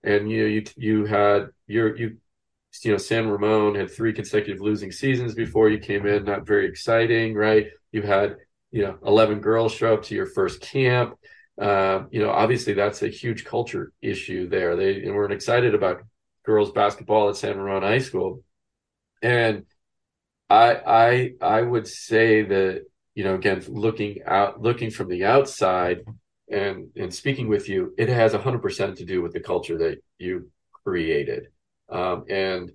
and 0.03 0.31
you 0.31 0.43
know, 0.43 0.49
you 0.49 0.64
you 0.77 1.05
had 1.05 1.49
your 1.66 1.97
you 1.97 2.16
you 2.83 2.93
know 2.93 2.99
San 2.99 3.29
Ramon 3.29 3.75
had 3.75 3.91
three 3.91 4.12
consecutive 4.12 4.61
losing 4.61 4.93
seasons 4.93 5.35
before 5.35 5.69
you 5.69 5.79
came 5.79 6.07
in, 6.07 6.25
not 6.25 6.47
very 6.47 6.66
exciting, 6.66 7.35
right? 7.35 7.66
You 7.93 8.03
had 8.03 8.37
you 8.71 8.83
know 8.83 8.99
11 9.05 9.41
girls 9.41 9.73
show 9.73 9.95
up 9.95 10.05
to 10.05 10.14
your 10.14 10.27
first 10.27 10.61
camp 10.61 11.19
uh, 11.61 12.04
you 12.11 12.20
know 12.20 12.30
obviously 12.30 12.72
that's 12.72 13.02
a 13.02 13.09
huge 13.09 13.44
culture 13.44 13.92
issue 14.02 14.48
there 14.48 14.76
they 14.76 15.02
and 15.02 15.14
we're 15.14 15.30
excited 15.30 15.74
about 15.74 16.02
girls 16.44 16.70
basketball 16.72 17.28
at 17.28 17.36
san 17.36 17.59
ramon 17.59 17.82
high 17.82 17.98
school 17.98 18.42
and 19.22 19.64
i 20.48 20.74
i 20.86 21.32
i 21.42 21.62
would 21.62 21.86
say 21.86 22.42
that 22.42 22.82
you 23.14 23.24
know 23.24 23.34
again 23.34 23.62
looking 23.68 24.18
out 24.26 24.61
looking 24.62 24.90
from 24.90 25.09
the 25.09 25.24
outside 25.24 26.00
and 26.50 26.88
and 26.96 27.12
speaking 27.12 27.48
with 27.48 27.68
you 27.68 27.92
it 27.98 28.09
has 28.09 28.32
100% 28.32 28.96
to 28.96 29.04
do 29.04 29.20
with 29.20 29.32
the 29.32 29.40
culture 29.40 29.78
that 29.78 29.98
you 30.18 30.50
created 30.84 31.48
um, 31.90 32.24
and 32.30 32.72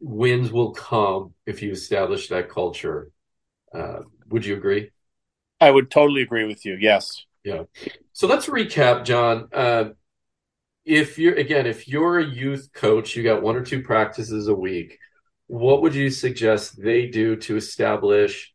wins 0.00 0.52
will 0.52 0.72
come 0.72 1.34
if 1.46 1.62
you 1.62 1.72
establish 1.72 2.28
that 2.28 2.48
culture 2.48 3.10
uh, 3.74 4.00
would 4.28 4.44
you 4.44 4.56
agree? 4.56 4.90
I 5.60 5.70
would 5.70 5.90
totally 5.90 6.22
agree 6.22 6.44
with 6.44 6.64
you. 6.64 6.76
Yes. 6.80 7.24
Yeah. 7.44 7.62
So 8.12 8.26
let's 8.26 8.46
recap, 8.46 9.04
John. 9.04 9.48
Uh, 9.52 9.90
if 10.84 11.18
you're 11.18 11.34
again, 11.34 11.66
if 11.66 11.88
you're 11.88 12.18
a 12.18 12.24
youth 12.24 12.70
coach, 12.72 13.16
you 13.16 13.22
got 13.22 13.42
one 13.42 13.56
or 13.56 13.64
two 13.64 13.82
practices 13.82 14.48
a 14.48 14.54
week. 14.54 14.98
What 15.46 15.82
would 15.82 15.94
you 15.94 16.10
suggest 16.10 16.80
they 16.80 17.06
do 17.06 17.36
to 17.36 17.56
establish, 17.56 18.52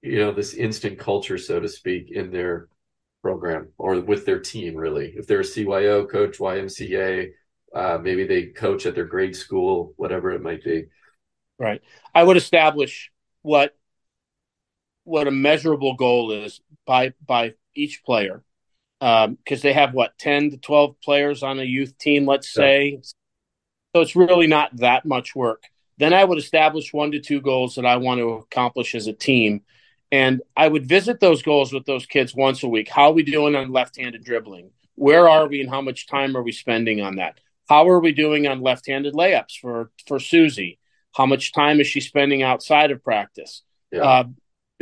you 0.00 0.18
know, 0.18 0.32
this 0.32 0.54
instant 0.54 0.98
culture, 0.98 1.38
so 1.38 1.60
to 1.60 1.68
speak, 1.68 2.10
in 2.10 2.30
their 2.30 2.68
program 3.22 3.68
or 3.78 4.00
with 4.00 4.26
their 4.26 4.40
team? 4.40 4.74
Really, 4.76 5.14
if 5.16 5.26
they're 5.26 5.40
a 5.40 5.44
CYO 5.44 6.08
coach, 6.08 6.38
YMCA, 6.38 7.30
uh, 7.74 7.98
maybe 8.02 8.26
they 8.26 8.46
coach 8.46 8.86
at 8.86 8.94
their 8.94 9.04
grade 9.04 9.36
school, 9.36 9.94
whatever 9.96 10.30
it 10.32 10.42
might 10.42 10.64
be. 10.64 10.86
Right. 11.58 11.82
I 12.14 12.22
would 12.22 12.36
establish 12.36 13.10
what 13.42 13.76
what 15.04 15.26
a 15.26 15.32
measurable 15.32 15.94
goal 15.94 16.32
is 16.32 16.60
by 16.86 17.12
by 17.24 17.54
each 17.74 18.02
player. 18.04 18.42
Because 19.00 19.26
um, 19.26 19.38
they 19.62 19.72
have 19.72 19.94
what 19.94 20.16
10 20.18 20.52
to 20.52 20.56
12 20.58 21.00
players 21.02 21.42
on 21.42 21.58
a 21.58 21.64
youth 21.64 21.98
team 21.98 22.26
let's 22.26 22.52
say. 22.52 23.00
So 23.94 24.00
it's 24.00 24.14
really 24.14 24.46
not 24.46 24.76
that 24.76 25.04
much 25.04 25.34
work. 25.34 25.64
Then 25.98 26.14
i 26.14 26.24
would 26.24 26.38
establish 26.38 26.92
one 26.92 27.12
to 27.12 27.20
two 27.20 27.40
goals 27.40 27.74
that 27.74 27.86
i 27.86 27.96
want 27.96 28.18
to 28.18 28.30
accomplish 28.30 28.94
as 28.94 29.06
a 29.06 29.12
team. 29.12 29.62
And 30.10 30.42
i 30.56 30.68
would 30.68 30.86
visit 30.86 31.20
those 31.20 31.42
goals 31.42 31.72
with 31.72 31.84
those 31.84 32.06
kids 32.06 32.34
once 32.34 32.62
a 32.62 32.68
week. 32.68 32.88
How 32.88 33.10
are 33.10 33.12
we 33.12 33.22
doing 33.22 33.56
on 33.56 33.72
left-handed 33.72 34.24
dribbling? 34.24 34.70
Where 34.94 35.28
are 35.28 35.48
we 35.48 35.60
and 35.60 35.70
how 35.70 35.80
much 35.80 36.06
time 36.06 36.36
are 36.36 36.42
we 36.42 36.52
spending 36.52 37.00
on 37.00 37.16
that? 37.16 37.40
How 37.68 37.88
are 37.88 38.00
we 38.00 38.12
doing 38.12 38.46
on 38.46 38.60
left-handed 38.60 39.14
layups 39.14 39.58
for 39.60 39.90
for 40.06 40.20
susie? 40.20 40.78
How 41.14 41.26
much 41.26 41.52
time 41.52 41.80
is 41.80 41.86
she 41.86 42.00
spending 42.00 42.42
outside 42.42 42.90
of 42.90 43.02
practice? 43.02 43.62
Yeah. 43.90 44.02
uh, 44.02 44.24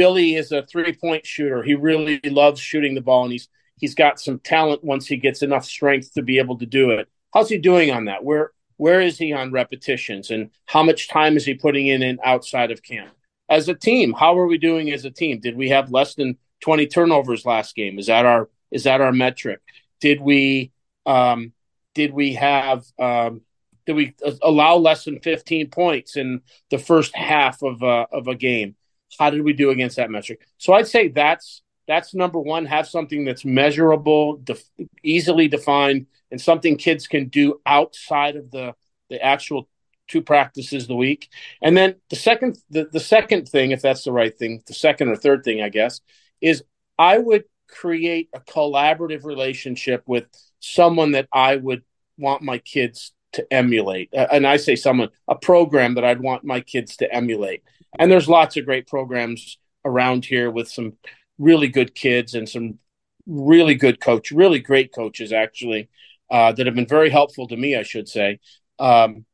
Billy 0.01 0.35
is 0.35 0.51
a 0.51 0.63
three 0.63 0.95
point 0.95 1.27
shooter. 1.27 1.63
He 1.63 1.75
really 1.75 2.21
loves 2.25 2.59
shooting 2.59 2.95
the 2.95 3.03
ball, 3.03 3.25
and 3.25 3.33
he's 3.33 3.51
he's 3.77 3.95
got 3.95 4.19
some 4.19 4.39
talent 4.39 4.83
once 4.83 5.07
he 5.07 5.19
gets 5.19 5.43
enough 5.43 5.67
strength 5.67 6.15
to 6.15 6.23
be 6.23 6.39
able 6.39 6.57
to 6.57 6.65
do 6.65 6.93
it. 6.93 7.07
How's 7.35 7.51
he 7.51 7.59
doing 7.59 7.91
on 7.91 8.07
that? 8.07 8.25
Where 8.25 8.53
where 8.79 9.03
is 9.03 9.19
he 9.19 9.35
on 9.35 9.53
repetitions, 9.53 10.31
and 10.31 10.53
how 10.65 10.83
much 10.83 11.11
time 11.11 11.37
is 11.37 11.45
he 11.45 11.53
putting 11.53 11.89
in 11.89 12.01
and 12.03 12.19
outside 12.25 12.71
of 12.71 12.83
camp? 12.83 13.11
As 13.51 13.69
a 13.69 13.75
team, 13.75 14.15
how 14.15 14.39
are 14.39 14.47
we 14.47 14.57
doing 14.57 14.91
as 14.91 15.05
a 15.05 15.11
team? 15.11 15.39
Did 15.39 15.55
we 15.55 15.69
have 15.69 15.93
less 15.93 16.15
than 16.15 16.39
twenty 16.63 16.87
turnovers 16.87 17.45
last 17.45 17.77
game? 17.77 17.99
Is 17.99 18.07
that 18.07 18.25
our 18.25 18.49
is 18.71 18.85
that 18.85 19.03
our 19.03 19.13
metric? 19.13 19.61
Did 20.01 20.23
we 20.23 20.73
um, 21.05 21.53
did 21.95 22.15
we 22.15 22.33
have 22.37 22.87
um, 22.99 23.43
did 23.85 23.97
we 23.97 24.15
allow 24.41 24.77
less 24.77 25.05
than 25.05 25.21
15 25.21 25.69
points 25.69 26.17
in 26.17 26.41
the 26.71 26.79
first 26.79 27.15
half 27.15 27.63
of 27.63 27.83
a, 27.83 28.07
of 28.13 28.29
a 28.29 28.35
game? 28.35 28.77
How 29.19 29.31
did 29.31 29.43
we 29.43 29.53
do 29.53 29.71
against 29.71 29.97
that 29.97 30.11
metric? 30.11 30.41
So 30.59 30.73
I'd 30.73 30.87
say 30.87 31.09
that's 31.09 31.63
that's 31.87 32.15
number 32.15 32.39
one. 32.39 32.67
Have 32.67 32.87
something 32.87 33.25
that's 33.25 33.45
measurable, 33.45 34.37
def- 34.37 34.63
easily 35.03 35.49
defined, 35.49 36.07
and 36.31 36.41
something 36.41 36.77
kids 36.77 37.07
can 37.07 37.29
do 37.29 37.61
outside 37.67 38.37
of 38.37 38.51
the 38.51 38.75
the 39.09 39.23
actual 39.23 39.69
two 40.09 40.23
practices 40.23 40.87
the 40.87 40.97
week. 40.97 41.29
And 41.63 41.77
then 41.77 41.97
the 42.11 42.17
second 42.17 42.59
the, 42.71 42.89
the 42.91 43.01
second 43.01 43.49
thing, 43.49 43.71
if 43.71 43.83
that's 43.83 44.05
the 44.05 44.13
right 44.13 44.37
thing, 44.37 44.63
the 44.67 44.75
second 44.75 45.09
or 45.09 45.17
third 45.17 45.45
thing, 45.45 45.63
I 45.63 45.69
guess, 45.69 46.01
is 46.41 46.63
I 46.99 47.19
would 47.19 47.45
create 47.69 48.29
a 48.35 48.41
collaborative 48.41 49.25
relationship 49.25 50.03
with 50.07 50.25
someone 50.61 51.13
that 51.13 51.29
I 51.33 51.57
would 51.57 51.83
want 52.19 52.43
my 52.43 52.59
kids 52.59 53.13
to 53.33 53.53
emulate. 53.53 54.13
Uh, 54.15 54.27
and 54.33 54.47
I 54.47 54.57
say 54.57 54.77
someone, 54.77 55.11
a 55.29 55.35
program 55.35 55.95
that 55.95 56.05
I'd 56.05 56.21
want 56.21 56.45
my 56.45 56.61
kids 56.61 56.97
to 56.97 57.13
emulate. 57.13 57.63
And 57.99 58.11
there's 58.11 58.28
lots 58.28 58.57
of 58.57 58.64
great 58.64 58.86
programs 58.86 59.59
around 59.84 60.24
here 60.24 60.51
with 60.51 60.68
some 60.68 60.95
really 61.38 61.68
good 61.68 61.95
kids 61.95 62.34
and 62.34 62.49
some 62.49 62.78
really 63.26 63.74
good 63.74 64.01
coach, 64.01 64.30
really 64.30 64.59
great 64.59 64.93
coaches 64.95 65.32
actually, 65.32 65.88
uh, 66.30 66.53
that 66.53 66.66
have 66.66 66.74
been 66.74 66.86
very 66.86 67.11
helpful 67.11 67.49
to 67.49 67.57
me, 67.57 67.76
I 67.76 67.82
should 67.82 68.09
say. 68.09 68.38
Um, 68.78 69.24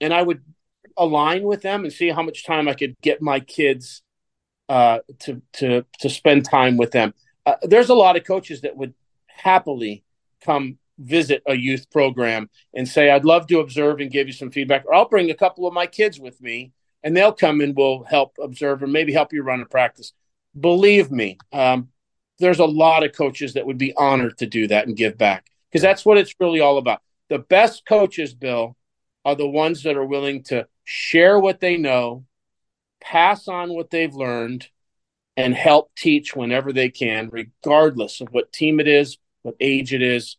and 0.00 0.12
I 0.12 0.22
would 0.22 0.42
align 0.96 1.44
with 1.44 1.62
them 1.62 1.84
and 1.84 1.92
see 1.92 2.10
how 2.10 2.22
much 2.22 2.44
time 2.44 2.68
I 2.68 2.74
could 2.74 2.94
get 3.00 3.22
my 3.22 3.40
kids 3.40 4.02
uh, 4.68 5.00
to 5.20 5.42
to 5.54 5.84
to 6.00 6.08
spend 6.08 6.44
time 6.44 6.76
with 6.76 6.92
them. 6.92 7.14
Uh, 7.44 7.56
there's 7.62 7.90
a 7.90 7.94
lot 7.94 8.16
of 8.16 8.24
coaches 8.24 8.62
that 8.62 8.76
would 8.76 8.94
happily 9.26 10.04
come 10.42 10.78
visit 10.98 11.42
a 11.46 11.54
youth 11.54 11.90
program 11.90 12.48
and 12.74 12.88
say, 12.88 13.10
"I'd 13.10 13.24
love 13.24 13.46
to 13.48 13.60
observe 13.60 14.00
and 14.00 14.10
give 14.10 14.26
you 14.26 14.32
some 14.32 14.50
feedback," 14.50 14.84
or 14.86 14.94
I'll 14.94 15.08
bring 15.08 15.30
a 15.30 15.34
couple 15.34 15.66
of 15.66 15.74
my 15.74 15.86
kids 15.86 16.18
with 16.18 16.40
me, 16.40 16.72
and 17.04 17.14
they'll 17.14 17.32
come 17.32 17.60
and 17.60 17.76
will 17.76 18.02
help 18.02 18.36
observe 18.42 18.82
and 18.82 18.92
maybe 18.92 19.12
help 19.12 19.32
you 19.32 19.42
run 19.42 19.60
a 19.60 19.66
practice. 19.66 20.12
Believe 20.58 21.10
me, 21.10 21.38
um, 21.52 21.90
there's 22.38 22.58
a 22.58 22.64
lot 22.64 23.04
of 23.04 23.12
coaches 23.12 23.54
that 23.54 23.66
would 23.66 23.78
be 23.78 23.94
honored 23.94 24.38
to 24.38 24.46
do 24.46 24.66
that 24.68 24.88
and 24.88 24.96
give 24.96 25.16
back 25.18 25.46
because 25.70 25.82
that's 25.82 26.04
what 26.04 26.18
it's 26.18 26.34
really 26.40 26.60
all 26.60 26.78
about. 26.78 27.02
The 27.28 27.38
best 27.38 27.84
coaches, 27.86 28.34
Bill, 28.34 28.74
are 29.24 29.36
the 29.36 29.48
ones 29.48 29.82
that 29.82 29.96
are 29.96 30.04
willing 30.04 30.42
to 30.44 30.66
share 30.82 31.38
what 31.38 31.60
they 31.60 31.76
know, 31.76 32.24
pass 33.00 33.48
on 33.48 33.72
what 33.74 33.90
they've 33.90 34.14
learned, 34.14 34.68
and 35.36 35.54
help 35.54 35.90
teach 35.96 36.34
whenever 36.34 36.72
they 36.72 36.88
can, 36.88 37.28
regardless 37.30 38.20
of 38.20 38.28
what 38.30 38.52
team 38.52 38.80
it 38.80 38.88
is, 38.88 39.18
what 39.42 39.56
age 39.60 39.92
it 39.92 40.02
is. 40.02 40.36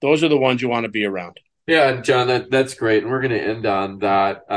Those 0.00 0.24
are 0.24 0.28
the 0.28 0.38
ones 0.38 0.62
you 0.62 0.68
want 0.68 0.84
to 0.84 0.90
be 0.90 1.04
around. 1.04 1.38
Yeah, 1.66 2.00
John, 2.00 2.26
that 2.26 2.50
that's 2.50 2.74
great, 2.74 3.02
and 3.02 3.12
we're 3.12 3.20
going 3.20 3.30
to 3.32 3.40
end 3.42 3.66
on 3.66 4.00
that 4.00 4.50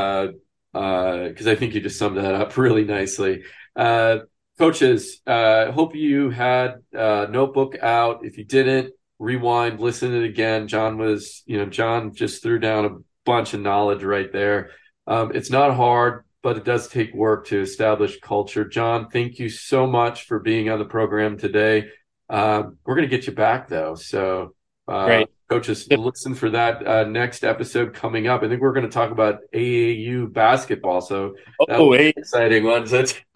because 0.75 1.47
uh, 1.47 1.49
uh, 1.49 1.53
I 1.53 1.55
think 1.55 1.73
you 1.73 1.79
just 1.79 1.97
summed 1.97 2.17
that 2.17 2.33
up 2.33 2.57
really 2.57 2.83
nicely. 2.83 3.43
Uh, 3.75 4.19
coaches, 4.57 5.21
uh, 5.25 5.71
hope 5.71 5.95
you 5.95 6.29
had 6.29 6.75
a 6.93 7.27
notebook 7.29 7.77
out. 7.81 8.25
If 8.25 8.37
you 8.37 8.43
didn't, 8.43 8.93
rewind, 9.17 9.79
listen 9.79 10.11
to 10.11 10.21
it 10.21 10.25
again. 10.25 10.67
John 10.67 10.97
was, 10.97 11.43
you 11.45 11.57
know, 11.57 11.65
John 11.65 12.13
just 12.13 12.43
threw 12.43 12.59
down 12.59 12.85
a 12.85 12.97
bunch 13.25 13.53
of 13.53 13.61
knowledge 13.61 14.03
right 14.03 14.31
there. 14.31 14.71
Um, 15.07 15.31
it's 15.33 15.49
not 15.49 15.73
hard, 15.75 16.25
but 16.43 16.57
it 16.57 16.65
does 16.65 16.89
take 16.89 17.13
work 17.13 17.47
to 17.47 17.61
establish 17.61 18.19
culture. 18.19 18.65
John, 18.65 19.09
thank 19.09 19.39
you 19.39 19.49
so 19.49 19.87
much 19.87 20.25
for 20.25 20.39
being 20.39 20.69
on 20.69 20.79
the 20.79 20.85
program 20.85 21.37
today. 21.37 21.89
Um, 22.29 22.77
we're 22.85 22.95
going 22.95 23.09
to 23.09 23.15
get 23.15 23.27
you 23.27 23.33
back 23.33 23.69
though. 23.69 23.95
So, 23.95 24.55
uh, 24.89 25.05
Great. 25.05 25.34
Coaches, 25.49 25.87
listen 25.89 26.35
for 26.35 26.49
that 26.51 26.85
uh, 26.85 27.03
next 27.05 27.43
episode 27.43 27.93
coming 27.93 28.27
up. 28.27 28.43
I 28.43 28.47
think 28.47 28.61
we're 28.61 28.73
going 28.73 28.85
to 28.85 28.91
talk 28.91 29.11
about 29.11 29.39
AAU 29.53 30.31
basketball. 30.31 31.01
So, 31.01 31.35
oh, 31.69 31.93
exciting 31.93 32.63
ones. 32.63 32.91
That's 32.91 33.13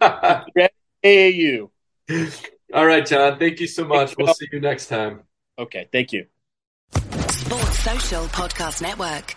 AAU. 1.04 1.70
All 2.72 2.86
right, 2.86 3.06
John. 3.06 3.38
Thank 3.38 3.60
you 3.60 3.66
so 3.66 3.84
much. 3.84 4.16
We'll 4.16 4.34
see 4.34 4.46
you 4.52 4.60
next 4.60 4.86
time. 4.86 5.22
Okay, 5.58 5.88
thank 5.92 6.12
you. 6.12 6.26
Sports 6.92 7.78
Social 7.80 8.24
Podcast 8.26 8.82
Network. 8.82 9.36